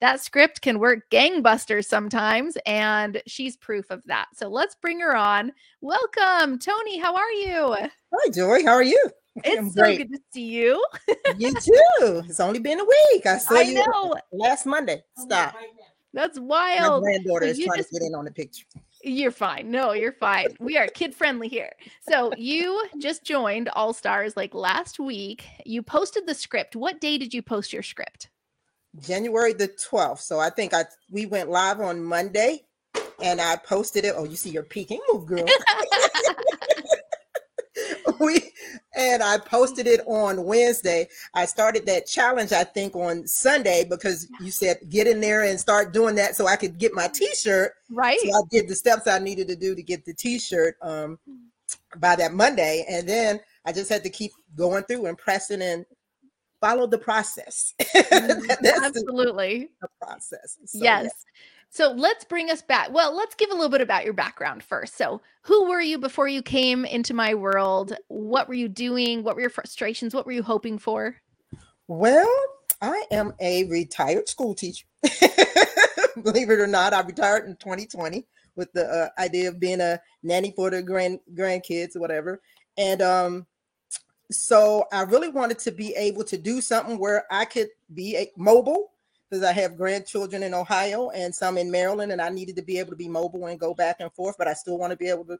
that 0.00 0.20
script 0.20 0.60
can 0.62 0.78
work 0.78 1.00
gangbusters 1.10 1.86
sometimes, 1.86 2.56
and 2.66 3.20
she's 3.26 3.56
proof 3.56 3.90
of 3.90 4.02
that. 4.06 4.26
So 4.34 4.48
let's 4.48 4.74
bring 4.76 5.00
her 5.00 5.16
on. 5.16 5.52
Welcome, 5.80 6.58
Tony. 6.58 6.98
How 6.98 7.14
are 7.16 7.30
you? 7.32 7.74
Hi, 8.14 8.30
Joy. 8.30 8.62
How 8.64 8.74
are 8.74 8.82
you? 8.82 9.02
I'm 9.44 9.66
It's 9.66 9.74
so 9.74 9.82
great. 9.82 9.98
good 9.98 10.12
to 10.12 10.18
see 10.32 10.44
you. 10.46 10.84
You 11.36 11.52
too. 11.54 12.22
It's 12.28 12.40
only 12.40 12.58
been 12.58 12.80
a 12.80 12.84
week. 12.84 13.26
I 13.26 13.38
saw 13.38 13.56
I 13.56 13.62
you 13.62 13.74
know. 13.74 14.14
last 14.32 14.66
Monday. 14.66 15.02
Stop. 15.16 15.54
That's 16.12 16.38
My 16.38 16.44
wild. 16.44 17.02
granddaughter 17.04 17.46
So 17.46 17.50
is 17.52 17.58
trying 17.64 17.76
just- 17.78 17.90
to 17.90 17.98
get 18.00 18.06
in 18.06 18.14
on 18.14 18.24
the 18.24 18.30
picture. 18.32 18.64
You're 19.04 19.30
fine. 19.30 19.70
No, 19.70 19.92
you're 19.92 20.10
fine. 20.12 20.48
We 20.58 20.76
are 20.76 20.88
kid 20.88 21.14
friendly 21.14 21.46
here. 21.46 21.70
So 22.10 22.32
you 22.36 22.84
just 22.98 23.22
joined 23.22 23.68
All 23.74 23.92
Stars 23.92 24.36
like 24.36 24.54
last 24.54 24.98
week. 24.98 25.44
You 25.64 25.82
posted 25.84 26.26
the 26.26 26.34
script. 26.34 26.74
What 26.74 27.00
day 27.00 27.16
did 27.16 27.32
you 27.32 27.40
post 27.40 27.72
your 27.72 27.84
script? 27.84 28.28
January 29.00 29.52
the 29.52 29.68
12th. 29.68 30.20
So 30.20 30.38
I 30.38 30.50
think 30.50 30.74
I 30.74 30.84
we 31.10 31.26
went 31.26 31.50
live 31.50 31.80
on 31.80 32.02
Monday 32.02 32.64
and 33.22 33.40
I 33.40 33.56
posted 33.56 34.04
it. 34.04 34.14
Oh, 34.16 34.24
you 34.24 34.36
see 34.36 34.50
your 34.50 34.62
peeking 34.62 35.00
move, 35.10 35.26
girl. 35.26 35.44
we 38.20 38.52
and 38.96 39.22
I 39.22 39.38
posted 39.38 39.86
it 39.86 40.00
on 40.06 40.44
Wednesday. 40.44 41.08
I 41.34 41.46
started 41.46 41.86
that 41.86 42.06
challenge, 42.06 42.52
I 42.52 42.64
think, 42.64 42.96
on 42.96 43.26
Sunday 43.26 43.84
because 43.88 44.28
you 44.40 44.50
said 44.50 44.78
get 44.88 45.06
in 45.06 45.20
there 45.20 45.44
and 45.44 45.58
start 45.58 45.92
doing 45.92 46.14
that 46.16 46.36
so 46.36 46.46
I 46.46 46.56
could 46.56 46.78
get 46.78 46.94
my 46.94 47.08
t-shirt. 47.08 47.72
right? 47.90 48.18
So 48.20 48.30
I 48.30 48.40
did 48.50 48.68
the 48.68 48.74
steps 48.74 49.06
I 49.06 49.18
needed 49.18 49.48
to 49.48 49.56
do 49.56 49.74
to 49.74 49.82
get 49.82 50.04
the 50.04 50.14
t-shirt 50.14 50.76
um 50.82 51.18
by 51.98 52.16
that 52.16 52.34
Monday. 52.34 52.84
And 52.88 53.08
then 53.08 53.40
I 53.64 53.72
just 53.72 53.90
had 53.90 54.02
to 54.04 54.10
keep 54.10 54.32
going 54.56 54.84
through 54.84 55.06
and 55.06 55.18
pressing 55.18 55.62
and 55.62 55.84
follow 56.60 56.86
the 56.86 56.98
process. 56.98 57.74
That's 57.94 58.84
Absolutely. 58.84 59.70
the 59.80 59.88
process. 60.00 60.58
So, 60.64 60.78
yes. 60.82 61.04
yeah. 61.04 61.08
So 61.70 61.92
let's 61.92 62.24
bring 62.24 62.50
us 62.50 62.62
back. 62.62 62.92
Well, 62.92 63.14
let's 63.14 63.34
give 63.34 63.50
a 63.50 63.54
little 63.54 63.68
bit 63.68 63.82
about 63.82 64.04
your 64.04 64.14
background 64.14 64.62
first. 64.62 64.96
So, 64.96 65.20
who 65.42 65.68
were 65.68 65.80
you 65.80 65.98
before 65.98 66.28
you 66.28 66.42
came 66.42 66.84
into 66.84 67.14
my 67.14 67.34
world? 67.34 67.94
What 68.08 68.48
were 68.48 68.54
you 68.54 68.68
doing? 68.68 69.22
What 69.22 69.34
were 69.34 69.42
your 69.42 69.50
frustrations? 69.50 70.14
What 70.14 70.24
were 70.24 70.32
you 70.32 70.42
hoping 70.42 70.78
for? 70.78 71.16
Well, 71.86 72.28
I 72.80 73.04
am 73.10 73.34
a 73.40 73.64
retired 73.64 74.28
school 74.28 74.54
teacher. 74.54 74.86
Believe 76.22 76.50
it 76.50 76.58
or 76.58 76.66
not, 76.66 76.94
I 76.94 77.00
retired 77.02 77.46
in 77.46 77.56
2020 77.56 78.26
with 78.56 78.72
the 78.72 78.86
uh, 78.86 79.08
idea 79.20 79.48
of 79.48 79.60
being 79.60 79.80
a 79.80 80.00
nanny 80.22 80.52
for 80.56 80.70
the 80.70 80.82
grand 80.82 81.20
grandkids 81.34 81.96
or 81.96 82.00
whatever. 82.00 82.40
And 82.76 83.02
um, 83.02 83.46
so 84.30 84.86
I 84.92 85.02
really 85.02 85.28
wanted 85.28 85.58
to 85.60 85.72
be 85.72 85.94
able 85.94 86.24
to 86.24 86.36
do 86.36 86.60
something 86.60 86.98
where 86.98 87.24
I 87.30 87.44
could 87.44 87.68
be 87.94 88.28
mobile 88.36 88.92
because 89.28 89.44
I 89.44 89.52
have 89.52 89.76
grandchildren 89.76 90.42
in 90.42 90.54
Ohio 90.54 91.10
and 91.10 91.34
some 91.34 91.58
in 91.58 91.70
Maryland, 91.70 92.12
and 92.12 92.20
I 92.20 92.28
needed 92.28 92.56
to 92.56 92.62
be 92.62 92.78
able 92.78 92.90
to 92.90 92.96
be 92.96 93.08
mobile 93.08 93.46
and 93.46 93.60
go 93.60 93.74
back 93.74 93.96
and 94.00 94.12
forth. 94.12 94.36
But 94.38 94.48
I 94.48 94.54
still 94.54 94.78
want 94.78 94.90
to 94.90 94.96
be 94.96 95.08
able 95.08 95.24
to, 95.26 95.38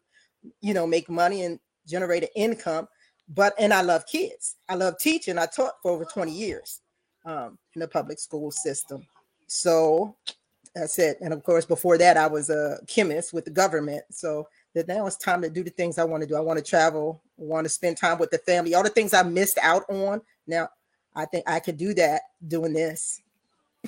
you 0.60 0.74
know, 0.74 0.86
make 0.86 1.08
money 1.08 1.44
and 1.44 1.58
generate 1.86 2.22
an 2.22 2.28
income. 2.34 2.88
But 3.28 3.54
and 3.58 3.72
I 3.72 3.82
love 3.82 4.06
kids. 4.06 4.56
I 4.68 4.74
love 4.74 4.98
teaching. 4.98 5.38
I 5.38 5.46
taught 5.46 5.74
for 5.82 5.90
over 5.90 6.04
20 6.04 6.32
years 6.32 6.80
um, 7.26 7.58
in 7.74 7.80
the 7.80 7.88
public 7.88 8.18
school 8.18 8.50
system. 8.50 9.06
So 9.48 10.16
that's 10.74 10.98
it. 10.98 11.18
And 11.20 11.32
of 11.32 11.42
course, 11.42 11.64
before 11.64 11.98
that, 11.98 12.16
I 12.16 12.26
was 12.26 12.50
a 12.50 12.78
chemist 12.86 13.32
with 13.32 13.44
the 13.44 13.50
government. 13.50 14.04
So 14.10 14.48
that 14.74 14.88
now 14.88 15.06
it's 15.06 15.16
time 15.16 15.42
to 15.42 15.50
do 15.50 15.64
the 15.64 15.70
things 15.70 15.98
I 15.98 16.04
want 16.04 16.22
to 16.22 16.26
do. 16.26 16.36
I 16.36 16.40
want 16.40 16.58
to 16.58 16.64
travel, 16.64 17.22
want 17.36 17.64
to 17.64 17.68
spend 17.68 17.96
time 17.96 18.18
with 18.18 18.30
the 18.30 18.38
family, 18.38 18.74
all 18.74 18.82
the 18.82 18.90
things 18.90 19.14
I 19.14 19.22
missed 19.22 19.58
out 19.62 19.84
on. 19.88 20.20
Now 20.46 20.68
I 21.14 21.24
think 21.24 21.48
I 21.48 21.60
could 21.60 21.76
do 21.76 21.94
that 21.94 22.22
doing 22.46 22.72
this. 22.72 23.20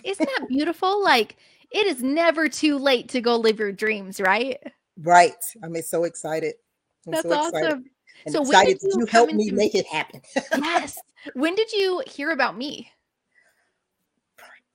Isn't 0.04 0.28
that 0.38 0.48
beautiful? 0.48 1.02
Like, 1.02 1.36
it 1.70 1.86
is 1.86 2.02
never 2.02 2.48
too 2.48 2.78
late 2.78 3.08
to 3.10 3.20
go 3.20 3.36
live 3.36 3.58
your 3.58 3.72
dreams, 3.72 4.20
right? 4.20 4.58
Right. 4.98 5.34
I'm 5.62 5.80
so 5.82 6.04
excited. 6.04 6.54
I'm 7.06 7.12
That's 7.12 7.28
so 7.28 7.46
excited. 7.46 7.66
awesome. 7.66 7.84
And 8.26 8.34
So 8.34 8.42
when 8.42 8.66
did 8.66 8.78
you 8.82 8.90
you 8.98 9.06
help 9.06 9.32
me 9.32 9.50
make 9.50 9.74
it 9.74 9.86
happen. 9.86 10.20
Yes. 10.58 10.98
When 11.34 11.54
did 11.54 11.72
you 11.72 12.02
hear 12.06 12.30
about 12.30 12.56
me? 12.56 12.90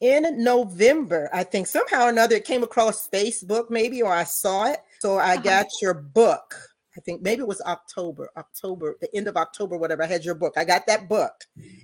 in 0.01 0.43
November, 0.43 1.29
I 1.33 1.43
think 1.43 1.67
somehow 1.67 2.05
or 2.05 2.09
another 2.09 2.35
it 2.35 2.45
came 2.45 2.63
across 2.63 3.07
Facebook, 3.07 3.69
maybe, 3.69 4.01
or 4.01 4.11
I 4.11 4.23
saw 4.23 4.71
it. 4.71 4.79
So 4.99 5.17
I 5.17 5.35
Uh-huh. 5.35 5.41
got 5.43 5.67
your 5.81 5.93
book. 5.93 6.55
I 6.97 7.01
think 7.01 7.21
maybe 7.21 7.41
it 7.41 7.47
was 7.47 7.61
October, 7.61 8.29
October, 8.37 8.97
the 9.01 9.13
end 9.15 9.27
of 9.27 9.35
October, 9.37 9.77
whatever. 9.77 10.03
I 10.03 10.07
had 10.07 10.23
your 10.25 10.35
book. 10.35 10.53
I 10.57 10.63
got 10.63 10.87
that 10.87 11.09
book, 11.09 11.33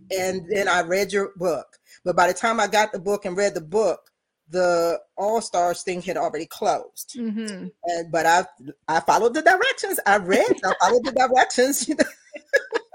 and 0.09 0.41
then 0.49 0.67
I 0.67 0.81
read 0.81 1.11
your 1.11 1.31
book. 1.35 1.79
But 2.05 2.15
by 2.15 2.27
the 2.27 2.33
time 2.33 2.59
I 2.59 2.67
got 2.67 2.91
the 2.93 2.99
book 2.99 3.25
and 3.25 3.35
read 3.35 3.53
the 3.53 3.61
book, 3.61 4.11
the 4.49 4.99
All 5.17 5.41
Stars 5.41 5.83
thing 5.83 6.01
had 6.01 6.17
already 6.17 6.45
closed. 6.45 7.15
hmm 7.15 7.67
And 7.85 8.11
but 8.11 8.25
I 8.25 8.45
I 8.87 8.99
followed 9.01 9.33
the 9.33 9.41
directions. 9.41 9.99
I 10.05 10.17
read. 10.17 10.45
I 10.65 10.73
followed 10.81 11.05
the 11.05 11.11
directions. 11.13 11.87
You 11.89 11.95
know. 11.95 12.05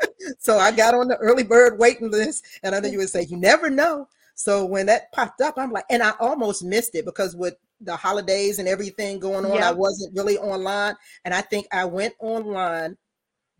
so 0.39 0.59
I 0.59 0.71
got 0.71 0.95
on 0.95 1.09
the 1.09 1.17
early 1.17 1.45
bird 1.45 1.79
waiting 1.79 2.11
list, 2.11 2.45
and 2.63 2.75
I 2.75 2.81
know 2.81 2.89
you 2.89 2.99
would 2.99 3.11
say 3.11 3.23
you 3.23 3.37
never 3.37 3.71
know. 3.71 4.09
So 4.35 4.65
when 4.67 4.87
that 4.87 5.13
popped 5.13 5.41
up, 5.41 5.55
I'm 5.57 5.73
like, 5.73 5.87
and 5.91 6.03
I 6.03 6.13
almost 6.21 6.63
missed 6.65 6.95
it 6.95 7.05
because 7.05 7.35
with 7.35 7.57
the 7.81 7.97
holidays 7.97 8.59
and 8.59 8.69
everything 8.69 9.19
going 9.19 9.45
on, 9.45 9.63
I 9.63 9.73
wasn't 9.73 10.17
really 10.17 10.39
online. 10.39 10.95
And 11.25 11.35
I 11.35 11.41
think 11.43 11.67
I 11.73 11.85
went 11.85 12.15
online 12.21 12.97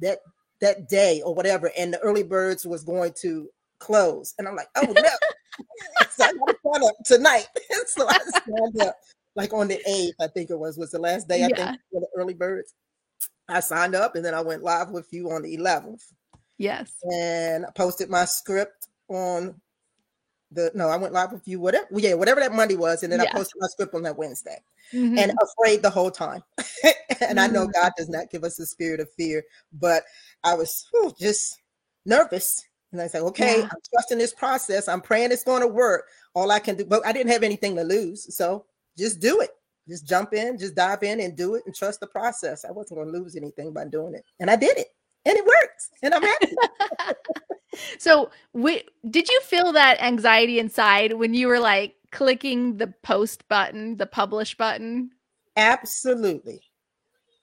that 0.01 0.19
that 0.61 0.89
day 0.89 1.21
or 1.25 1.35
whatever, 1.35 1.71
and 1.79 1.93
the 1.93 1.99
early 2.01 2.23
birds 2.23 2.67
was 2.67 2.83
going 2.83 3.13
to 3.21 3.49
close, 3.79 4.35
and 4.39 4.49
I'm 4.49 4.57
like, 4.57 4.69
oh 4.77 4.93
no. 4.93 5.11
so 6.11 6.25
I 6.25 6.33
got 6.33 6.47
to 6.47 6.57
sign 6.65 6.89
up 6.89 6.95
tonight. 7.05 7.47
so 7.87 8.07
I 8.09 8.19
signed 8.19 8.81
up 8.83 8.97
like 9.37 9.53
on 9.53 9.69
the 9.69 9.81
8th, 9.89 10.13
I 10.21 10.29
think 10.29 10.51
it 10.51 10.59
was, 10.59 10.79
was 10.79 10.91
the 10.91 10.99
last 10.99 11.29
day, 11.29 11.45
I 11.45 11.49
Yeah. 11.49 11.57
think, 11.57 11.81
for 11.93 12.01
the 12.01 12.09
early 12.17 12.35
birds. 12.35 12.75
I 13.49 13.61
signed 13.61 13.95
up 13.95 14.17
and 14.17 14.25
then 14.25 14.35
I 14.35 14.41
went 14.41 14.63
live 14.63 14.91
with 14.91 15.07
you 15.13 15.31
on 15.31 15.43
the 15.43 15.57
11th 15.57 16.03
Yes. 16.59 16.93
and 17.03 17.65
I 17.65 17.71
posted 17.71 18.11
my 18.11 18.25
script 18.25 18.89
on 19.09 19.61
the 20.53 20.71
no, 20.75 20.89
I 20.89 20.97
went 20.97 21.13
live 21.13 21.33
with 21.33 21.47
you, 21.49 21.59
whatever, 21.61 21.87
yeah, 21.93 22.15
whatever 22.15 22.41
that 22.41 22.53
Monday 22.53 22.77
was, 22.77 23.03
and 23.03 23.13
then 23.13 23.21
Yeah. 23.21 23.31
I 23.33 23.37
posted 23.37 23.61
my 23.61 23.69
script 23.69 23.95
on 23.95 24.03
that 24.03 24.17
Wednesday, 24.17 24.63
Mhm. 24.93 25.19
and 25.19 25.33
afraid 25.43 25.83
the 25.83 25.91
whole 25.91 26.11
time. 26.11 26.43
and 27.21 27.41
I 27.41 27.47
know 27.49 27.67
Mm. 27.67 27.73
God 27.73 27.93
does 27.97 28.09
not 28.09 28.31
give 28.31 28.45
us 28.45 28.59
a 28.59 28.67
spirit 28.67 29.01
of 29.01 29.11
fear, 29.15 29.45
but 29.73 30.05
I 30.45 30.55
was 30.55 30.87
whew, 30.93 31.13
just 31.19 31.59
nervous. 32.05 32.63
And 32.93 33.03
I 33.03 33.09
said, 33.09 33.23
okay, 33.23 33.59
Yeah. 33.61 33.69
I'm 33.71 33.81
trusting 33.93 34.19
this 34.19 34.33
process. 34.33 34.87
I'm 34.89 35.01
praying 35.01 35.33
it's 35.33 35.43
going 35.43 35.61
to 35.63 35.69
work. 35.69 36.07
All 36.35 36.51
I 36.53 36.61
can 36.61 36.77
do, 36.77 36.85
but 36.85 37.05
I 37.05 37.13
didn't 37.13 37.33
have 37.33 37.43
anything 37.43 37.75
to 37.77 37.83
lose. 37.83 38.35
So 38.35 38.65
just 38.97 39.19
do 39.21 39.41
it. 39.41 39.51
Just 39.89 40.07
jump 40.07 40.33
in, 40.33 40.57
just 40.59 40.75
dive 40.77 41.03
in 41.03 41.21
and 41.21 41.37
do 41.37 41.57
it 41.57 41.65
and 41.67 41.75
trust 41.75 42.01
the 42.01 42.07
process. 42.07 42.65
I 42.65 42.71
wasn't 42.71 42.99
going 42.99 43.13
to 43.13 43.19
lose 43.19 43.35
anything 43.37 43.73
by 43.73 43.85
doing 43.87 44.15
it. 44.15 44.25
And 44.41 44.51
I 44.51 44.57
did 44.57 44.79
it. 44.79 44.89
And 45.25 45.37
it 45.37 45.45
worked. 45.45 45.89
And 46.03 46.15
I'm 46.15 46.23
happy. 46.23 46.55
So, 47.99 48.31
did 48.55 49.29
you 49.29 49.41
feel 49.43 49.73
that 49.73 50.03
anxiety 50.03 50.59
inside 50.59 51.15
when 51.15 51.35
you 51.35 51.49
were 51.49 51.61
like 51.61 51.95
clicking 52.11 52.77
the 52.79 52.89
post 53.03 53.49
button, 53.49 53.97
the 53.97 54.07
publish 54.07 54.57
button? 54.57 55.11
Absolutely. 55.57 56.63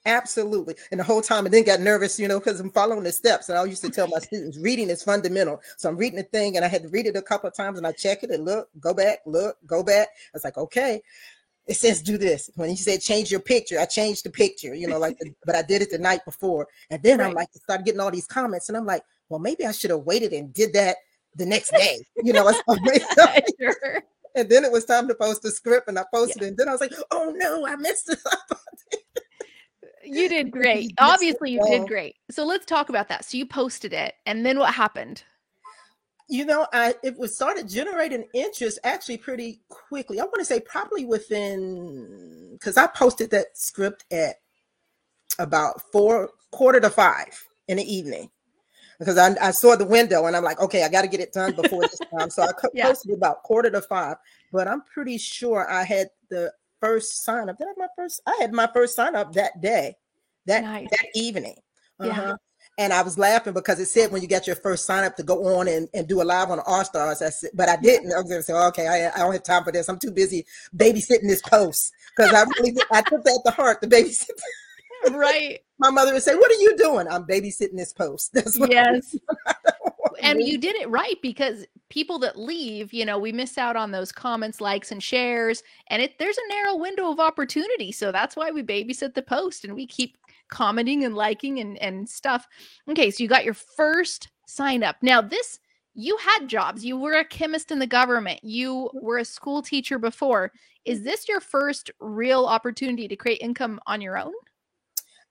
Absolutely. 0.06 0.76
And 0.92 1.00
the 1.00 1.04
whole 1.04 1.22
time 1.22 1.46
I 1.46 1.50
then 1.50 1.64
got 1.64 1.80
nervous, 1.80 2.20
you 2.20 2.28
know, 2.28 2.40
because 2.40 2.60
I'm 2.60 2.70
following 2.72 3.04
the 3.04 3.12
steps. 3.12 3.48
And 3.48 3.58
I 3.58 3.64
used 3.64 3.84
to 3.84 3.90
tell 3.90 4.08
my 4.08 4.20
students 4.20 4.58
reading 4.58 4.90
is 4.90 5.02
fundamental. 5.02 5.62
So 5.78 5.90
I'm 5.90 5.96
reading 5.96 6.18
the 6.18 6.24
thing 6.24 6.58
and 6.58 6.66
I 6.66 6.68
had 6.68 6.84
to 6.84 6.90
read 6.90 7.06
it 7.06 7.16
a 7.16 7.22
couple 7.22 7.48
of 7.48 7.56
times 7.56 7.78
and 7.78 7.88
I 7.88 7.94
check 7.94 8.24
it 8.24 8.30
and 8.30 8.44
look, 8.44 8.68
go 8.80 8.94
back, 8.94 9.20
look, 9.26 9.56
go 9.66 9.82
back. 9.82 10.10
I 10.10 10.30
was 10.34 10.44
like, 10.44 10.58
okay. 10.58 11.02
It 11.66 11.76
says 11.76 12.02
do 12.02 12.18
this. 12.18 12.50
When 12.56 12.70
he 12.70 12.76
said 12.76 13.00
change 13.00 13.32
your 13.32 13.40
picture, 13.40 13.80
I 13.80 13.86
changed 13.86 14.26
the 14.26 14.30
picture, 14.30 14.76
you 14.76 14.86
know, 14.86 15.00
like 15.00 15.18
the, 15.20 15.34
but 15.46 15.56
I 15.56 15.62
did 15.62 15.82
it 15.82 15.92
the 15.92 15.98
night 15.98 16.26
before. 16.26 16.68
And 16.90 17.02
then 17.02 17.22
I'm 17.22 17.34
like 17.34 17.48
started 17.54 17.86
getting 17.86 18.02
all 18.02 18.12
these 18.12 18.28
comments, 18.28 18.68
and 18.68 18.78
I'm 18.78 18.86
like, 18.86 19.04
well, 19.34 19.42
maybe 19.42 19.66
I 19.66 19.72
should 19.72 19.90
have 19.90 20.02
waited 20.02 20.32
and 20.32 20.54
did 20.54 20.74
that 20.74 20.98
the 21.36 21.46
next 21.46 21.72
day. 21.72 22.00
You 22.24 22.34
know, 22.34 22.52
sure. 23.60 24.04
and 24.36 24.48
then 24.48 24.64
it 24.64 24.72
was 24.72 24.86
time 24.86 25.08
to 25.08 25.16
post 25.16 25.42
the 25.42 25.50
script 25.50 25.88
and 25.88 25.98
I 25.98 26.06
posted 26.14 26.44
it. 26.44 26.48
And 26.50 26.58
then 26.58 26.70
I 26.70 26.72
was 26.72 26.82
like, 26.82 26.94
oh 27.10 27.34
no, 27.36 27.66
I 27.66 27.76
messed 27.76 28.10
it 28.10 28.20
up. 28.32 28.60
You 30.04 30.30
did 30.30 30.52
great. 30.52 30.94
Obviously, 31.00 31.52
you 31.52 31.66
did 31.66 31.88
great. 31.88 32.16
So, 32.30 32.46
let's 32.46 32.66
talk 32.66 32.90
about 32.90 33.10
that. 33.10 33.26
So, 33.26 33.38
you 33.38 33.48
posted 33.48 33.92
it, 33.92 34.14
and 34.26 34.46
then 34.46 34.60
what 34.60 34.74
happened? 34.74 35.24
you 36.30 36.46
know, 36.46 36.68
I 36.72 36.96
it 37.04 37.18
was 37.18 37.36
started 37.36 37.68
generating 37.68 38.26
interest 38.34 38.80
actually 38.84 39.18
pretty 39.18 39.62
quickly. 39.70 40.20
I 40.20 40.24
want 40.24 40.40
to 40.40 40.46
say 40.46 40.60
probably 40.60 41.06
within 41.06 42.50
because 42.54 42.78
I 42.78 42.88
posted 42.88 43.30
that 43.32 43.58
script 43.58 44.06
at 44.12 44.38
about 45.40 45.82
four 45.92 46.30
quarter 46.52 46.80
to 46.80 46.90
five 46.90 47.44
in 47.68 47.78
the 47.78 47.94
evening 47.94 48.30
because 49.06 49.18
I, 49.18 49.36
I 49.48 49.52
saw 49.52 49.76
the 49.76 49.86
window 49.86 50.26
and 50.26 50.36
I'm 50.36 50.44
like, 50.44 50.60
okay, 50.60 50.84
I 50.84 50.90
got 50.90 51.02
to 51.04 51.08
get 51.08 51.20
it 51.20 51.34
done 51.34 51.54
before 51.54 51.82
this 51.84 52.00
time. 52.14 52.30
So 52.30 52.44
I 52.44 52.52
Yeah. 52.74 52.88
posted 52.88 53.12
about 53.16 53.44
quarter 53.44 53.70
to 53.70 53.82
five, 53.82 54.18
but 54.52 54.68
I'm 54.68 54.82
pretty 54.94 55.18
sure 55.18 55.70
I 55.70 55.84
had 55.84 56.10
the 56.30 56.52
first 56.80 57.24
sign 57.24 57.50
up. 57.50 57.58
Did 57.58 57.66
I 57.66 57.70
have 57.70 57.78
my 57.78 57.88
first? 57.96 58.22
I 58.26 58.36
had 58.40 58.52
my 58.54 58.70
first 58.74 58.96
sign 58.96 59.16
up 59.16 59.34
that 59.34 59.62
day, 59.62 59.96
that 60.46 60.64
Nice. 60.64 60.88
that 60.92 61.06
evening. 61.16 61.56
Yeah. 62.00 62.10
Uh-huh. 62.10 62.38
And 62.80 62.92
I 62.92 63.04
was 63.04 63.20
laughing 63.20 63.54
because 63.54 63.80
it 63.80 63.86
said 63.86 64.12
when 64.12 64.22
you 64.24 64.28
got 64.28 64.48
your 64.48 64.56
first 64.56 64.86
sign 64.86 65.04
up 65.04 65.16
to 65.18 65.24
go 65.24 65.60
on 65.60 65.68
and, 65.68 65.88
and 65.94 66.08
do 66.08 66.22
a 66.22 66.24
live 66.24 66.50
on 66.50 66.60
All 66.66 66.84
Stars. 66.84 67.22
I 67.22 67.30
said, 67.30 67.52
but 67.54 67.70
I 67.70 67.76
didn't. 67.76 68.12
I 68.12 68.18
was 68.20 68.30
gonna 68.30 68.42
say, 68.42 68.54
okay, 68.54 68.88
I, 68.88 69.12
I 69.14 69.20
don't 69.20 69.34
have 69.34 69.44
time 69.44 69.64
for 69.64 69.72
this. 69.72 69.88
I'm 69.90 70.00
too 70.00 70.12
busy 70.12 70.44
babysitting 70.76 71.28
this 71.28 71.42
post 71.44 71.92
because 72.18 72.34
I 72.34 72.44
really 72.60 72.76
I 72.92 73.02
took 73.02 73.24
that 73.24 73.42
to 73.46 73.52
heart. 73.52 73.80
The 73.82 73.88
babysit. 73.88 74.30
Right. 75.12 75.60
My 75.80 75.90
mother 75.90 76.14
would 76.14 76.24
say, 76.24 76.36
"What 76.36 76.52
are 76.52 76.62
you 76.62 76.78
doing?" 76.78 77.08
I'm 77.08 77.26
babysitting 77.26 77.76
this 77.76 77.94
post. 77.94 78.32
That's 78.34 78.58
what 78.58 78.72
Yes. 78.72 79.16
and 80.22 80.42
you 80.42 80.58
did 80.58 80.76
it 80.76 80.90
right 80.90 81.22
because 81.22 81.66
people 81.90 82.20
that 82.20 82.40
leave, 82.40 82.94
you 82.94 83.06
know, 83.06 83.20
we 83.20 83.32
miss 83.32 83.58
out 83.58 83.76
on 83.76 83.92
those 83.92 84.12
comments, 84.12 84.62
likes, 84.62 84.92
and 84.92 85.04
shares, 85.04 85.64
and 85.90 86.02
it 86.02 86.18
there's 86.20 86.38
a 86.38 86.48
narrow 86.50 86.76
window 86.76 87.12
of 87.12 87.20
opportunity. 87.20 87.92
So 87.92 88.12
that's 88.12 88.36
why 88.36 88.52
we 88.52 88.64
babysit 88.64 89.14
the 89.14 89.22
post 89.22 89.66
and 89.66 89.76
we 89.76 89.86
keep 89.86 90.18
commenting 90.50 91.04
and 91.04 91.16
liking 91.16 91.60
and 91.60 91.78
and 91.80 92.08
stuff. 92.08 92.48
Okay, 92.90 93.12
so 93.12 93.24
you 93.24 93.30
got 93.30 93.46
your 93.46 93.54
first 93.54 94.30
sign 94.46 94.84
up. 94.84 94.98
Now 95.02 95.22
this 95.22 95.60
you 95.96 96.18
had 96.18 96.48
jobs. 96.48 96.84
You 96.84 96.98
were 96.98 97.14
a 97.14 97.26
chemist 97.26 97.72
in 97.72 97.80
the 97.80 97.88
government. 97.88 98.44
You 98.44 98.90
were 98.94 99.20
a 99.20 99.26
school 99.26 99.62
teacher 99.62 100.00
before. 100.00 100.52
Is 100.86 101.00
mm-hmm. 101.00 101.06
this 101.06 101.28
your 101.28 101.40
first 101.40 101.92
real 102.00 102.46
opportunity 102.46 103.08
to 103.08 103.16
create 103.16 103.42
income 103.42 103.80
on 103.86 104.02
your 104.02 104.18
own? 104.18 104.34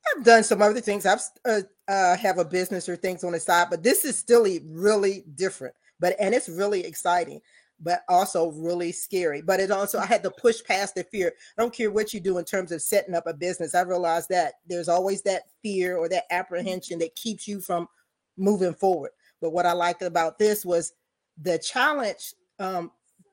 I've 0.06 0.24
done 0.24 0.44
some 0.44 0.62
other 0.62 0.80
things. 0.80 1.06
I've 1.06 1.22
uh, 1.44 1.60
uh, 1.88 2.16
have 2.16 2.38
a 2.38 2.44
business 2.44 2.88
or 2.88 2.96
things 2.96 3.24
on 3.24 3.32
the 3.32 3.40
side, 3.40 3.68
but 3.70 3.82
this 3.82 4.04
is 4.04 4.16
still 4.16 4.46
really 4.66 5.24
different. 5.34 5.74
But 6.00 6.16
and 6.18 6.34
it's 6.34 6.48
really 6.48 6.84
exciting, 6.84 7.40
but 7.80 8.02
also 8.08 8.50
really 8.52 8.92
scary. 8.92 9.42
But 9.42 9.60
it 9.60 9.70
also 9.70 9.98
I 9.98 10.06
had 10.06 10.22
to 10.24 10.30
push 10.30 10.62
past 10.64 10.94
the 10.94 11.04
fear. 11.04 11.32
I 11.56 11.62
don't 11.62 11.74
care 11.74 11.90
what 11.90 12.12
you 12.12 12.20
do 12.20 12.38
in 12.38 12.44
terms 12.44 12.72
of 12.72 12.82
setting 12.82 13.14
up 13.14 13.26
a 13.26 13.34
business. 13.34 13.74
I 13.74 13.82
realized 13.82 14.28
that 14.30 14.54
there's 14.68 14.88
always 14.88 15.22
that 15.22 15.42
fear 15.62 15.96
or 15.96 16.08
that 16.08 16.24
apprehension 16.30 16.98
that 16.98 17.14
keeps 17.14 17.46
you 17.46 17.60
from 17.60 17.88
moving 18.36 18.74
forward. 18.74 19.10
But 19.40 19.52
what 19.52 19.66
I 19.66 19.72
liked 19.72 20.02
about 20.02 20.38
this 20.38 20.64
was 20.64 20.92
the 21.40 21.58
challenge 21.58 22.34
um, 22.58 22.90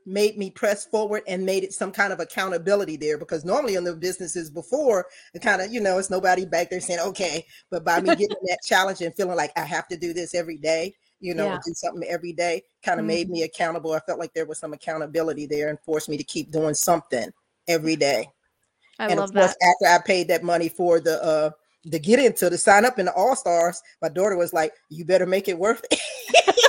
made 0.09 0.37
me 0.37 0.49
press 0.49 0.85
forward 0.85 1.21
and 1.27 1.45
made 1.45 1.63
it 1.63 1.73
some 1.73 1.91
kind 1.91 2.11
of 2.11 2.19
accountability 2.19 2.97
there 2.97 3.17
because 3.17 3.45
normally 3.45 3.75
in 3.75 3.83
the 3.83 3.95
businesses 3.95 4.49
before 4.49 5.05
it 5.33 5.41
kind 5.41 5.61
of 5.61 5.71
you 5.71 5.79
know 5.79 5.99
it's 5.99 6.09
nobody 6.09 6.45
back 6.45 6.69
there 6.69 6.79
saying 6.81 6.99
okay 6.99 7.45
but 7.69 7.85
by 7.85 7.99
me 7.99 8.09
getting 8.09 8.35
that 8.43 8.57
challenge 8.65 9.01
and 9.01 9.13
feeling 9.15 9.37
like 9.37 9.51
i 9.55 9.61
have 9.61 9.87
to 9.87 9.95
do 9.97 10.11
this 10.11 10.33
every 10.33 10.57
day 10.57 10.93
you 11.19 11.35
know 11.35 11.45
Yeah. 11.45 11.59
do 11.63 11.73
something 11.75 12.03
every 12.09 12.33
day 12.33 12.63
kind 12.83 12.99
of 12.99 13.05
made 13.05 13.29
me 13.29 13.43
accountable 13.43 13.93
i 13.93 13.99
felt 13.99 14.19
like 14.19 14.33
there 14.33 14.47
was 14.47 14.57
some 14.57 14.73
accountability 14.73 15.45
there 15.45 15.69
and 15.69 15.79
forced 15.81 16.09
me 16.09 16.17
to 16.17 16.23
keep 16.23 16.51
doing 16.51 16.73
something 16.73 17.29
every 17.67 17.95
day 17.95 18.27
I 18.97 19.07
and 19.07 19.19
love 19.19 19.29
of 19.29 19.35
course 19.35 19.55
that. 19.61 19.75
after 19.85 19.93
i 19.93 20.05
paid 20.05 20.27
that 20.29 20.43
money 20.43 20.69
for 20.69 20.99
the 20.99 21.23
uh 21.23 21.51
to 21.91 21.99
get 21.99 22.19
into 22.19 22.49
the 22.49 22.57
sign 22.57 22.83
up 22.83 22.97
in 22.99 23.05
the 23.05 23.13
all 23.13 23.35
stars 23.35 23.81
my 24.01 24.09
daughter 24.09 24.35
was 24.35 24.53
like 24.53 24.73
you 24.89 25.05
better 25.05 25.25
make 25.25 25.47
it 25.47 25.57
worth 25.57 25.85
it 25.91 25.99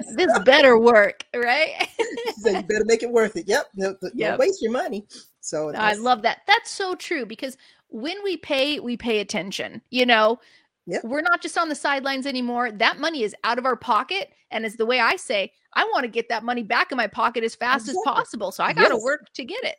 this 0.16 0.38
better 0.40 0.78
work, 0.78 1.24
right? 1.34 1.88
so 2.40 2.50
you 2.50 2.62
better 2.62 2.84
make 2.84 3.02
it 3.02 3.10
worth 3.10 3.36
it 3.36 3.46
yep 3.48 3.66
no, 3.74 3.96
no- 4.02 4.10
Yep. 4.14 4.30
don't 4.30 4.38
waste 4.40 4.62
your 4.62 4.72
money 4.72 5.06
so 5.44 5.72
I 5.74 5.94
love 5.94 6.22
that. 6.22 6.42
That's 6.46 6.70
so 6.70 6.94
true 6.94 7.26
because 7.26 7.56
when 7.88 8.16
we 8.22 8.36
pay, 8.36 8.78
we 8.78 8.96
pay 8.96 9.18
attention. 9.18 9.82
You 9.90 10.06
know, 10.06 10.38
Yep. 10.86 11.04
we're 11.04 11.20
not 11.20 11.42
just 11.42 11.58
on 11.58 11.68
the 11.68 11.74
sidelines 11.74 12.26
anymore. 12.26 12.70
That 12.72 12.98
money 12.98 13.22
is 13.24 13.34
out 13.44 13.58
of 13.58 13.66
our 13.66 13.76
pocket. 13.76 14.30
And 14.50 14.64
as 14.64 14.76
the 14.76 14.86
way 14.86 15.00
I 15.00 15.16
say, 15.16 15.52
I 15.74 15.84
want 15.92 16.04
to 16.04 16.08
get 16.08 16.28
that 16.28 16.44
money 16.44 16.62
back 16.62 16.92
in 16.92 16.96
my 16.96 17.06
pocket 17.08 17.42
as 17.44 17.54
fast 17.54 17.88
as 17.88 17.96
possible. 18.04 18.52
So 18.52 18.62
I 18.64 18.72
got 18.72 18.88
to 18.88 18.94
Yes. 18.94 19.02
work 19.02 19.32
to 19.34 19.44
get 19.44 19.62
it. 19.64 19.76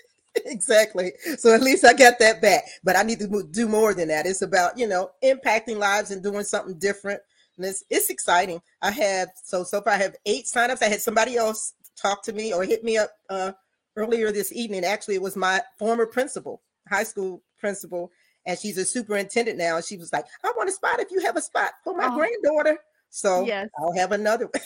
exactly. 0.46 1.12
So 1.38 1.54
at 1.54 1.62
least 1.62 1.84
I 1.84 1.92
got 1.94 2.18
that 2.18 2.40
back. 2.42 2.64
But 2.84 2.96
I 2.96 3.02
need 3.02 3.18
to 3.20 3.42
do 3.50 3.68
more 3.68 3.94
than 3.94 4.08
that. 4.08 4.26
It's 4.26 4.42
about 4.42 4.78
you 4.78 4.86
know 4.86 5.10
impacting 5.24 5.76
lives 5.78 6.10
and 6.10 6.22
doing 6.22 6.44
something 6.44 6.78
different. 6.78 7.20
And 7.56 7.66
it's 7.66 7.84
it's 7.90 8.10
exciting. 8.10 8.60
I 8.82 8.90
have 8.90 9.28
so 9.44 9.64
so 9.64 9.80
far 9.80 9.94
I 9.94 9.96
have 9.98 10.16
eight 10.26 10.44
signups. 10.44 10.82
I 10.82 10.86
had 10.88 11.00
somebody 11.00 11.36
else 11.36 11.74
talk 12.00 12.22
to 12.24 12.32
me 12.32 12.52
or 12.52 12.64
hit 12.64 12.84
me 12.84 12.98
up 12.98 13.10
uh, 13.30 13.52
earlier 13.96 14.30
this 14.32 14.52
evening. 14.52 14.84
Actually, 14.84 15.14
it 15.14 15.22
was 15.22 15.36
my 15.36 15.60
former 15.78 16.06
principal, 16.06 16.62
high 16.88 17.04
school 17.04 17.42
principal, 17.58 18.10
and 18.46 18.58
she's 18.58 18.76
a 18.78 18.84
superintendent 18.84 19.56
now. 19.58 19.76
And 19.76 19.84
she 19.84 19.96
was 19.96 20.12
like, 20.12 20.26
"I 20.44 20.52
want 20.56 20.68
a 20.68 20.72
spot 20.72 21.00
if 21.00 21.10
you 21.10 21.20
have 21.20 21.36
a 21.36 21.42
spot 21.42 21.70
for 21.82 21.96
my 21.96 22.08
Oh. 22.10 22.16
granddaughter." 22.16 22.78
So 23.10 23.44
Yes. 23.46 23.68
I'll 23.78 23.92
have 23.96 24.12
another. 24.12 24.50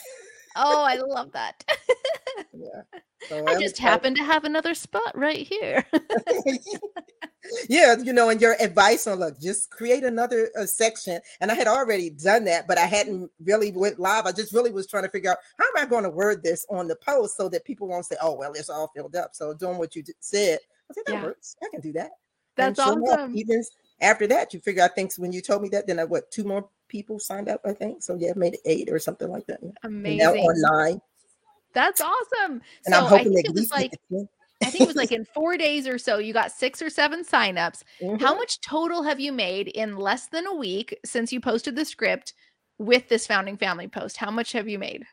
Oh, 0.56 0.84
I 0.84 0.96
love 0.96 1.32
that. 1.32 1.64
yeah. 2.52 2.82
So 3.28 3.46
I 3.46 3.60
just 3.60 3.78
happen 3.78 4.14
to 4.14 4.24
have 4.24 4.44
another 4.44 4.74
spot 4.74 5.16
right 5.16 5.46
here. 5.46 5.84
yeah, 7.68 7.96
you 8.02 8.12
know, 8.12 8.28
and 8.28 8.40
your 8.40 8.56
advice 8.60 9.06
on 9.06 9.18
look, 9.18 9.40
just 9.40 9.70
create 9.70 10.04
another 10.04 10.50
uh, 10.58 10.66
section. 10.66 11.20
And 11.40 11.50
I 11.50 11.54
had 11.54 11.66
already 11.66 12.10
done 12.10 12.44
that, 12.44 12.66
but 12.66 12.78
I 12.78 12.86
hadn't 12.86 13.30
really 13.44 13.72
went 13.72 13.98
live. 13.98 14.26
I 14.26 14.32
just 14.32 14.52
really 14.52 14.72
was 14.72 14.86
trying 14.86 15.04
to 15.04 15.10
figure 15.10 15.30
out 15.30 15.38
how 15.58 15.66
am 15.66 15.86
I 15.86 15.88
going 15.88 16.04
to 16.04 16.10
word 16.10 16.42
this 16.42 16.66
on 16.70 16.88
the 16.88 16.96
post 16.96 17.36
so 17.36 17.48
that 17.48 17.64
people 17.64 17.88
won't 17.88 18.06
say, 18.06 18.16
"Oh, 18.22 18.34
well, 18.34 18.52
it's 18.52 18.70
all 18.70 18.90
filled 18.94 19.16
up." 19.16 19.30
So 19.34 19.54
doing 19.54 19.78
what 19.78 19.94
you 19.94 20.02
said, 20.20 20.58
I 20.90 20.94
said 20.94 21.04
that 21.06 21.14
Yeah. 21.14 21.22
works. 21.22 21.56
I 21.62 21.68
can 21.70 21.80
do 21.80 21.92
that. 21.92 22.10
That's 22.56 22.78
And 22.80 23.02
awesome. 23.04 23.36
even 23.36 23.62
after 24.00 24.26
that, 24.28 24.54
you 24.54 24.60
figure. 24.60 24.82
I 24.82 24.88
think 24.88 25.12
when 25.14 25.32
you 25.32 25.40
told 25.40 25.62
me 25.62 25.68
that, 25.70 25.86
then 25.86 25.98
I 25.98 26.04
what 26.04 26.30
two 26.30 26.44
more 26.44 26.68
people 26.88 27.18
signed 27.18 27.48
up. 27.48 27.60
I 27.64 27.72
think 27.72 28.02
so. 28.02 28.16
Yeah, 28.18 28.32
made 28.36 28.54
it 28.54 28.60
eight 28.64 28.88
or 28.90 28.98
something 28.98 29.28
like 29.28 29.46
that. 29.46 29.60
And 29.62 29.72
now 29.72 29.88
Amazing. 29.88 30.44
on 30.44 30.60
nine, 30.60 31.00
That's 31.72 32.00
awesome. 32.00 32.62
and 32.86 32.94
so 32.94 33.06
I'm 33.06 33.14
I 33.14 33.24
think 33.24 33.46
it 33.46 33.54
was 33.54 33.70
like 33.70 33.92
I 34.62 34.66
think 34.66 34.82
it 34.82 34.88
was 34.88 34.96
like 34.96 35.12
in 35.12 35.24
four 35.24 35.56
days 35.56 35.86
or 35.86 35.96
so, 35.98 36.18
you 36.18 36.32
got 36.34 36.52
six 36.52 36.82
or 36.82 36.90
seven 36.90 37.24
signups. 37.24 37.82
Mm-hmm. 38.02 38.22
How 38.22 38.34
much 38.34 38.60
total 38.60 39.02
have 39.02 39.18
you 39.18 39.32
made 39.32 39.68
in 39.68 39.96
less 39.96 40.26
than 40.26 40.46
a 40.46 40.54
week 40.54 40.98
since 41.04 41.32
you 41.32 41.40
posted 41.40 41.76
the 41.76 41.84
script 41.84 42.34
with 42.78 43.08
this 43.08 43.26
founding 43.26 43.56
family 43.56 43.88
post? 43.88 44.18
How 44.18 44.30
much 44.30 44.52
have 44.52 44.68
you 44.68 44.78
made? 44.78 45.04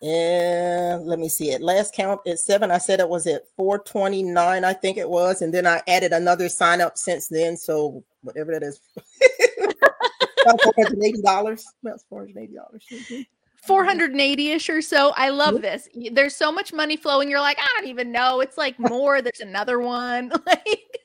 And 0.00 1.04
let 1.06 1.18
me 1.18 1.28
see 1.28 1.50
it. 1.50 1.60
Last 1.60 1.94
count 1.94 2.20
at 2.26 2.38
seven. 2.38 2.70
I 2.70 2.78
said 2.78 3.00
it 3.00 3.08
was 3.08 3.26
at 3.26 3.48
429, 3.56 4.64
I 4.64 4.72
think 4.72 4.96
it 4.96 5.08
was. 5.08 5.42
And 5.42 5.52
then 5.52 5.66
I 5.66 5.82
added 5.88 6.12
another 6.12 6.48
sign 6.48 6.80
up 6.80 6.96
since 6.96 7.28
then. 7.28 7.56
So 7.56 8.04
whatever 8.22 8.52
that 8.52 8.62
is. 8.62 8.80
About 10.42 10.60
$480. 10.60 11.64
About 11.82 12.00
$480. 12.10 12.56
Mhm. 12.92 13.26
480 13.62 14.50
ish 14.50 14.70
or 14.70 14.80
so. 14.80 15.12
I 15.16 15.30
love 15.30 15.60
this. 15.60 15.88
There's 16.12 16.34
so 16.34 16.52
much 16.52 16.72
money 16.72 16.96
flowing. 16.96 17.28
You're 17.28 17.40
like, 17.40 17.58
I 17.58 17.66
don't 17.76 17.88
even 17.88 18.12
know. 18.12 18.40
It's 18.40 18.56
like 18.56 18.78
more. 18.78 19.20
There's 19.20 19.40
another 19.40 19.80
one. 19.80 20.32
like, 20.46 21.00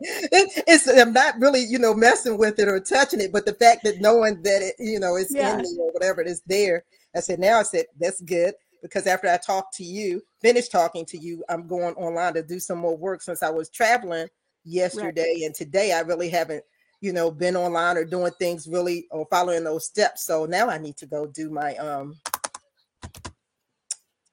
it's 0.00 0.86
I'm 0.86 1.12
not 1.12 1.34
really, 1.40 1.64
you 1.64 1.78
know, 1.78 1.92
messing 1.92 2.38
with 2.38 2.58
it 2.58 2.68
or 2.68 2.78
touching 2.78 3.20
it, 3.20 3.32
but 3.32 3.44
the 3.44 3.54
fact 3.54 3.82
that 3.84 4.00
knowing 4.00 4.42
that 4.42 4.62
it, 4.62 4.76
you 4.78 5.00
know, 5.00 5.16
it's 5.16 5.34
yeah. 5.34 5.54
in 5.54 5.62
me 5.62 5.76
or 5.80 5.90
whatever 5.92 6.20
it 6.20 6.28
is 6.28 6.40
there, 6.46 6.84
I 7.18 7.20
said, 7.20 7.40
now 7.40 7.58
I 7.58 7.64
said, 7.64 7.86
that's 7.98 8.20
good 8.20 8.54
because 8.80 9.08
after 9.08 9.28
I 9.28 9.38
talked 9.38 9.74
to 9.74 9.84
you, 9.84 10.22
finished 10.40 10.70
talking 10.70 11.04
to 11.06 11.18
you, 11.18 11.44
I'm 11.48 11.66
going 11.66 11.94
online 11.96 12.34
to 12.34 12.44
do 12.44 12.60
some 12.60 12.78
more 12.78 12.96
work 12.96 13.22
since 13.22 13.42
I 13.42 13.50
was 13.50 13.68
traveling 13.68 14.28
yesterday 14.64 15.34
right. 15.34 15.42
and 15.44 15.54
today 15.54 15.92
I 15.92 16.00
really 16.00 16.28
haven't, 16.28 16.62
you 17.00 17.12
know, 17.12 17.30
been 17.32 17.56
online 17.56 17.96
or 17.96 18.04
doing 18.04 18.32
things 18.38 18.68
really 18.68 19.08
or 19.10 19.26
following 19.30 19.64
those 19.64 19.84
steps. 19.84 20.24
So 20.24 20.46
now 20.46 20.68
I 20.68 20.78
need 20.78 20.96
to 20.98 21.06
go 21.06 21.26
do 21.26 21.50
my 21.50 21.74
um 21.76 22.14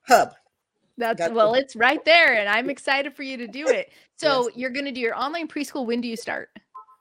hub. 0.07 0.35
That's 0.97 1.17
Got 1.17 1.33
well, 1.33 1.53
to- 1.53 1.59
it's 1.59 1.75
right 1.75 2.03
there, 2.05 2.39
and 2.39 2.47
I'm 2.47 2.69
excited 2.69 3.15
for 3.15 3.23
you 3.23 3.37
to 3.37 3.47
do 3.47 3.67
it. 3.67 3.91
So 4.17 4.47
yes. 4.47 4.55
you're 4.55 4.69
going 4.69 4.85
to 4.85 4.93
do 4.93 5.01
your 5.01 5.13
online 5.13 5.49
preschool. 5.49 5.85
When 5.85 5.99
do 5.99 6.07
you 6.07 6.15
start? 6.15 6.47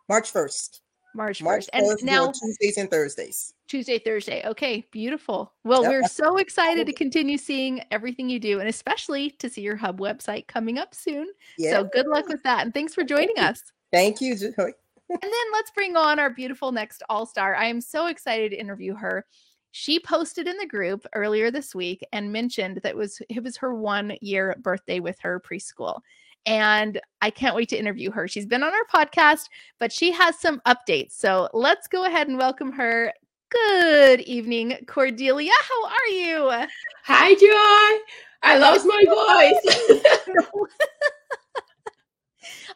March 0.08 0.32
1st. 0.32 0.80
March 1.14 1.40
1st. 1.40 1.44
March 1.44 1.66
1st 1.74 1.92
and 1.92 2.04
now 2.04 2.30
Tuesdays 2.30 2.76
and 2.76 2.90
Thursdays. 2.90 3.54
Tuesday, 3.68 3.98
Thursday. 3.98 4.42
Okay, 4.46 4.86
beautiful. 4.90 5.52
Well, 5.64 5.82
yep. 5.82 5.90
we're 5.90 6.08
so 6.08 6.36
excited 6.36 6.86
to 6.86 6.92
continue 6.92 7.38
seeing 7.38 7.82
everything 7.90 8.28
you 8.28 8.38
do 8.38 8.60
and 8.60 8.68
especially 8.68 9.30
to 9.30 9.48
see 9.48 9.62
your 9.62 9.76
hub 9.76 10.00
website 10.00 10.46
coming 10.46 10.78
up 10.78 10.94
soon. 10.94 11.28
Yep. 11.58 11.72
So 11.72 11.88
good 11.92 12.06
luck 12.06 12.28
with 12.28 12.42
that. 12.42 12.64
And 12.64 12.74
thanks 12.74 12.94
for 12.94 13.04
joining 13.04 13.38
us. 13.38 13.62
Thank 13.92 14.20
you. 14.20 14.32
and 15.08 15.22
then 15.22 15.32
let's 15.52 15.70
bring 15.70 15.96
on 15.96 16.18
our 16.18 16.30
beautiful 16.30 16.72
next 16.72 17.02
all 17.08 17.26
star. 17.26 17.54
I 17.54 17.66
am 17.66 17.80
so 17.80 18.06
excited 18.06 18.50
to 18.50 18.60
interview 18.60 18.94
her. 18.94 19.24
She 19.76 19.98
posted 19.98 20.46
in 20.46 20.56
the 20.56 20.66
group 20.66 21.04
earlier 21.14 21.50
this 21.50 21.74
week 21.74 22.06
and 22.12 22.32
mentioned 22.32 22.76
that 22.82 22.90
it 22.90 22.96
was 22.96 23.20
it 23.28 23.42
was 23.42 23.56
her 23.56 23.74
one 23.74 24.16
year 24.20 24.56
birthday 24.62 25.00
with 25.00 25.18
her 25.20 25.40
preschool 25.40 26.00
and 26.46 27.00
I 27.22 27.30
can't 27.30 27.56
wait 27.56 27.68
to 27.70 27.78
interview 27.78 28.10
her. 28.10 28.28
She's 28.28 28.46
been 28.46 28.62
on 28.62 28.72
our 28.72 28.84
podcast, 28.92 29.48
but 29.78 29.92
she 29.92 30.12
has 30.12 30.38
some 30.38 30.60
updates. 30.66 31.12
So 31.12 31.48
let's 31.52 31.88
go 31.88 32.04
ahead 32.04 32.28
and 32.28 32.38
welcome 32.38 32.72
her. 32.72 33.12
Good 33.50 34.20
evening, 34.22 34.76
Cordelia. 34.86 35.52
How 35.68 35.86
are 35.86 36.06
you? 36.08 36.66
Hi, 37.04 37.34
Joy. 37.34 38.02
I 38.42 38.58
lost 38.58 38.86
my 38.86 39.04
voice. 39.06 39.60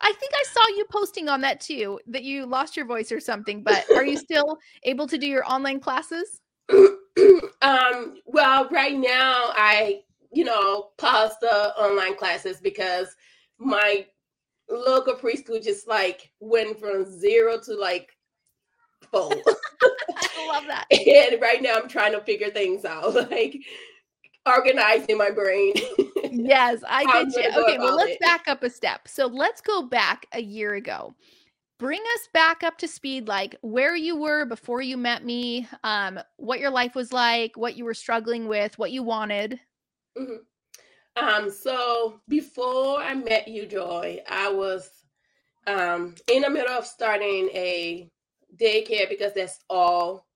I 0.00 0.12
think 0.12 0.32
I 0.34 0.44
saw 0.50 0.66
you 0.76 0.86
posting 0.90 1.28
on 1.28 1.40
that 1.42 1.60
too, 1.60 1.98
that 2.06 2.22
you 2.22 2.46
lost 2.46 2.76
your 2.76 2.86
voice 2.86 3.10
or 3.10 3.20
something, 3.20 3.62
but 3.62 3.84
are 3.90 4.06
you 4.06 4.16
still 4.16 4.58
able 4.84 5.06
to 5.08 5.18
do 5.18 5.26
your 5.26 5.44
online 5.44 5.80
classes? 5.80 6.40
um, 6.70 8.16
well, 8.24 8.68
right 8.70 8.96
now 8.96 9.50
I, 9.56 10.02
you 10.32 10.44
know, 10.44 10.90
pause 10.98 11.32
the 11.40 11.74
online 11.76 12.16
classes 12.16 12.60
because 12.62 13.14
my 13.58 14.06
local 14.70 15.14
preschool 15.14 15.62
just 15.62 15.88
like 15.88 16.30
went 16.40 16.78
from 16.78 17.04
zero 17.04 17.58
to 17.60 17.74
like 17.74 18.16
full. 19.10 19.32
I 20.12 20.48
love 20.52 20.64
that. 20.68 20.86
and 20.90 21.40
right 21.40 21.62
now 21.62 21.74
I'm 21.74 21.88
trying 21.88 22.12
to 22.12 22.20
figure 22.20 22.50
things 22.50 22.84
out, 22.84 23.14
like 23.30 23.56
organizing 24.46 25.18
my 25.18 25.30
brain. 25.30 25.74
yes, 26.30 26.82
I 26.88 27.04
get 27.04 27.36
you. 27.36 27.62
Okay, 27.62 27.78
well, 27.78 27.96
let's 27.96 28.12
it. 28.12 28.20
back 28.20 28.48
up 28.48 28.62
a 28.62 28.70
step. 28.70 29.08
So 29.08 29.26
let's 29.26 29.60
go 29.60 29.82
back 29.82 30.26
a 30.32 30.40
year 30.40 30.74
ago. 30.74 31.14
Bring 31.78 32.00
us 32.14 32.28
back 32.34 32.64
up 32.64 32.76
to 32.78 32.88
speed, 32.88 33.28
like 33.28 33.54
where 33.60 33.94
you 33.94 34.16
were 34.16 34.44
before 34.44 34.82
you 34.82 34.96
met 34.96 35.24
me, 35.24 35.68
um, 35.84 36.18
what 36.36 36.58
your 36.58 36.70
life 36.70 36.96
was 36.96 37.12
like, 37.12 37.56
what 37.56 37.76
you 37.76 37.84
were 37.84 37.94
struggling 37.94 38.48
with, 38.48 38.76
what 38.78 38.90
you 38.90 39.04
wanted. 39.04 39.60
Mm-hmm. 40.18 40.38
Um, 41.20 41.50
so 41.50 42.20
before 42.28 43.00
I 43.00 43.14
met 43.14 43.48
you, 43.48 43.66
Joy, 43.66 44.20
I 44.28 44.50
was 44.50 44.90
um, 45.66 46.14
in 46.32 46.42
the 46.42 46.50
middle 46.50 46.72
of 46.72 46.86
starting 46.86 47.48
a 47.54 48.10
daycare 48.56 49.08
because 49.08 49.32
that's 49.34 49.60
all 49.68 50.26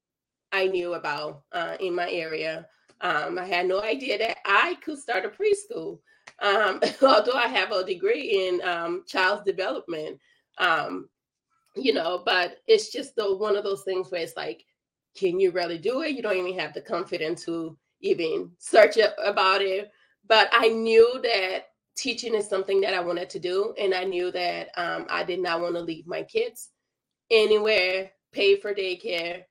I 0.51 0.67
knew 0.67 0.95
about 0.95 1.43
uh, 1.53 1.77
in 1.81 1.95
my 1.95 2.11
area. 2.11 2.67
Um, 3.01 3.39
I 3.39 3.47
had 3.47 3.67
no 3.67 3.83
idea 3.83 4.19
that 4.19 4.39
I 4.45 4.77
could 4.85 4.99
start 4.99 5.25
a 5.25 5.29
preschool, 5.29 5.99
um, 6.41 6.81
although 7.03 7.39
I 7.39 7.49
have 7.49 7.73
a 7.73 7.85
degree 7.85 8.49
in 8.49 8.67
um, 8.67 9.05
child's 9.07 9.45
development. 9.45 10.19
Um, 10.59 11.09
you 11.75 11.95
know, 11.95 12.23
but 12.25 12.59
it's 12.67 12.93
just 12.93 13.17
the 13.17 13.37
one 13.37 13.57
of 13.57 13.65
those 13.65 13.83
things 13.83 14.11
where 14.11 14.21
it's 14.21 14.37
like, 14.37 14.65
can 15.17 15.41
you 15.41 15.51
really 15.53 15.79
do 15.79 16.03
it? 16.03 16.13
You 16.13 16.23
don't 16.23 16.37
even 16.37 16.59
have 16.59 16.75
the 16.75 16.81
confidence 16.83 17.45
to 17.47 17.77
even 18.01 18.51
search 18.59 18.99
up 18.99 19.15
about 19.25 19.63
it 19.63 19.91
but 20.29 20.49
I 20.53 20.69
knew 20.69 21.21
that 21.23 21.67
teaching 21.97 22.35
is 22.35 22.49
something 22.49 22.81
that 22.81 22.95
I 22.95 23.01
wanted 23.01 23.31
to 23.31 23.39
do, 23.39 23.75
and 23.79 23.95
I 23.95 24.05
knew 24.05 24.31
that 24.33 24.71
um, 24.77 25.07
I 25.11 25.25
did 25.25 25.41
not 25.41 25.61
want 25.61 25.75
to 25.75 25.81
leave 25.81 26.07
my 26.07 26.23
kids 26.23 26.71
anywhere, 27.31 28.11
pay 28.33 28.57
for 28.57 28.75
daycare, 28.75 29.43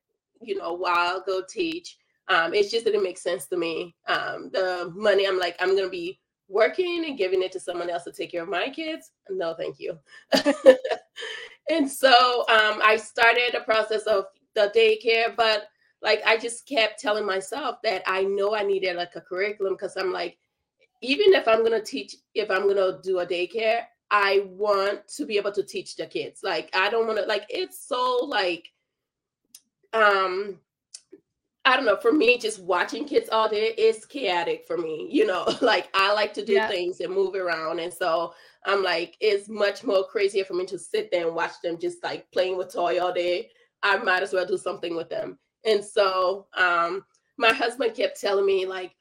you 0.42 0.58
know, 0.58 0.74
while 0.74 1.24
go 1.26 1.42
teach. 1.48 1.98
Um, 2.28 2.54
it's 2.54 2.72
just 2.72 2.86
didn't 2.86 3.04
make 3.04 3.18
sense 3.18 3.48
to 3.48 3.58
me. 3.58 3.96
Um, 4.08 4.50
the 4.54 4.92
money, 4.96 5.28
I'm 5.28 5.40
like, 5.40 5.56
I'm 5.60 5.76
gonna 5.76 5.90
be 5.90 6.20
working 6.48 7.06
and 7.06 7.18
giving 7.18 7.42
it 7.42 7.52
to 7.54 7.60
someone 7.60 7.90
else 7.90 8.04
to 8.04 8.12
take 8.12 8.32
care 8.32 8.44
of 8.44 8.50
my 8.50 8.70
kids. 8.70 9.12
No, 9.30 9.54
thank 9.54 9.78
you. 9.80 9.98
and 11.70 11.90
so 11.90 12.42
um, 12.50 12.80
I 12.84 12.98
started 12.98 13.56
a 13.56 13.62
process 13.62 14.04
of 14.04 14.26
the 14.56 14.72
daycare, 14.76 15.36
but 15.36 15.68
like 16.02 16.22
I 16.26 16.38
just 16.38 16.68
kept 16.68 17.00
telling 17.00 17.26
myself 17.26 17.78
that 17.84 18.04
I 18.06 18.24
know 18.24 18.56
I 18.56 18.64
needed 18.64 18.96
like 18.96 19.16
a 19.16 19.22
curriculum 19.22 19.74
because 19.74 19.96
I'm 19.96 20.12
like, 20.12 20.38
even 21.02 21.34
if 21.34 21.48
I'm 21.48 21.66
to 21.66 21.82
teach, 21.82 22.16
if 22.36 22.50
I'm 22.50 22.68
to 22.70 23.00
do 23.04 23.20
a 23.20 23.26
daycare, 23.26 23.84
I 24.12 24.46
want 24.50 25.08
to 25.16 25.26
be 25.26 25.38
able 25.38 25.52
to 25.54 25.64
teach 25.64 25.96
the 25.96 26.06
kids. 26.06 26.42
Like, 26.44 26.70
I 26.76 26.90
don't 26.90 27.08
want 27.08 27.20
to, 27.20 27.26
like, 27.26 27.46
it's 27.50 27.88
so 27.88 28.26
like, 28.26 28.68
um, 29.94 30.60
I 31.64 31.76
don't 31.76 31.86
know, 31.86 31.98
for 31.98 32.12
me, 32.12 32.38
just 32.38 32.62
watching 32.62 33.06
kids 33.06 33.30
all 33.32 33.48
day 33.48 33.74
is 33.78 34.06
chaotic 34.06 34.66
for 34.66 34.78
me. 34.78 35.08
You 35.12 35.28
know, 35.28 35.48
like 35.62 35.90
I 35.94 36.14
like 36.14 36.34
to 36.36 36.46
do 36.46 36.54
yeah. 36.54 36.68
things 36.68 37.00
and 37.00 37.14
move 37.14 37.36
around. 37.36 37.80
And 37.80 37.94
so 37.94 38.34
I'm 38.66 38.84
like, 38.84 39.16
it's 39.20 39.48
much 39.48 39.84
more 39.84 40.06
crazier 40.06 40.44
for 40.44 40.54
me 40.54 40.66
to 40.68 40.80
sit 40.80 41.12
there 41.12 41.28
and 41.28 41.36
watch 41.36 41.54
them 41.64 41.78
just 41.80 42.04
like 42.04 42.32
playing 42.32 42.58
with 42.58 42.74
toy 42.74 43.00
all 43.00 43.14
day. 43.14 43.50
I 43.84 43.98
might 43.98 44.24
as 44.24 44.34
well 44.34 44.46
do 44.46 44.58
something 44.58 44.96
with 44.96 45.10
them. 45.10 45.38
And 45.66 45.84
so 45.84 46.48
um 46.58 47.06
my 47.38 47.54
husband 47.54 47.96
kept 47.96 48.20
telling 48.20 48.46
me, 48.46 48.66
like, 48.66 48.94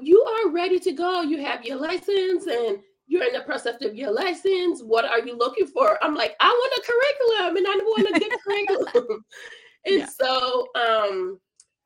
you 0.00 0.22
are 0.22 0.50
ready 0.50 0.78
to 0.80 0.92
go. 0.92 1.22
You 1.22 1.42
have 1.44 1.64
your 1.64 1.76
license 1.76 2.46
and 2.46 2.78
you're 3.06 3.24
in 3.24 3.32
the 3.32 3.40
process 3.40 3.82
of 3.82 3.94
your 3.94 4.12
license. 4.12 4.82
What 4.82 5.04
are 5.04 5.20
you 5.20 5.36
looking 5.36 5.66
for? 5.66 6.02
I'm 6.02 6.14
like, 6.14 6.34
I 6.40 6.48
want 6.48 6.72
a 6.78 7.46
curriculum 7.46 7.56
and 7.56 7.66
I 7.66 7.76
want 7.84 8.16
a 8.16 8.18
good 8.18 8.38
curriculum. 8.44 9.24
And 9.84 9.98
yeah. 9.98 10.06
so, 10.06 10.68
um, 10.74 11.38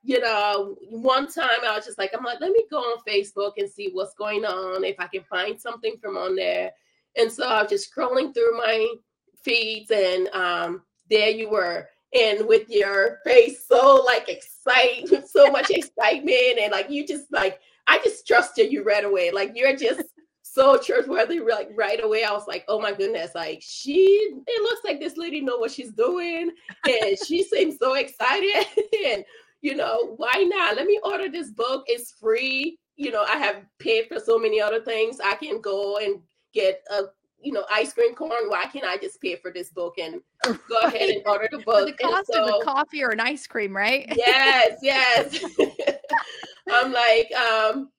you 0.02 0.18
know, 0.20 0.76
one 0.88 1.30
time 1.30 1.60
I 1.66 1.76
was 1.76 1.84
just 1.84 1.98
like, 1.98 2.12
I'm 2.16 2.24
like, 2.24 2.40
let 2.40 2.52
me 2.52 2.64
go 2.70 2.78
on 2.78 2.98
Facebook 3.06 3.52
and 3.58 3.70
see 3.70 3.90
what's 3.92 4.14
going 4.14 4.44
on, 4.44 4.84
if 4.84 4.96
I 4.98 5.06
can 5.06 5.22
find 5.24 5.60
something 5.60 5.96
from 6.00 6.16
on 6.16 6.36
there. 6.36 6.72
And 7.18 7.30
so 7.30 7.46
I 7.46 7.62
was 7.62 7.70
just 7.70 7.94
scrolling 7.94 8.32
through 8.32 8.56
my 8.56 8.94
feeds, 9.42 9.90
and 9.90 10.28
um, 10.28 10.82
there 11.10 11.30
you 11.30 11.50
were, 11.50 11.88
and 12.14 12.46
with 12.46 12.68
your 12.68 13.18
face 13.24 13.66
so 13.66 14.02
like 14.06 14.28
excited, 14.28 15.28
so 15.28 15.50
much 15.50 15.70
excitement, 15.70 16.58
and 16.60 16.72
like 16.72 16.88
you 16.88 17.06
just 17.06 17.30
like 17.32 17.60
I 17.90 17.98
just 18.04 18.24
trusted 18.24 18.70
you 18.70 18.84
right 18.84 19.04
away. 19.04 19.32
Like 19.32 19.52
you're 19.56 19.76
just 19.76 20.02
so 20.42 20.78
trustworthy. 20.78 21.40
Like 21.40 21.70
right 21.74 22.02
away, 22.02 22.22
I 22.22 22.32
was 22.32 22.46
like, 22.46 22.64
oh 22.68 22.80
my 22.80 22.92
goodness, 22.92 23.32
like 23.34 23.58
she. 23.60 24.06
It 24.46 24.62
looks 24.62 24.82
like 24.84 25.00
this 25.00 25.16
lady 25.16 25.40
know 25.40 25.58
what 25.58 25.72
she's 25.72 25.92
doing, 25.92 26.52
and 26.86 27.18
she 27.26 27.42
seems 27.52 27.78
so 27.78 27.94
excited. 27.94 28.64
and 29.06 29.24
you 29.60 29.74
know, 29.74 30.14
why 30.16 30.46
not? 30.48 30.76
Let 30.76 30.86
me 30.86 31.00
order 31.02 31.28
this 31.28 31.50
book. 31.50 31.84
It's 31.88 32.12
free. 32.12 32.78
You 32.94 33.10
know, 33.10 33.24
I 33.24 33.36
have 33.38 33.64
paid 33.80 34.06
for 34.06 34.20
so 34.20 34.38
many 34.38 34.60
other 34.60 34.80
things. 34.80 35.18
I 35.22 35.34
can 35.34 35.60
go 35.60 35.96
and 35.96 36.20
get 36.54 36.82
a 36.90 37.02
you 37.42 37.52
know, 37.52 37.64
ice 37.72 37.92
cream 37.92 38.14
corn. 38.14 38.48
Why 38.48 38.66
can't 38.66 38.84
I 38.84 38.96
just 38.96 39.20
pay 39.20 39.36
for 39.36 39.50
this 39.50 39.70
book 39.70 39.94
and 39.98 40.20
go 40.44 40.78
ahead 40.82 41.10
and 41.10 41.22
order 41.26 41.48
the 41.50 41.58
book? 41.58 41.80
For 41.80 41.84
the 41.86 41.92
cost 41.92 42.30
so, 42.32 42.44
of 42.44 42.60
a 42.60 42.64
coffee 42.64 43.02
or 43.02 43.10
an 43.10 43.20
ice 43.20 43.46
cream, 43.46 43.76
right? 43.76 44.12
Yes, 44.16 44.78
yes. 44.82 45.44
I'm 46.72 46.92
like, 46.92 47.32
um, 47.32 47.90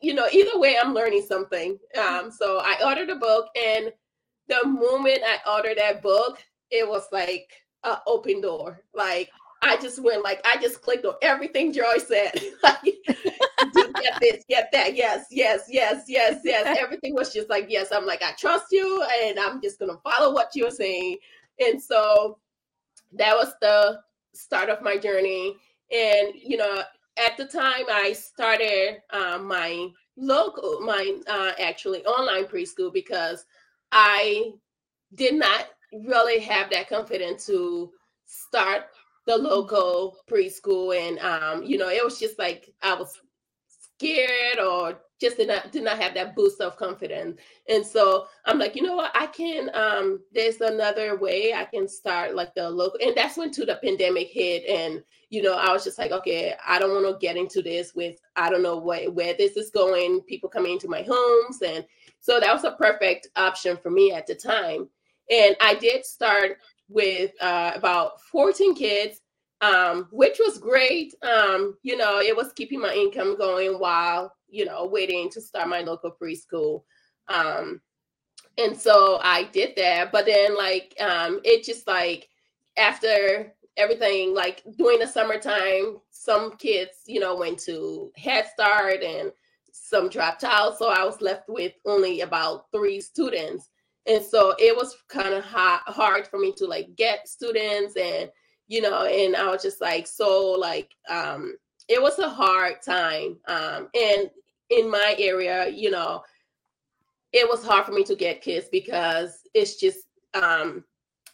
you 0.00 0.14
know, 0.14 0.28
either 0.32 0.58
way, 0.58 0.76
I'm 0.82 0.94
learning 0.94 1.24
something. 1.26 1.78
Um, 1.98 2.30
so 2.30 2.58
I 2.62 2.76
ordered 2.84 3.10
a 3.10 3.16
book, 3.16 3.46
and 3.56 3.92
the 4.48 4.66
moment 4.66 5.20
I 5.24 5.38
ordered 5.50 5.78
that 5.78 6.02
book, 6.02 6.38
it 6.70 6.86
was 6.88 7.06
like 7.12 7.50
an 7.84 7.96
open 8.06 8.40
door. 8.40 8.80
Like 8.94 9.30
I 9.62 9.76
just 9.76 10.02
went 10.02 10.22
like 10.22 10.44
I 10.44 10.60
just 10.60 10.82
clicked 10.82 11.04
on 11.04 11.14
everything 11.22 11.72
Joy 11.72 11.98
said. 11.98 12.38
like, 12.62 12.82
get 14.02 14.20
this, 14.20 14.44
get 14.48 14.70
that, 14.72 14.94
yes, 14.96 15.26
yes, 15.30 15.64
yes, 15.68 16.04
yes, 16.08 16.40
yes. 16.44 16.78
Everything 16.80 17.14
was 17.14 17.32
just 17.32 17.48
like 17.48 17.66
yes. 17.68 17.88
I'm 17.92 18.06
like 18.06 18.22
I 18.22 18.32
trust 18.32 18.66
you, 18.70 19.04
and 19.24 19.38
I'm 19.38 19.60
just 19.62 19.78
gonna 19.78 19.98
follow 20.02 20.32
what 20.32 20.50
you're 20.54 20.70
saying. 20.70 21.18
And 21.58 21.82
so 21.82 22.38
that 23.12 23.34
was 23.34 23.54
the 23.60 24.00
start 24.34 24.68
of 24.70 24.82
my 24.82 24.96
journey. 24.96 25.56
And 25.90 26.32
you 26.34 26.56
know, 26.56 26.82
at 27.18 27.36
the 27.36 27.44
time 27.44 27.84
I 27.90 28.12
started 28.12 29.02
um, 29.10 29.46
my 29.46 29.88
local, 30.16 30.80
my 30.80 31.18
uh, 31.28 31.52
actually 31.60 32.04
online 32.04 32.44
preschool 32.44 32.92
because 32.92 33.44
I 33.90 34.52
did 35.14 35.34
not 35.34 35.66
really 35.92 36.40
have 36.40 36.70
that 36.70 36.88
confidence 36.88 37.46
to 37.46 37.92
start 38.24 38.86
the 39.26 39.36
local 39.36 40.16
preschool 40.28 40.96
and 40.96 41.18
um 41.20 41.62
you 41.62 41.78
know 41.78 41.88
it 41.88 42.02
was 42.02 42.18
just 42.18 42.38
like 42.38 42.72
i 42.82 42.94
was 42.94 43.20
scared 44.02 44.58
or 44.58 44.98
just 45.20 45.36
did 45.36 45.48
not 45.48 45.70
did 45.70 45.84
not 45.84 45.98
have 45.98 46.14
that 46.14 46.34
boost 46.34 46.60
of 46.60 46.76
confidence. 46.76 47.40
And 47.68 47.86
so 47.86 48.26
i'm 48.44 48.58
like 48.58 48.74
you 48.74 48.82
know 48.82 48.96
what? 48.96 49.12
I 49.14 49.26
can 49.26 49.70
um 49.74 50.20
there's 50.34 50.60
another 50.60 51.16
way 51.16 51.54
i 51.54 51.64
can 51.64 51.88
start 51.88 52.34
like 52.34 52.54
the 52.54 52.68
local 52.68 52.98
and 53.04 53.16
that's 53.16 53.36
when 53.36 53.52
too 53.52 53.64
the 53.64 53.78
pandemic 53.82 54.28
hit 54.28 54.64
and 54.66 55.02
you 55.30 55.42
know 55.42 55.54
i 55.54 55.72
was 55.72 55.84
just 55.84 55.98
like 55.98 56.10
okay 56.10 56.54
i 56.66 56.78
don't 56.78 56.90
want 56.90 57.06
to 57.06 57.24
get 57.24 57.36
into 57.36 57.62
this 57.62 57.94
with 57.94 58.16
i 58.36 58.50
don't 58.50 58.62
know 58.62 58.76
what 58.76 59.12
where 59.14 59.34
this 59.34 59.56
is 59.56 59.70
going 59.70 60.20
people 60.22 60.48
coming 60.48 60.72
into 60.72 60.88
my 60.88 61.02
homes 61.02 61.62
and 61.62 61.84
so 62.20 62.38
that 62.40 62.52
was 62.52 62.64
a 62.64 62.72
perfect 62.72 63.28
option 63.36 63.76
for 63.76 63.90
me 63.90 64.12
at 64.12 64.26
the 64.26 64.34
time. 64.34 64.88
And 65.30 65.56
i 65.60 65.74
did 65.74 66.04
start 66.04 66.58
with 66.88 67.32
uh, 67.40 67.72
about 67.74 68.20
14 68.20 68.74
kids, 68.74 69.22
um, 69.62 70.08
which 70.10 70.38
was 70.38 70.58
great. 70.58 71.14
Um, 71.22 71.76
you 71.82 71.96
know, 71.96 72.18
it 72.18 72.36
was 72.36 72.52
keeping 72.52 72.80
my 72.80 72.92
income 72.92 73.38
going 73.38 73.78
while, 73.78 74.34
you 74.48 74.64
know, 74.64 74.84
waiting 74.84 75.30
to 75.30 75.40
start 75.40 75.68
my 75.68 75.80
local 75.80 76.14
preschool. 76.20 76.82
Um, 77.28 77.80
and 78.58 78.76
so 78.76 79.20
I 79.22 79.44
did 79.44 79.74
that. 79.76 80.12
But 80.12 80.26
then, 80.26 80.58
like, 80.58 80.94
um, 81.00 81.40
it 81.44 81.64
just 81.64 81.86
like 81.86 82.28
after 82.76 83.54
everything, 83.76 84.34
like 84.34 84.62
during 84.76 84.98
the 84.98 85.06
summertime, 85.06 85.98
some 86.10 86.56
kids, 86.56 86.98
you 87.06 87.20
know, 87.20 87.36
went 87.36 87.58
to 87.60 88.10
Head 88.16 88.46
Start 88.52 89.02
and 89.02 89.32
some 89.70 90.08
dropped 90.08 90.44
out. 90.44 90.76
So 90.76 90.90
I 90.90 91.04
was 91.04 91.22
left 91.22 91.48
with 91.48 91.72
only 91.86 92.20
about 92.20 92.66
three 92.72 93.00
students 93.00 93.70
and 94.06 94.22
so 94.24 94.54
it 94.58 94.74
was 94.74 94.96
kind 95.08 95.32
of 95.32 95.44
hard 95.44 96.26
for 96.26 96.38
me 96.38 96.52
to 96.56 96.66
like 96.66 96.94
get 96.96 97.28
students 97.28 97.94
and 97.96 98.30
you 98.68 98.80
know 98.80 99.04
and 99.04 99.36
i 99.36 99.48
was 99.48 99.62
just 99.62 99.80
like 99.80 100.06
so 100.06 100.50
like 100.52 100.90
um 101.08 101.54
it 101.88 102.00
was 102.00 102.18
a 102.18 102.28
hard 102.28 102.80
time 102.82 103.36
um 103.48 103.88
and 103.94 104.30
in 104.70 104.90
my 104.90 105.14
area 105.18 105.68
you 105.68 105.90
know 105.90 106.22
it 107.32 107.48
was 107.48 107.64
hard 107.64 107.84
for 107.84 107.92
me 107.92 108.04
to 108.04 108.14
get 108.14 108.42
kids 108.42 108.68
because 108.70 109.40
it's 109.54 109.76
just 109.76 110.06
um 110.34 110.84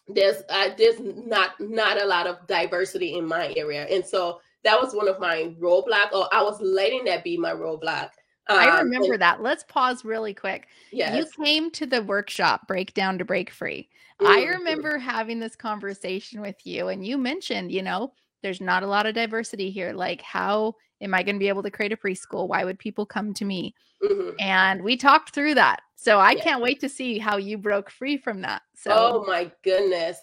there's 0.08 0.42
uh, 0.48 0.70
there's 0.78 0.98
not 1.00 1.50
not 1.60 2.00
a 2.00 2.06
lot 2.06 2.26
of 2.26 2.46
diversity 2.46 3.18
in 3.18 3.26
my 3.26 3.52
area. 3.58 3.84
And 3.84 4.02
so 4.02 4.40
that 4.64 4.80
was 4.80 4.94
one 4.94 5.08
of 5.08 5.20
my 5.20 5.54
roadblock 5.60 6.12
or 6.12 6.28
i 6.32 6.42
was 6.42 6.60
letting 6.60 7.04
that 7.04 7.24
be 7.24 7.36
my 7.36 7.52
roadblock 7.52 8.10
I 8.48 8.68
um, 8.70 8.86
remember 8.86 9.18
that. 9.18 9.42
Let's 9.42 9.64
pause 9.64 10.04
really 10.04 10.34
quick. 10.34 10.68
Yes. 10.90 11.16
You 11.16 11.44
came 11.44 11.70
to 11.72 11.86
the 11.86 12.02
workshop 12.02 12.66
Breakdown 12.66 13.18
to 13.18 13.24
Break 13.24 13.50
Free. 13.50 13.88
Mm-hmm. 14.20 14.32
I 14.32 14.44
remember 14.44 14.98
having 14.98 15.38
this 15.38 15.54
conversation 15.54 16.40
with 16.40 16.56
you, 16.64 16.88
and 16.88 17.06
you 17.06 17.18
mentioned, 17.18 17.70
you 17.70 17.82
know, 17.82 18.12
there's 18.42 18.60
not 18.60 18.82
a 18.82 18.86
lot 18.86 19.06
of 19.06 19.14
diversity 19.14 19.70
here. 19.70 19.92
Like, 19.92 20.22
how 20.22 20.74
am 21.00 21.14
I 21.14 21.22
going 21.22 21.36
to 21.36 21.40
be 21.40 21.48
able 21.48 21.62
to 21.62 21.70
create 21.70 21.92
a 21.92 21.96
preschool? 21.96 22.48
Why 22.48 22.64
would 22.64 22.78
people 22.78 23.04
come 23.04 23.34
to 23.34 23.44
me? 23.44 23.74
Mm-hmm. 24.02 24.30
And 24.40 24.82
we 24.82 24.96
talked 24.96 25.34
through 25.34 25.54
that. 25.54 25.80
So 25.96 26.20
I 26.20 26.36
can't 26.36 26.62
wait 26.62 26.80
to 26.80 26.88
see 26.88 27.18
how 27.18 27.36
you 27.36 27.58
broke 27.58 27.90
free 27.90 28.16
from 28.16 28.40
that. 28.42 28.62
So, 28.74 28.90
oh 28.92 29.24
my 29.26 29.50
goodness. 29.64 30.18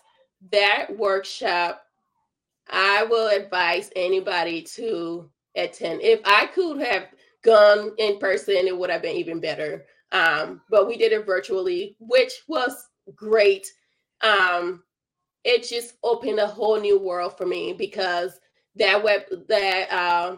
That 0.52 0.96
workshop, 0.96 1.82
I 2.70 3.04
will 3.04 3.28
advise 3.28 3.92
anybody 3.96 4.62
to 4.62 5.30
attend. 5.56 6.02
If 6.02 6.22
I 6.24 6.48
could 6.48 6.82
have 6.82 7.08
gone 7.46 7.92
in 8.00 8.18
person, 8.18 8.56
it 8.56 8.78
would 8.78 8.90
have 8.90 9.04
been 9.04 9.16
even 9.16 9.40
better. 9.40 9.86
Um, 10.12 10.62
but 10.70 10.88
we 10.88 10.98
did 10.98 11.12
it 11.14 11.26
virtually, 11.26 11.96
which 12.00 12.32
was 12.48 12.90
great. 13.16 13.68
Um, 14.22 14.84
it 15.44 15.64
just 15.64 15.94
opened 16.04 16.40
a 16.40 16.48
whole 16.48 16.80
new 16.82 17.00
world 17.00 17.38
for 17.38 17.46
me 17.46 17.74
because 17.74 18.40
that 18.76 19.02
web 19.02 19.22
that 19.48 19.92
uh, 19.92 20.38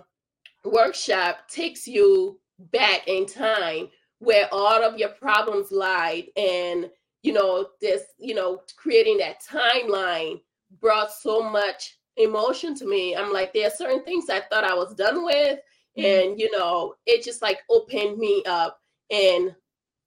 workshop 0.65 1.47
takes 1.49 1.87
you 1.87 2.39
back 2.71 3.07
in 3.07 3.25
time 3.25 3.87
where 4.19 4.49
all 4.51 4.83
of 4.83 4.97
your 4.97 5.09
problems 5.09 5.71
lied 5.71 6.25
and 6.35 6.89
you 7.21 7.31
know 7.31 7.69
this 7.81 8.03
you 8.17 8.33
know 8.33 8.61
creating 8.75 9.17
that 9.17 9.41
timeline 9.45 10.41
brought 10.81 11.11
so 11.11 11.41
much 11.41 11.97
emotion 12.17 12.75
to 12.75 12.87
me 12.87 13.15
i'm 13.15 13.31
like 13.31 13.53
there 13.53 13.67
are 13.67 13.71
certain 13.71 14.03
things 14.03 14.29
i 14.29 14.41
thought 14.49 14.63
i 14.63 14.73
was 14.73 14.95
done 14.95 15.23
with. 15.23 15.59
And 15.97 16.39
you 16.39 16.49
know 16.51 16.93
it 17.05 17.23
just 17.23 17.41
like 17.41 17.59
opened 17.69 18.17
me 18.17 18.43
up 18.45 18.79
and 19.11 19.55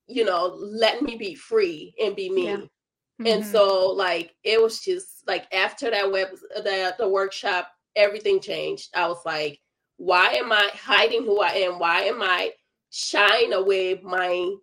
you 0.07 0.25
know 0.25 0.57
let 0.59 1.03
me 1.03 1.17
be 1.17 1.35
free 1.35 1.95
and 2.03 2.17
be 2.17 2.31
me. 2.31 2.45
Yeah. 2.45 2.57
mm-hmm. 2.57 3.27
and 3.27 3.45
so 3.45 3.91
like 3.91 4.35
it 4.45 4.61
was 4.61 4.81
just 4.81 5.27
like 5.27 5.53
after 5.53 5.91
that 5.91 6.11
web 6.11 6.29
the, 6.57 6.95
the 6.99 7.09
workshop 7.09 7.69
everything 7.97 8.41
changed. 8.41 8.91
I 8.95 9.09
was 9.09 9.25
like 9.25 9.61
why 9.97 10.29
am 10.33 10.51
i 10.51 10.71
hiding 10.73 11.25
who 11.25 11.41
i 11.41 11.51
am? 11.51 11.79
Why 11.79 12.03
am 12.03 12.23
i 12.23 12.53
shying 12.91 13.53
away 13.53 14.01
my 14.03 14.55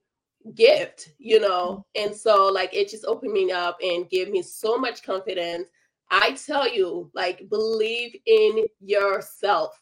gift 0.55 1.09
you 1.19 1.39
know? 1.39 1.85
Mm-hmm. 1.97 2.07
and 2.07 2.15
so 2.15 2.47
like 2.47 2.73
it 2.73 2.89
just 2.89 3.05
opened 3.05 3.33
me 3.33 3.51
up 3.51 3.77
and 3.83 4.09
gave 4.09 4.29
me 4.29 4.41
so 4.41 4.77
much 4.77 5.03
confidence. 5.03 5.69
I 6.09 6.31
tell 6.33 6.73
you 6.73 7.11
like 7.13 7.49
believe 7.49 8.15
in 8.25 8.65
yourself 8.79 9.77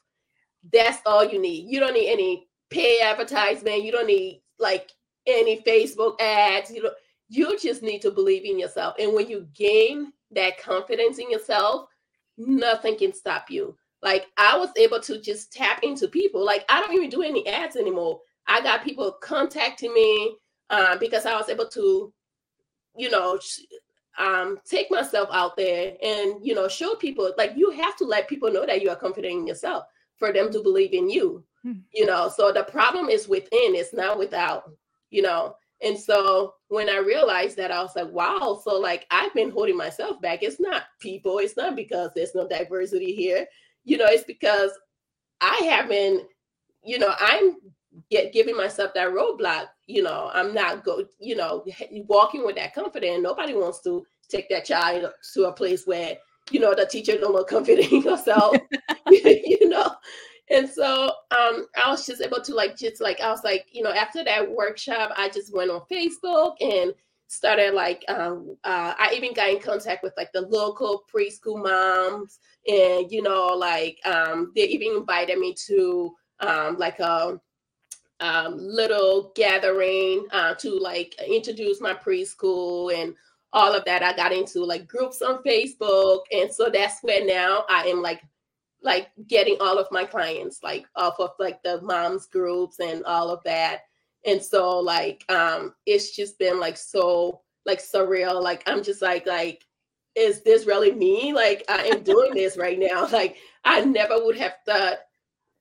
that's 0.72 1.02
all 1.06 1.24
you 1.26 1.40
need. 1.40 1.70
You 1.70 1.80
don't 1.80 1.94
need 1.94 2.12
any 2.12 2.48
pay 2.70 3.02
advertisement. 3.02 3.84
You 3.84 3.92
don't 3.92 4.08
need 4.08 4.42
like 4.60 4.92
any 5.28 5.62
Facebook 5.62 6.20
ads. 6.20 6.72
You 6.72 6.84
know, 6.84 6.92
you 7.30 7.58
just 7.60 7.84
need 7.84 8.02
to 8.02 8.12
believe 8.12 8.46
in 8.46 8.60
yourself. 8.60 8.96
And 9.00 9.14
when 9.14 9.30
you 9.30 9.48
gain 9.54 10.12
that 10.32 10.62
confidence 10.62 11.20
in 11.20 11.30
yourself, 11.30 11.88
nothing 12.38 12.98
can 12.98 13.14
stop 13.14 13.50
you. 13.50 13.78
Like 14.02 14.28
I 14.38 14.58
was 14.58 14.70
able 14.78 15.00
to 15.02 15.20
just 15.20 15.52
tap 15.52 15.80
into 15.84 16.08
people. 16.08 16.44
Like 16.44 16.66
I 16.70 16.82
don't 16.82 16.94
even 16.94 17.10
do 17.10 17.24
any 17.24 17.48
ads 17.48 17.76
anymore. 17.76 18.20
I 18.48 18.62
got 18.62 18.84
people 18.84 19.12
contacting 19.22 19.94
me 19.94 20.36
um, 20.70 21.00
because 21.00 21.26
I 21.26 21.36
was 21.36 21.50
able 21.50 21.68
to, 21.70 22.14
you 22.96 23.10
know, 23.10 23.40
um, 24.20 24.60
take 24.66 24.92
myself 24.92 25.30
out 25.32 25.58
there 25.58 25.96
and 26.02 26.46
you 26.46 26.54
know 26.54 26.68
show 26.68 26.96
people. 26.96 27.32
Like 27.38 27.54
you 27.56 27.72
have 27.72 27.96
to 27.98 28.06
let 28.06 28.30
people 28.30 28.52
know 28.52 28.66
that 28.66 28.82
you 28.82 28.90
are 28.90 28.96
confident 28.96 29.34
in 29.34 29.48
yourself 29.48 29.86
for 30.18 30.32
them 30.32 30.52
to 30.52 30.62
believe 30.62 30.94
in 30.94 31.10
you 31.10 31.44
hmm. 31.64 31.74
you 31.94 32.06
know? 32.06 32.30
So 32.36 32.52
the 32.52 32.64
problem 32.64 33.10
is 33.10 33.28
within 33.28 33.76
it's 33.76 33.94
not 33.94 34.18
without 34.18 34.72
you 35.10 35.22
know? 35.22 35.56
And 35.82 35.98
so 36.00 36.54
when 36.70 36.90
i 36.90 36.98
realized 36.98 37.58
that 37.58 37.72
i 37.72 37.82
was 37.82 37.96
like 37.96 38.12
wow. 38.12 38.60
So 38.64 38.80
like 38.80 39.06
i've 39.12 39.34
been 39.34 39.52
holding 39.52 39.78
myself 39.78 40.22
back. 40.22 40.44
It's 40.44 40.60
not 40.60 40.84
people. 41.00 41.40
It's 41.40 41.58
not 41.58 41.76
because 41.76 42.12
there's 42.16 42.36
no 42.36 42.48
diversity 42.48 43.14
here. 43.14 43.46
You 43.84 43.98
know 43.98 44.08
it's 44.08 44.24
because 44.24 44.72
i 45.42 45.60
haven't 45.66 46.24
you 46.82 46.98
know 46.98 47.14
i'm 47.20 47.58
get 48.10 48.32
giving 48.32 48.56
myself 48.56 48.94
that 48.94 49.10
roadblock 49.10 49.68
you 49.88 50.02
know? 50.02 50.32
I'm 50.34 50.54
not 50.54 50.84
go 50.84 51.04
you 51.20 51.36
know 51.36 51.66
walking 52.08 52.46
with 52.46 52.56
that 52.56 52.74
confidence. 52.74 53.22
Nobody 53.22 53.54
wants 53.54 53.82
to 53.84 54.06
take 54.30 54.50
that 54.50 54.66
child 54.66 55.12
to 55.34 55.44
a 55.46 55.52
place 55.52 55.86
where 55.86 56.18
you 56.52 56.60
know, 56.60 56.76
the 56.76 56.86
teacher 56.86 57.18
don't 57.18 57.34
look 57.34 57.50
confident 57.50 57.92
in 57.92 58.02
you 58.02 58.18
know. 59.76 59.92
And 60.50 60.70
so 60.70 61.06
um, 61.32 61.66
I 61.84 61.90
was 61.90 62.06
just 62.06 62.22
able 62.22 62.42
to 62.42 62.54
like 62.54 62.78
just 62.78 63.02
like 63.02 63.20
I 63.20 63.32
was 63.32 63.44
like, 63.44 63.66
you 63.72 63.82
know, 63.82 63.92
after 63.92 64.24
that 64.24 64.50
workshop, 64.50 65.12
I 65.18 65.30
just 65.30 65.56
went 65.56 65.72
on 65.72 65.82
Facebook 65.92 66.56
and 66.62 66.94
started 67.28 67.74
like 67.74 68.06
um, 68.08 68.56
uh, 68.64 68.94
I 68.98 69.14
even 69.16 69.34
got 69.34 69.50
in 69.50 69.60
contact 69.60 70.04
with 70.04 70.14
like 70.18 70.32
the 70.34 70.42
local 70.42 71.04
preschool 71.12 71.64
moms, 71.64 72.38
and 72.68 73.12
you 73.12 73.24
know, 73.24 73.48
like 73.48 74.00
um, 74.06 74.52
they 74.56 74.68
even 74.68 74.98
invited 74.98 75.40
me 75.40 75.56
to 75.66 76.14
um, 76.42 76.78
like 76.78 77.00
a 77.00 77.40
um, 78.20 78.58
little 78.58 79.32
gathering 79.36 80.28
uh, 80.32 80.54
to 80.56 80.78
like 80.78 81.16
introduce 81.28 81.82
my 81.82 81.94
preschool 81.94 82.94
and 82.94 83.16
all 83.54 83.74
of 83.74 83.86
that. 83.86 84.04
I 84.04 84.14
got 84.16 84.32
into 84.32 84.64
like 84.64 84.88
groups 84.88 85.22
on 85.22 85.42
Facebook. 85.44 86.22
And 86.32 86.52
so 86.52 86.70
that's 86.70 87.02
where 87.02 87.26
now 87.26 87.64
I 87.70 87.88
am 87.88 88.02
like 88.02 88.22
like 88.82 89.10
getting 89.28 89.58
all 89.60 89.78
of 89.80 89.88
my 89.92 90.06
clients 90.06 90.60
like 90.64 90.86
off 90.96 91.20
of 91.20 91.32
like 91.40 91.62
the 91.64 91.82
moms 91.82 92.28
groups 92.28 92.80
and 92.80 93.04
all 93.06 93.30
of 93.30 93.44
that. 93.44 93.82
And 94.26 94.42
so 94.42 94.80
like 94.80 95.24
um 95.30 95.74
it's 95.86 96.16
just 96.16 96.38
been 96.40 96.60
like 96.60 96.78
so 96.78 97.42
like 97.66 97.80
surreal. 97.80 98.42
Like 98.42 98.64
I'm 98.68 98.84
just 98.84 99.02
like 99.02 99.26
like 99.26 99.64
is 100.16 100.44
this 100.44 100.66
really 100.66 100.92
me? 100.92 101.34
Like 101.34 101.64
I 101.68 101.86
am 101.86 102.04
doing 102.04 102.34
this 102.36 102.58
right 102.58 102.80
now. 102.80 103.08
Like 103.12 103.38
I 103.64 103.82
never 103.82 104.24
would 104.24 104.38
have 104.38 104.56
thought 104.66 104.98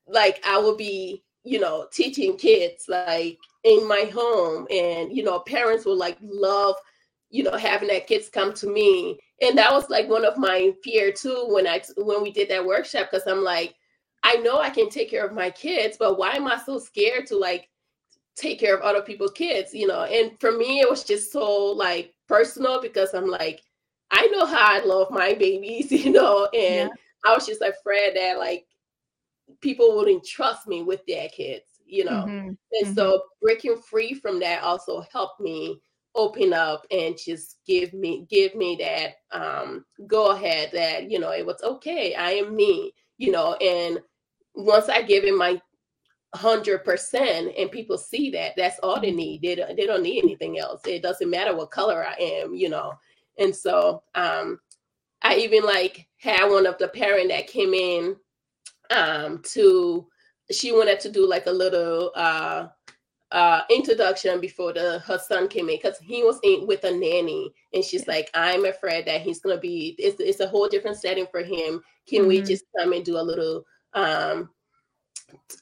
like 0.07 0.43
I 0.45 0.59
would 0.59 0.77
be, 0.77 1.23
you 1.43 1.59
know, 1.59 1.87
teaching 1.91 2.37
kids 2.37 2.85
like 2.87 3.39
in 3.63 3.87
my 3.87 4.09
home 4.13 4.67
and 4.69 5.15
you 5.15 5.23
know 5.23 5.39
parents 5.39 5.85
would 5.85 5.97
like 5.97 6.17
love 6.21 6.75
you 7.29 7.43
know, 7.43 7.57
having 7.57 7.89
that 7.89 8.07
kids 8.07 8.29
come 8.29 8.53
to 8.53 8.67
me. 8.67 9.19
And 9.41 9.57
that 9.57 9.71
was 9.71 9.89
like 9.89 10.07
one 10.09 10.25
of 10.25 10.37
my 10.37 10.73
fear 10.83 11.11
too 11.11 11.47
when 11.49 11.67
I 11.67 11.81
when 11.97 12.21
we 12.23 12.31
did 12.31 12.49
that 12.49 12.65
workshop 12.65 13.09
because 13.11 13.27
I'm 13.27 13.43
like, 13.43 13.75
I 14.23 14.35
know 14.37 14.59
I 14.59 14.69
can 14.69 14.89
take 14.89 15.09
care 15.09 15.25
of 15.25 15.33
my 15.33 15.49
kids, 15.51 15.97
but 15.99 16.17
why 16.17 16.31
am 16.31 16.47
I 16.47 16.57
so 16.65 16.79
scared 16.79 17.27
to 17.27 17.37
like 17.37 17.69
take 18.35 18.59
care 18.59 18.75
of 18.75 18.81
other 18.81 19.01
people's 19.01 19.31
kids, 19.31 19.73
you 19.73 19.87
know? 19.87 20.03
And 20.03 20.39
for 20.39 20.51
me, 20.51 20.79
it 20.79 20.89
was 20.89 21.03
just 21.03 21.31
so 21.31 21.71
like 21.71 22.13
personal 22.27 22.81
because 22.81 23.13
I'm 23.13 23.27
like, 23.27 23.61
I 24.11 24.27
know 24.27 24.45
how 24.45 24.75
I 24.75 24.83
love 24.83 25.11
my 25.11 25.33
babies, 25.33 25.91
you 26.05 26.11
know, 26.11 26.45
and 26.53 26.89
yeah. 26.89 27.29
I 27.31 27.33
was 27.33 27.45
just 27.45 27.61
afraid 27.61 28.15
that 28.15 28.37
like 28.37 28.65
people 29.61 29.95
wouldn't 29.95 30.25
trust 30.25 30.67
me 30.67 30.83
with 30.83 31.05
their 31.05 31.27
kids, 31.29 31.65
you 31.85 32.05
know. 32.05 32.25
Mm-hmm. 32.25 32.47
And 32.47 32.57
mm-hmm. 32.83 32.93
so 32.93 33.23
breaking 33.41 33.77
free 33.77 34.13
from 34.13 34.39
that 34.39 34.63
also 34.63 35.03
helped 35.11 35.39
me 35.39 35.81
open 36.15 36.53
up 36.53 36.85
and 36.91 37.17
just 37.17 37.57
give 37.65 37.93
me 37.93 38.25
give 38.29 38.55
me 38.55 38.77
that 38.79 39.15
um 39.37 39.85
go 40.07 40.31
ahead 40.31 40.69
that 40.73 41.09
you 41.09 41.19
know 41.19 41.31
it 41.31 41.45
was 41.45 41.61
okay 41.63 42.15
i 42.15 42.31
am 42.31 42.55
me 42.55 42.91
you 43.17 43.31
know 43.31 43.53
and 43.55 43.99
once 44.55 44.89
i 44.89 45.01
give 45.01 45.23
it 45.23 45.35
my 45.35 45.59
100% 46.35 47.61
and 47.61 47.71
people 47.71 47.97
see 47.97 48.29
that 48.29 48.53
that's 48.57 48.77
all 48.79 48.99
they 48.99 49.11
need 49.11 49.41
they 49.41 49.55
don't, 49.55 49.75
they 49.77 49.85
don't 49.85 50.03
need 50.03 50.21
anything 50.23 50.59
else 50.59 50.81
it 50.85 51.01
doesn't 51.01 51.29
matter 51.29 51.55
what 51.55 51.71
color 51.71 52.05
i 52.05 52.13
am 52.21 52.53
you 52.53 52.67
know 52.67 52.93
and 53.39 53.55
so 53.55 54.03
um 54.15 54.59
i 55.21 55.35
even 55.37 55.63
like 55.63 56.07
had 56.17 56.45
one 56.47 56.65
of 56.65 56.77
the 56.77 56.89
parent 56.89 57.29
that 57.29 57.47
came 57.47 57.73
in 57.73 58.15
um 58.91 59.41
to 59.43 60.05
she 60.51 60.71
wanted 60.73 60.99
to 60.99 61.09
do 61.09 61.27
like 61.27 61.45
a 61.45 61.51
little 61.51 62.11
uh 62.15 62.67
uh 63.31 63.61
introduction 63.69 64.39
before 64.39 64.71
the 64.71 64.99
her 64.99 65.17
son 65.17 65.47
came 65.47 65.69
in 65.69 65.77
because 65.77 65.97
he 65.97 66.23
was 66.23 66.39
in 66.43 66.67
with 66.67 66.83
a 66.83 66.91
nanny 66.91 67.51
and 67.73 67.83
she's 67.83 68.07
like 68.07 68.29
i'm 68.35 68.65
afraid 68.65 69.05
that 69.05 69.21
he's 69.21 69.39
gonna 69.39 69.59
be 69.59 69.95
it's, 69.97 70.19
it's 70.19 70.41
a 70.41 70.47
whole 70.47 70.67
different 70.67 70.97
setting 70.97 71.25
for 71.31 71.41
him 71.41 71.81
can 72.07 72.19
mm-hmm. 72.19 72.27
we 72.27 72.41
just 72.41 72.63
come 72.77 72.93
and 72.93 73.03
do 73.03 73.17
a 73.17 73.19
little 73.19 73.65
um 73.93 74.49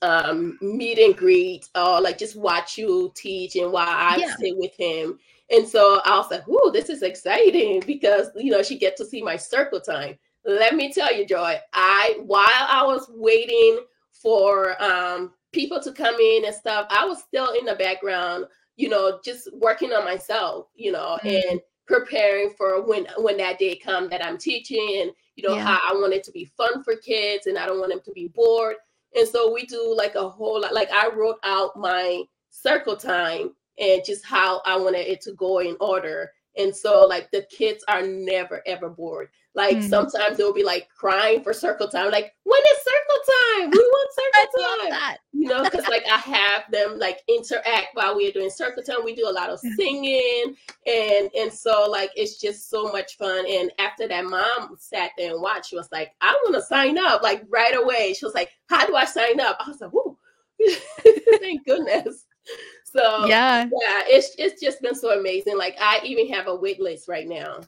um 0.01 0.57
meet 0.61 0.99
and 0.99 1.15
greet 1.15 1.67
or 1.75 2.01
like 2.01 2.17
just 2.17 2.35
watch 2.35 2.77
you 2.77 3.11
teach 3.15 3.55
and 3.55 3.71
while 3.71 3.87
I 3.87 4.17
yeah. 4.17 4.35
sit 4.35 4.57
with 4.57 4.75
him. 4.75 5.19
And 5.49 5.67
so 5.67 6.01
I 6.05 6.17
was 6.17 6.31
like, 6.31 6.47
"Ooh, 6.47 6.71
this 6.71 6.89
is 6.89 7.03
exciting 7.03 7.83
because 7.85 8.29
you 8.35 8.51
know 8.51 8.63
she 8.63 8.77
get 8.77 8.97
to 8.97 9.05
see 9.05 9.21
my 9.21 9.37
circle 9.37 9.79
time." 9.79 10.17
Let 10.45 10.75
me 10.75 10.91
tell 10.91 11.15
you, 11.15 11.25
Joy, 11.25 11.59
I 11.73 12.19
while 12.25 12.45
I 12.47 12.83
was 12.85 13.09
waiting 13.13 13.79
for 14.11 14.81
um 14.81 15.33
people 15.53 15.79
to 15.81 15.93
come 15.93 16.15
in 16.15 16.45
and 16.45 16.55
stuff, 16.55 16.87
I 16.89 17.05
was 17.05 17.19
still 17.19 17.51
in 17.53 17.65
the 17.65 17.75
background, 17.75 18.45
you 18.75 18.89
know, 18.89 19.19
just 19.23 19.47
working 19.53 19.93
on 19.93 20.03
myself, 20.03 20.67
you 20.75 20.91
know, 20.91 21.17
mm-hmm. 21.23 21.51
and 21.51 21.61
preparing 21.85 22.49
for 22.57 22.85
when 22.85 23.07
when 23.17 23.37
that 23.37 23.59
day 23.59 23.75
come 23.75 24.09
that 24.09 24.25
I'm 24.25 24.37
teaching 24.37 25.01
and 25.01 25.11
you 25.35 25.47
know 25.47 25.55
yeah. 25.55 25.65
how 25.65 25.79
I 25.91 25.93
want 25.93 26.13
it 26.13 26.23
to 26.23 26.31
be 26.31 26.45
fun 26.45 26.81
for 26.81 26.95
kids 26.95 27.47
and 27.47 27.57
I 27.57 27.65
don't 27.65 27.79
want 27.79 27.91
them 27.91 28.01
to 28.05 28.11
be 28.11 28.29
bored. 28.29 28.75
And 29.15 29.27
so 29.27 29.53
we 29.53 29.65
do 29.65 29.93
like 29.95 30.15
a 30.15 30.27
whole 30.27 30.61
lot. 30.61 30.73
Like 30.73 30.91
I 30.91 31.09
wrote 31.09 31.37
out 31.43 31.77
my 31.77 32.23
circle 32.49 32.95
time 32.95 33.51
and 33.79 34.01
just 34.05 34.25
how 34.25 34.61
I 34.65 34.77
wanted 34.77 35.07
it 35.07 35.21
to 35.21 35.33
go 35.33 35.59
in 35.59 35.75
order. 35.79 36.31
And 36.57 36.75
so 36.75 37.05
like 37.05 37.31
the 37.31 37.45
kids 37.49 37.83
are 37.87 38.05
never 38.05 38.61
ever 38.65 38.89
bored. 38.89 39.29
Like 39.55 39.77
mm-hmm. 39.77 39.87
sometimes 39.87 40.37
they'll 40.37 40.53
be 40.53 40.63
like 40.63 40.87
crying 40.95 41.43
for 41.43 41.53
circle 41.53 41.87
time. 41.87 42.11
Like 42.11 42.33
when 42.43 42.59
is 42.59 42.77
circle 42.77 43.23
time? 43.59 43.69
We 43.71 43.77
want 43.77 44.09
circle 44.33 44.99
time. 44.99 45.15
You 45.31 45.47
know, 45.49 45.63
because 45.63 45.87
like 45.87 46.03
I 46.11 46.17
have 46.17 46.63
them 46.71 46.97
like 46.97 47.19
interact 47.27 47.89
while 47.93 48.15
we 48.15 48.27
are 48.29 48.31
doing 48.31 48.49
circle 48.49 48.81
time. 48.81 49.03
We 49.03 49.13
do 49.13 49.27
a 49.27 49.31
lot 49.31 49.49
of 49.49 49.59
singing 49.59 50.55
and 50.87 51.29
and 51.35 51.53
so 51.53 51.87
like 51.89 52.11
it's 52.15 52.39
just 52.39 52.69
so 52.69 52.91
much 52.91 53.17
fun. 53.17 53.45
And 53.47 53.71
after 53.77 54.07
that, 54.07 54.25
mom 54.25 54.75
sat 54.79 55.11
there 55.17 55.33
and 55.33 55.41
watched. 55.41 55.69
She 55.69 55.75
was 55.75 55.89
like, 55.91 56.13
I 56.21 56.33
want 56.43 56.55
to 56.55 56.61
sign 56.61 56.97
up 56.97 57.21
like 57.21 57.43
right 57.49 57.75
away. 57.75 58.13
She 58.13 58.25
was 58.25 58.33
like, 58.33 58.49
How 58.67 58.87
do 58.87 58.95
I 58.95 59.05
sign 59.05 59.39
up? 59.39 59.57
I 59.59 59.69
was 59.69 59.81
like, 59.81 59.91
Whoa, 59.91 60.17
thank 61.39 61.65
goodness. 61.65 62.25
So 62.93 63.25
yeah, 63.25 63.63
yeah, 63.63 64.03
it's 64.05 64.35
it's 64.37 64.61
just 64.61 64.79
been 64.83 64.93
so 64.93 65.19
amazing. 65.19 65.57
Like 65.57 65.75
I 65.81 65.99
even 66.03 66.31
have 66.31 66.45
a 66.45 66.55
wait 66.55 66.79
list 66.79 67.07
right 67.07 67.27
now. 67.27 67.61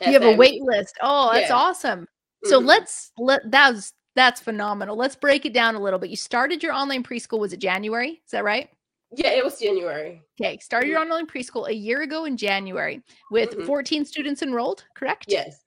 You 0.00 0.14
have 0.14 0.22
a 0.22 0.34
wait 0.34 0.62
list. 0.62 0.96
Oh, 1.02 1.30
that's 1.30 1.50
yeah. 1.50 1.56
awesome. 1.56 2.08
So 2.44 2.58
mm-hmm. 2.58 2.68
let's 2.68 3.12
let 3.18 3.42
that's 3.50 3.92
that's 4.14 4.40
phenomenal. 4.40 4.96
Let's 4.96 5.14
break 5.14 5.44
it 5.44 5.52
down 5.52 5.74
a 5.74 5.78
little 5.78 5.98
bit. 5.98 6.08
You 6.08 6.16
started 6.16 6.62
your 6.62 6.72
online 6.72 7.02
preschool. 7.02 7.38
Was 7.38 7.52
it 7.52 7.60
January? 7.60 8.22
Is 8.24 8.30
that 8.30 8.44
right? 8.44 8.70
Yeah, 9.14 9.30
it 9.30 9.44
was 9.44 9.60
January. 9.60 10.22
Okay, 10.40 10.58
started 10.58 10.88
your 10.88 11.00
mm-hmm. 11.00 11.12
online 11.12 11.26
preschool 11.26 11.68
a 11.68 11.74
year 11.74 12.02
ago 12.02 12.24
in 12.24 12.36
January 12.36 13.02
with 13.30 13.50
mm-hmm. 13.50 13.66
14 13.66 14.04
students 14.04 14.42
enrolled, 14.42 14.84
correct? 14.94 15.26
Yes. 15.28 15.60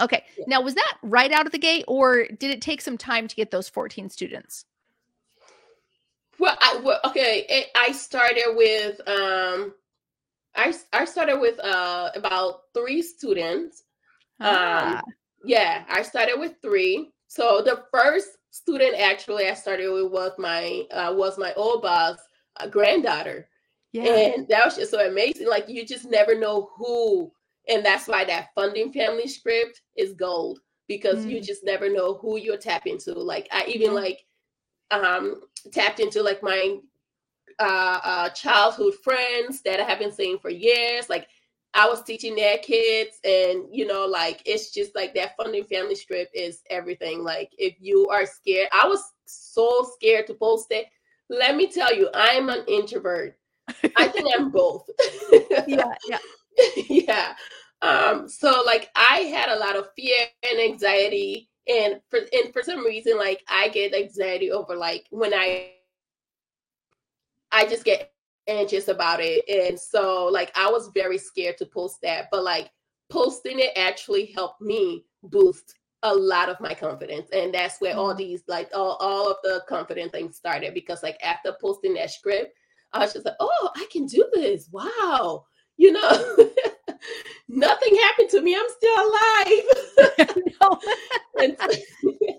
Okay. 0.00 0.24
Yeah. 0.36 0.44
Now, 0.48 0.60
was 0.62 0.74
that 0.74 0.98
right 1.02 1.30
out 1.30 1.46
of 1.46 1.52
the 1.52 1.58
gate, 1.58 1.84
or 1.88 2.26
did 2.26 2.50
it 2.50 2.62
take 2.62 2.80
some 2.80 2.98
time 2.98 3.28
to 3.28 3.36
get 3.36 3.50
those 3.50 3.68
14 3.68 4.10
students? 4.10 4.64
Well, 6.38 6.56
I 6.60 6.80
well, 6.82 7.00
okay. 7.04 7.46
It, 7.48 7.68
I 7.74 7.92
started 7.92 8.54
with 8.56 9.00
um, 9.08 9.74
I 10.54 10.72
I 10.92 11.04
started 11.04 11.38
with 11.40 11.58
uh 11.60 12.10
about 12.14 12.62
three 12.74 13.02
students. 13.02 13.84
Um, 14.40 14.48
ah. 14.50 14.98
Um, 14.98 15.02
yeah, 15.44 15.84
I 15.88 16.02
started 16.02 16.38
with 16.38 16.54
three. 16.62 17.12
So 17.26 17.62
the 17.64 17.84
first 17.92 18.38
student 18.50 18.98
actually 18.98 19.48
I 19.48 19.54
started 19.54 19.90
with 19.90 20.10
was 20.10 20.32
my 20.38 20.84
uh, 20.90 21.12
was 21.16 21.38
my 21.38 21.52
old 21.54 21.82
boss 21.82 22.18
uh, 22.58 22.66
granddaughter. 22.66 23.48
Yeah. 23.92 24.04
And 24.04 24.48
that 24.48 24.64
was 24.64 24.76
just 24.76 24.90
so 24.90 25.06
amazing. 25.06 25.48
Like 25.48 25.68
you 25.68 25.86
just 25.86 26.10
never 26.10 26.38
know 26.38 26.70
who, 26.76 27.32
and 27.68 27.84
that's 27.84 28.06
why 28.06 28.24
that 28.24 28.48
funding 28.54 28.92
family 28.92 29.26
script 29.28 29.80
is 29.96 30.12
gold 30.12 30.60
because 30.88 31.24
mm. 31.24 31.30
you 31.30 31.40
just 31.40 31.64
never 31.64 31.90
know 31.90 32.14
who 32.14 32.38
you'll 32.38 32.58
tap 32.58 32.86
into. 32.86 33.14
Like 33.14 33.48
I 33.50 33.64
even 33.66 33.94
like 33.94 34.24
um, 34.90 35.42
tapped 35.72 36.00
into 36.00 36.22
like 36.22 36.42
my 36.42 36.78
uh, 37.58 38.00
uh, 38.04 38.28
childhood 38.30 38.94
friends 39.02 39.62
that 39.62 39.80
I 39.80 39.84
have 39.84 39.98
been 39.98 40.12
seeing 40.12 40.38
for 40.38 40.50
years. 40.50 41.08
Like 41.08 41.28
I 41.74 41.88
was 41.88 42.02
teaching 42.02 42.34
their 42.34 42.58
kids, 42.58 43.18
and 43.24 43.64
you 43.70 43.86
know, 43.86 44.06
like 44.06 44.42
it's 44.46 44.72
just 44.72 44.94
like 44.94 45.14
that 45.14 45.36
funding 45.36 45.64
family 45.64 45.94
strip 45.94 46.30
is 46.34 46.62
everything. 46.70 47.22
Like 47.22 47.50
if 47.58 47.74
you 47.80 48.06
are 48.08 48.26
scared, 48.26 48.68
I 48.72 48.86
was 48.86 49.02
so 49.26 49.88
scared 49.94 50.26
to 50.28 50.34
post 50.34 50.66
it. 50.70 50.86
Let 51.28 51.56
me 51.56 51.70
tell 51.70 51.94
you, 51.94 52.08
I'm 52.14 52.48
an 52.48 52.64
introvert. 52.68 53.38
I 53.96 54.08
think 54.08 54.28
I'm 54.34 54.50
both. 54.52 54.88
yeah, 55.66 55.94
yeah, 56.08 56.18
yeah. 56.88 57.34
Um, 57.82 58.28
so 58.28 58.62
like 58.66 58.90
I 58.96 59.18
had 59.18 59.50
a 59.50 59.58
lot 59.58 59.76
of 59.76 59.90
fear 59.94 60.26
and 60.50 60.60
anxiety 60.60 61.48
and 61.68 62.00
for 62.08 62.20
and 62.32 62.52
for 62.52 62.62
some 62.62 62.84
reason 62.84 63.16
like 63.18 63.44
i 63.48 63.68
get 63.68 63.94
anxiety 63.94 64.50
over 64.50 64.74
like 64.74 65.06
when 65.10 65.34
i 65.34 65.70
i 67.52 67.66
just 67.66 67.84
get 67.84 68.12
anxious 68.48 68.88
about 68.88 69.20
it. 69.20 69.44
And 69.48 69.78
so 69.78 70.26
like 70.26 70.50
i 70.56 70.70
was 70.70 70.90
very 70.94 71.18
scared 71.18 71.58
to 71.58 71.66
post 71.66 71.98
that 72.02 72.28
but 72.32 72.42
like 72.42 72.70
posting 73.10 73.58
it 73.58 73.72
actually 73.76 74.32
helped 74.34 74.60
me 74.60 75.04
boost 75.22 75.74
a 76.04 76.14
lot 76.14 76.48
of 76.48 76.60
my 76.60 76.74
confidence. 76.74 77.28
And 77.32 77.52
that's 77.52 77.80
where 77.80 77.96
all 77.96 78.10
mm-hmm. 78.10 78.18
these 78.18 78.42
like 78.48 78.70
all, 78.74 78.96
all 79.00 79.30
of 79.30 79.36
the 79.42 79.62
confident 79.68 80.12
things 80.12 80.36
started 80.36 80.72
because 80.72 81.02
like 81.02 81.18
after 81.22 81.54
posting 81.60 81.94
that 81.94 82.10
script 82.10 82.54
i 82.92 83.00
was 83.00 83.12
just 83.12 83.26
like 83.26 83.34
oh 83.40 83.70
i 83.76 83.86
can 83.92 84.06
do 84.06 84.24
this. 84.32 84.68
Wow. 84.72 85.44
You 85.76 85.92
know 85.92 86.36
nothing 87.48 87.94
happened 87.96 88.30
to 88.30 88.42
me. 88.42 88.56
I'm 88.56 88.68
still 88.68 88.96
alive. 89.08 89.64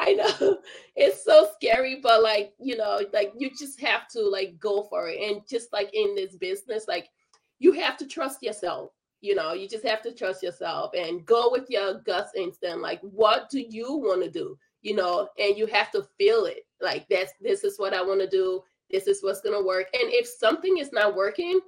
I 0.00 0.12
know 0.12 0.58
it's 0.96 1.24
so 1.24 1.48
scary, 1.54 2.00
but 2.02 2.22
like, 2.22 2.52
you 2.58 2.76
know, 2.76 3.00
like 3.12 3.32
you 3.36 3.50
just 3.50 3.80
have 3.80 4.08
to 4.08 4.22
like 4.22 4.58
go 4.58 4.84
for 4.84 5.08
it. 5.08 5.20
And 5.20 5.42
just 5.48 5.72
like 5.72 5.90
in 5.92 6.14
this 6.14 6.36
business, 6.36 6.86
like 6.88 7.08
you 7.58 7.72
have 7.72 7.96
to 7.98 8.06
trust 8.06 8.42
yourself. 8.42 8.90
You 9.20 9.34
know, 9.34 9.52
you 9.52 9.68
just 9.68 9.84
have 9.86 10.00
to 10.02 10.14
trust 10.14 10.44
yourself 10.44 10.92
and 10.96 11.26
go 11.26 11.50
with 11.50 11.68
your 11.68 12.00
gut 12.06 12.28
instinct. 12.36 12.78
Like, 12.78 13.00
what 13.00 13.50
do 13.50 13.60
you 13.68 13.96
want 13.96 14.22
to 14.22 14.30
do? 14.30 14.56
You 14.82 14.94
know, 14.94 15.28
and 15.38 15.58
you 15.58 15.66
have 15.66 15.90
to 15.90 16.06
feel 16.16 16.44
it. 16.44 16.60
Like 16.80 17.06
that's 17.10 17.32
this 17.40 17.64
is 17.64 17.78
what 17.78 17.94
I 17.94 18.02
want 18.02 18.20
to 18.20 18.28
do. 18.28 18.62
This 18.90 19.08
is 19.08 19.22
what's 19.22 19.40
gonna 19.40 19.62
work. 19.62 19.88
And 19.92 20.12
if 20.12 20.28
something 20.28 20.78
is 20.78 20.92
not 20.92 21.16
working, 21.16 21.60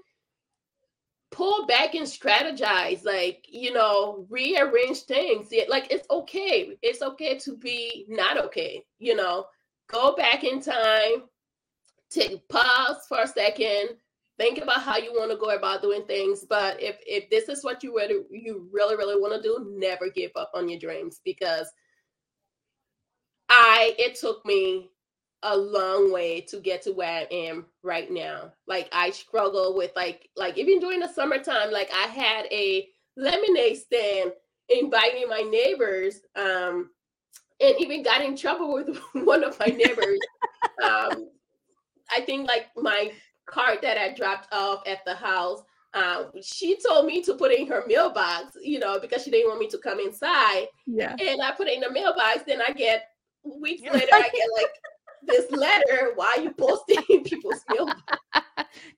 pull 1.31 1.67
back 1.67 1.95
and 1.95 2.07
strategize 2.07 3.05
like 3.05 3.47
you 3.49 3.73
know 3.73 4.27
rearrange 4.29 5.03
things. 5.03 5.49
Like 5.69 5.91
it's 5.91 6.07
okay. 6.11 6.77
It's 6.83 7.03
okay 7.03 7.39
to 7.39 7.57
be 7.57 8.07
not 8.09 8.39
okay 8.47 8.85
you 8.99 9.15
know? 9.17 9.47
Go 9.89 10.15
back 10.15 10.45
in 10.45 10.61
time 10.61 11.25
take 12.11 12.47
pause 12.49 13.07
for 13.09 13.23
a 13.23 13.27
second 13.27 13.91
think 14.41 14.57
about 14.59 14.81
how 14.81 14.97
you 14.97 15.13
want 15.13 15.31
to 15.31 15.37
go 15.37 15.51
about 15.51 15.83
doing 15.83 16.03
things. 16.07 16.47
But 16.49 16.83
if 16.83 16.97
if 17.07 17.29
this 17.29 17.49
is 17.51 17.63
what 17.63 17.85
you 17.85 17.95
really 17.95 18.23
you 18.31 18.69
really 18.73 18.97
really 18.97 19.21
want 19.21 19.35
to 19.35 19.43
do 19.43 19.77
never 19.79 20.09
give 20.09 20.31
up 20.35 20.51
on 20.55 20.69
your 20.69 20.81
dreams 20.81 21.21
because 21.25 21.71
i 23.51 23.95
it 23.99 24.15
took 24.15 24.45
me 24.47 24.89
a 25.43 25.57
long 25.57 26.13
way 26.13 26.41
to 26.43 26.59
get 26.61 26.83
to 26.83 26.93
where 26.93 27.09
I 27.09 27.27
am 27.31 27.67
right 27.83 28.11
now. 28.11 28.53
Like 28.67 28.89
I 28.93 29.11
struggle 29.11 29.75
with 29.77 29.93
like 29.97 30.29
like 30.37 30.59
even 30.59 30.81
during 30.81 31.01
the 31.01 31.09
summertime, 31.09 31.71
like 31.71 31.91
I 31.95 32.07
had 32.07 32.47
a 32.51 32.89
lemonade 33.17 33.79
stand 33.79 34.33
inviting 34.69 35.29
my 35.29 35.41
neighbors 35.41 36.21
um 36.37 36.91
and 37.61 37.75
even 37.79 38.03
got 38.03 38.23
in 38.23 38.37
trouble 38.37 38.73
with 38.73 38.97
one 39.25 39.45
of 39.45 39.59
my 39.59 39.67
neighbors. 39.67 40.19
um, 40.83 41.29
I 42.11 42.21
think 42.23 42.49
like 42.49 42.69
my 42.77 43.13
card 43.47 43.79
that 43.83 43.99
I 43.99 44.15
dropped 44.15 44.53
off 44.53 44.83
at 44.87 45.05
the 45.05 45.15
house. 45.15 45.63
Um, 45.93 46.31
she 46.41 46.79
told 46.87 47.07
me 47.07 47.21
to 47.23 47.35
put 47.35 47.51
it 47.51 47.61
in 47.61 47.67
her 47.67 47.83
mailbox, 47.87 48.57
you 48.63 48.79
know, 48.79 49.01
because 49.01 49.25
she 49.25 49.31
didn't 49.31 49.49
want 49.49 49.61
me 49.61 49.69
to 49.69 49.79
come 49.79 49.99
inside. 49.99 50.67
Yeah. 50.87 51.17
And 51.21 51.43
I 51.43 51.53
put 51.53 51.67
it 51.67 51.75
in 51.75 51.81
the 51.81 51.91
mailbox. 51.91 52.43
Then 52.47 52.61
I 52.67 52.73
get 52.73 53.09
weeks 53.45 53.83
later, 53.83 54.09
I 54.13 54.31
get 54.33 54.49
like 54.57 54.71
this 55.23 55.51
letter. 55.51 56.13
Why 56.15 56.35
are 56.37 56.43
you 56.43 56.53
posting 56.53 57.03
people's 57.25 57.65
mailbox? 57.71 58.01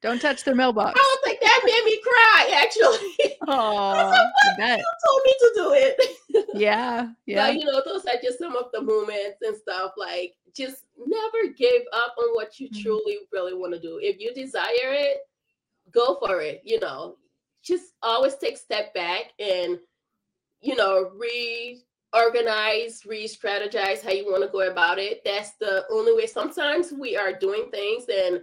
Don't 0.03 0.21
touch 0.21 0.45
their 0.45 0.55
mailbox. 0.55 0.99
I 0.99 1.03
was 1.03 1.19
like, 1.27 1.41
that 1.41 1.61
made 1.65 1.85
me 1.85 2.01
cry. 2.03 2.61
Actually, 2.63 3.37
Oh, 3.49 4.11
like, 4.49 4.57
bet. 4.59 4.79
you 4.79 4.85
told 5.07 5.23
me 5.25 5.33
to 5.39 5.53
do 5.55 5.73
it. 5.75 6.49
Yeah, 6.55 7.09
yeah. 7.27 7.47
But 7.47 7.59
you 7.59 7.65
know, 7.65 7.83
those 7.85 8.05
are 8.07 8.21
just 8.23 8.39
some 8.39 8.57
of 8.57 8.67
the 8.73 8.81
moments 8.83 9.39
and 9.43 9.57
stuff. 9.57 9.93
Like, 9.97 10.35
just 10.55 10.85
never 10.99 11.53
give 11.57 11.83
up 11.93 12.15
on 12.19 12.35
what 12.35 12.59
you 12.61 12.69
Mhm. 12.69 12.83
truly 12.83 13.19
really 13.33 13.55
want 13.55 13.73
to 13.75 13.81
do. 13.81 13.99
If 14.03 14.19
you 14.19 14.33
desire 14.35 14.69
it, 14.75 15.19
go 15.91 16.19
for 16.19 16.41
it. 16.41 16.61
You 16.65 16.81
know, 16.81 17.17
just 17.63 17.93
always 18.03 18.37
take 18.37 18.57
step 18.59 18.93
back 18.95 19.33
and 19.39 19.79
you 20.61 20.75
know 20.77 21.11
reorganize, 22.15 23.05
re-strategize 23.07 24.03
how 24.03 24.11
you 24.11 24.27
want 24.31 24.43
to 24.43 24.49
go 24.51 24.71
about 24.71 24.99
it. 24.99 25.23
That's 25.25 25.53
the 25.53 25.85
only 25.91 26.15
way. 26.15 26.27
Sometimes 26.27 26.93
we 26.93 27.17
are 27.17 27.33
doing 27.33 27.71
things 27.71 28.05
and 28.09 28.41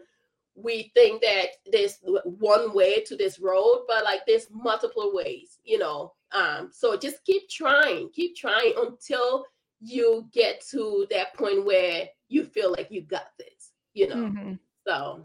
we 0.55 0.91
think 0.93 1.21
that 1.21 1.47
there's 1.71 1.99
one 2.23 2.73
way 2.73 3.01
to 3.03 3.15
this 3.15 3.39
road, 3.39 3.85
but 3.87 4.03
like 4.03 4.21
there's 4.27 4.47
multiple 4.51 5.11
ways, 5.13 5.59
you 5.63 5.77
know. 5.77 6.13
Um, 6.31 6.69
so 6.71 6.97
just 6.97 7.23
keep 7.25 7.49
trying, 7.49 8.09
keep 8.09 8.35
trying 8.35 8.73
until 8.77 9.45
you 9.81 10.27
get 10.33 10.61
to 10.71 11.07
that 11.11 11.33
point 11.35 11.65
where 11.65 12.09
you 12.27 12.43
feel 12.43 12.71
like 12.71 12.91
you 12.91 13.01
got 13.01 13.31
this, 13.37 13.71
you 13.93 14.07
know. 14.07 14.15
Mhm. 14.15 14.59
So 14.85 15.23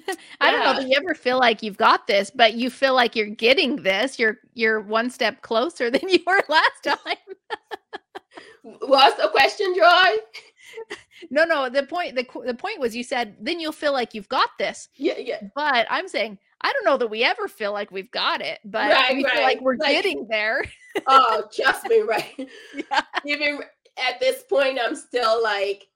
I 0.40 0.50
don't 0.50 0.60
know 0.60 0.74
that 0.80 0.88
you 0.88 0.94
ever 0.96 1.14
feel 1.14 1.38
like 1.38 1.62
you've 1.62 1.76
got 1.76 2.06
this, 2.06 2.30
but 2.34 2.54
you 2.54 2.70
feel 2.70 2.94
like 2.94 3.14
you're 3.16 3.26
getting 3.28 3.76
this. 3.76 4.18
You're 4.18 4.38
you're 4.54 4.80
one 4.80 5.10
step 5.10 5.42
closer 5.42 5.90
than 5.94 6.08
you 6.08 6.20
were 6.26 6.42
last 6.48 6.82
time. 6.82 7.16
what's 8.62 9.20
the 9.22 9.28
question, 9.28 9.74
Joy? 9.76 10.16
No, 11.30 11.44
no. 11.44 11.68
The 11.68 11.84
point 11.84 12.16
the 12.16 12.26
the 12.44 12.54
point 12.54 12.80
was 12.80 12.94
you 12.96 13.04
said 13.04 13.36
then 13.40 13.60
you'll 13.60 13.72
feel 13.72 13.92
like 13.92 14.14
you've 14.14 14.28
got 14.28 14.50
this. 14.58 14.88
Yeah, 14.96 15.18
yeah. 15.18 15.40
But 15.54 15.86
I'm 15.90 16.08
saying 16.08 16.38
I 16.62 16.72
don't 16.72 16.84
know 16.84 16.96
that 16.96 17.08
we 17.08 17.22
ever 17.24 17.46
feel 17.46 17.72
like 17.72 17.90
we've 17.90 18.10
got 18.10 18.40
it, 18.40 18.58
but 18.64 18.90
Right, 18.90 19.14
we 19.16 19.24
feel 19.24 19.42
like 19.42 19.60
we're 19.60 19.76
Like- 19.76 19.90
getting 19.92 20.26
there. 20.28 20.64
Oh, 21.06 21.44
trust 21.54 21.86
me, 21.88 22.00
right? 22.00 22.48
Yeah. 22.74 23.02
Even 23.26 23.60
at 23.98 24.18
this 24.20 24.44
point, 24.44 24.78
I'm 24.82 24.94
still 24.96 25.42
like, 25.42 25.86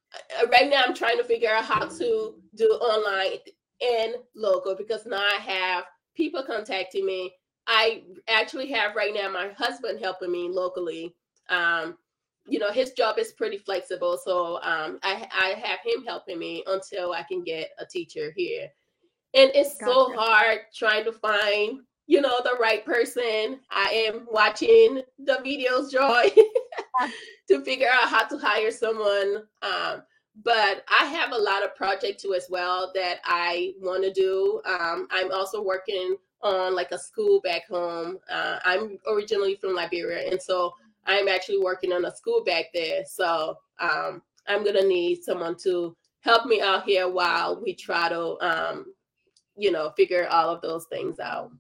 uh, 0.41 0.47
right 0.49 0.69
now, 0.69 0.83
I'm 0.85 0.93
trying 0.95 1.17
to 1.19 1.25
figure 1.25 1.51
out 1.51 1.65
how 1.65 1.87
to 1.87 2.35
do 2.55 2.65
online 2.67 3.39
and 3.81 4.15
local 4.35 4.75
because 4.75 5.07
now 5.07 5.19
I 5.19 5.41
have 5.41 5.85
people 6.17 6.43
contacting 6.43 7.07
me. 7.07 7.33
I 7.67 8.03
actually 8.29 8.71
have 8.73 8.97
right 8.97 9.13
now 9.15 9.31
my 9.31 9.49
husband 9.57 10.01
helping 10.01 10.33
me 10.33 10.49
locally. 10.49 11.15
Um, 11.49 11.97
you 12.47 12.59
know, 12.59 12.71
his 12.71 12.93
job 12.93 13.19
is 13.19 13.33
pretty 13.33 13.59
flexible, 13.59 14.19
so 14.23 14.57
um, 14.63 14.99
I 15.03 15.29
I 15.33 15.49
have 15.63 15.81
him 15.85 16.05
helping 16.07 16.39
me 16.39 16.65
until 16.67 17.13
I 17.13 17.23
can 17.23 17.45
get 17.45 17.71
a 17.79 17.85
teacher 17.85 18.33
here. 18.35 18.69
And 19.35 19.51
it's 19.55 19.79
so 19.79 20.15
hard 20.17 20.61
trying 20.75 21.05
to 21.05 21.13
find 21.13 21.81
you 22.09 22.23
know 22.23 22.41
the 22.43 22.57
right 22.59 22.85
person 22.85 23.61
i 23.71 23.91
am 23.91 24.27
watching 24.31 25.03
the 25.19 25.35
videos 25.45 25.93
joy 25.93 26.25
to 27.49 27.63
figure 27.65 27.87
out 27.93 28.09
how 28.09 28.27
to 28.27 28.37
hire 28.39 28.73
someone 28.73 29.43
um, 29.63 30.03
but 30.45 30.85
i 31.01 31.05
have 31.05 31.33
a 31.33 31.39
lot 31.39 31.65
of 31.65 31.75
project 31.75 32.21
too 32.21 32.35
as 32.35 32.47
well 32.51 32.93
that 32.95 33.19
i 33.25 33.73
want 33.81 34.03
to 34.03 34.13
do. 34.13 34.61
Um, 34.65 35.09
i'm 35.11 35.33
also 35.33 35.63
working 35.63 36.17
on 36.43 36.75
like 36.75 36.93
a 36.93 36.99
school 36.99 37.41
back 37.41 37.67
home. 37.69 38.19
Uh, 38.31 38.59
i'm 38.65 38.99
originally 39.11 39.57
from 39.57 39.75
liberia 39.75 40.31
and 40.31 40.41
so 40.41 40.73
i'm 41.07 41.29
actually 41.29 41.59
working 41.59 41.93
on 41.93 42.05
a 42.05 42.15
school 42.15 42.45
back 42.45 42.67
there. 42.73 43.03
So 43.07 43.57
um, 43.81 44.23
i'm 44.47 44.65
gonna 44.65 44.87
need 44.87 45.23
someone 45.23 45.57
to 45.65 45.97
help 46.21 46.47
me 46.47 46.61
out 46.61 46.85
here 46.85 47.09
while 47.09 47.61
we 47.61 47.75
try 47.75 48.09
to 48.09 48.37
um, 48.41 48.87
you 49.57 49.73
know 49.73 49.91
figure 49.97 50.29
all 50.29 50.51
of 50.51 50.61
those 50.63 50.87
things 50.87 51.19
out 51.19 51.51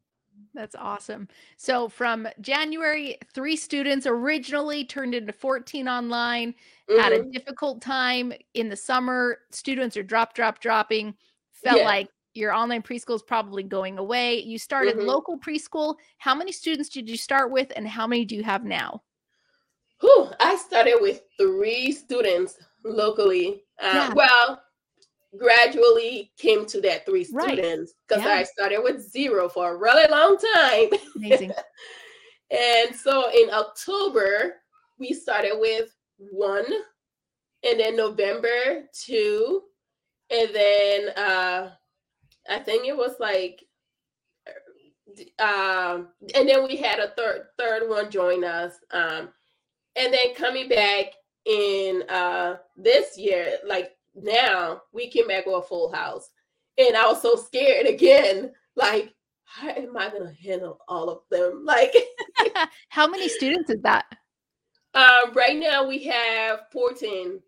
That's 0.58 0.74
awesome. 0.74 1.28
So 1.56 1.88
from 1.88 2.26
January, 2.40 3.16
three 3.32 3.54
students 3.54 4.08
originally 4.08 4.84
turned 4.84 5.14
into 5.14 5.32
14 5.32 5.88
online, 5.88 6.52
had 6.98 7.12
a 7.12 7.20
Mhm. 7.20 7.32
difficult 7.32 7.80
time 7.80 8.32
in 8.54 8.68
the 8.68 8.74
summer. 8.74 9.38
Students 9.52 9.96
are 9.96 10.02
drop, 10.02 10.34
drop, 10.34 10.58
dropping. 10.58 11.16
Felt 11.52 11.78
Yeah. 11.78 11.84
like 11.84 12.08
your 12.34 12.52
online 12.52 12.82
preschool 12.82 13.14
is 13.14 13.22
probably 13.22 13.62
going 13.62 13.98
away. 13.98 14.40
You 14.40 14.58
started 14.58 14.96
Mhm. 14.96 15.06
local 15.06 15.38
preschool. 15.38 15.96
How 16.18 16.34
many 16.34 16.50
students 16.50 16.88
did 16.88 17.08
you 17.08 17.16
start 17.16 17.52
with, 17.52 17.72
and 17.76 17.86
how 17.86 18.08
many 18.08 18.24
do 18.24 18.34
you 18.34 18.42
have 18.42 18.64
now? 18.64 19.04
Whew, 20.00 20.28
I 20.40 20.56
started 20.56 20.98
with 21.00 21.22
three 21.36 21.92
students 21.92 22.58
locally. 22.84 23.64
Uh, 23.78 23.92
Yeah. 23.94 24.12
Well, 24.12 24.62
gradually 25.36 26.32
came 26.38 26.64
to 26.66 26.80
that 26.80 27.04
three 27.04 27.26
Right. 27.32 27.52
students 27.58 27.94
because 28.06 28.24
Yeah. 28.24 28.32
I 28.32 28.42
started 28.44 28.80
with 28.82 29.00
zero 29.00 29.48
for 29.48 29.72
a 29.72 29.76
really 29.76 30.06
long 30.10 30.38
time. 30.38 30.90
Amazing. 31.16 31.52
and 32.50 32.94
so 32.96 33.30
in 33.30 33.50
October, 33.50 34.56
we 34.98 35.12
started 35.12 35.58
with 35.58 35.94
one, 36.18 36.66
and 37.62 37.78
then 37.80 37.96
November, 37.96 38.84
two, 38.92 39.62
and 40.30 40.48
then 40.54 41.08
uh, 41.10 41.70
I 42.48 42.58
think 42.60 42.86
it 42.86 42.96
was 42.96 43.14
like 43.20 43.64
um, 45.40 46.08
and 46.34 46.48
then 46.48 46.64
we 46.64 46.76
had 46.76 46.98
a 46.98 47.08
third 47.16 47.46
third 47.58 47.88
one 47.88 48.10
join 48.10 48.44
us. 48.44 48.74
Um, 48.92 49.30
and 49.96 50.12
then 50.12 50.34
coming 50.34 50.68
back 50.68 51.06
in 51.44 52.02
uh 52.08 52.56
this 52.76 53.16
year, 53.18 53.58
like 53.66 53.92
now, 54.22 54.82
we 54.92 55.08
came 55.10 55.28
back 55.28 55.46
with 55.46 55.56
a 55.56 55.62
full 55.62 55.92
house. 55.92 56.30
And 56.78 56.96
I 56.96 57.06
was 57.06 57.20
so 57.22 57.34
scared 57.36 57.86
again, 57.86 58.52
like, 58.76 59.12
how 59.44 59.68
am 59.70 59.96
I 59.96 60.10
gonna 60.10 60.32
handle 60.42 60.78
all 60.88 61.08
of 61.08 61.20
them? 61.30 61.62
Like 61.66 61.94
how 62.88 63.06
many 63.08 63.28
students 63.28 63.70
is 63.70 63.80
that? 63.82 64.04
um 64.94 65.32
right 65.34 65.56
now 65.56 65.86
we 65.86 66.04
have 66.04 66.60
14. 66.72 67.40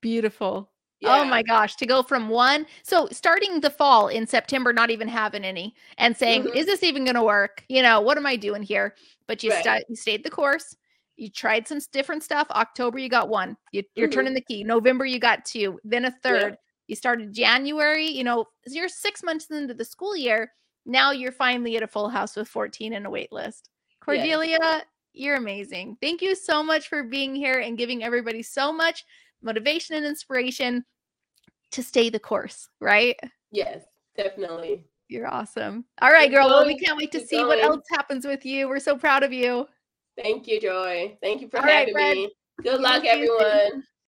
Beautiful. 0.00 0.70
Yeah. 1.00 1.16
Oh 1.20 1.24
my 1.24 1.42
gosh, 1.42 1.76
to 1.76 1.86
go 1.86 2.02
from 2.02 2.28
one. 2.28 2.66
So 2.82 3.08
starting 3.10 3.60
the 3.60 3.70
fall 3.70 4.08
in 4.08 4.26
September, 4.26 4.72
not 4.72 4.90
even 4.90 5.08
having 5.08 5.44
any 5.44 5.74
and 5.98 6.14
saying, 6.16 6.44
Mhm. 6.44 6.54
is 6.54 6.66
this 6.66 6.82
even 6.82 7.04
going 7.04 7.14
to 7.14 7.22
work? 7.22 7.64
You 7.70 7.82
know, 7.82 8.00
what 8.02 8.18
am 8.18 8.26
I 8.26 8.36
doing 8.36 8.62
here? 8.62 8.94
But 9.26 9.42
you, 9.42 9.50
Right. 9.50 9.60
sta- 9.60 9.80
you 9.88 9.96
stayed 9.96 10.24
the 10.24 10.30
course. 10.30 10.76
You 11.20 11.28
tried 11.28 11.68
some 11.68 11.80
different 11.92 12.22
stuff. 12.22 12.46
October, 12.50 12.98
you 12.98 13.10
got 13.10 13.28
one. 13.28 13.54
You, 13.72 13.82
you're 13.94 14.08
Mhm. 14.08 14.12
turning 14.12 14.34
the 14.34 14.40
key. 14.40 14.64
November, 14.64 15.04
you 15.04 15.18
got 15.18 15.44
two. 15.44 15.78
Then 15.84 16.06
a 16.06 16.10
third. 16.10 16.56
You 16.86 16.96
started 16.96 17.34
January. 17.34 18.06
You 18.06 18.24
know, 18.24 18.46
you're 18.66 18.88
six 18.88 19.22
months 19.22 19.50
into 19.50 19.74
the 19.74 19.84
school 19.84 20.16
year. 20.16 20.50
Now 20.86 21.10
you're 21.10 21.30
finally 21.30 21.76
at 21.76 21.82
a 21.82 21.86
full 21.86 22.08
house 22.08 22.36
with 22.36 22.48
14 22.48 22.94
and 22.94 23.06
a 23.06 23.10
wait 23.10 23.30
list. 23.32 23.68
Cordelia, 24.00 24.82
you're 25.12 25.36
amazing. 25.36 25.98
Thank 26.00 26.22
you 26.22 26.34
so 26.34 26.62
much 26.62 26.88
for 26.88 27.02
being 27.04 27.34
here 27.34 27.58
and 27.60 27.76
giving 27.76 28.02
everybody 28.02 28.42
so 28.42 28.72
much 28.72 29.04
motivation 29.42 29.96
and 29.96 30.06
inspiration 30.06 30.86
to 31.72 31.82
stay 31.82 32.08
the 32.08 32.18
course, 32.18 32.66
right? 32.80 33.14
Yes, 33.52 33.84
definitely. 34.16 34.86
You're 35.08 35.28
awesome. 35.28 35.84
All 36.00 36.10
right, 36.10 36.30
Keep 36.30 36.32
girl. 36.38 36.48
Well, 36.48 36.66
we 36.66 36.78
can't 36.78 36.96
wait 36.96 37.12
to 37.12 37.18
keep 37.18 37.28
see 37.28 37.44
what 37.44 37.58
else 37.58 37.84
happens 37.90 38.24
with 38.26 38.46
you. 38.46 38.68
We're 38.68 38.78
so 38.78 38.96
proud 38.96 39.22
of 39.22 39.34
you. 39.34 39.66
Thank 40.22 40.46
you, 40.46 40.60
Joy. 40.60 41.16
Thank 41.22 41.40
you 41.40 41.48
for 41.48 41.58
All 41.58 41.64
right, 41.64 41.78
having 41.78 41.94
Fred. 41.94 42.16
me. 42.16 42.30
Good 42.62 42.80
luck, 42.80 43.04
everyone. 43.04 43.84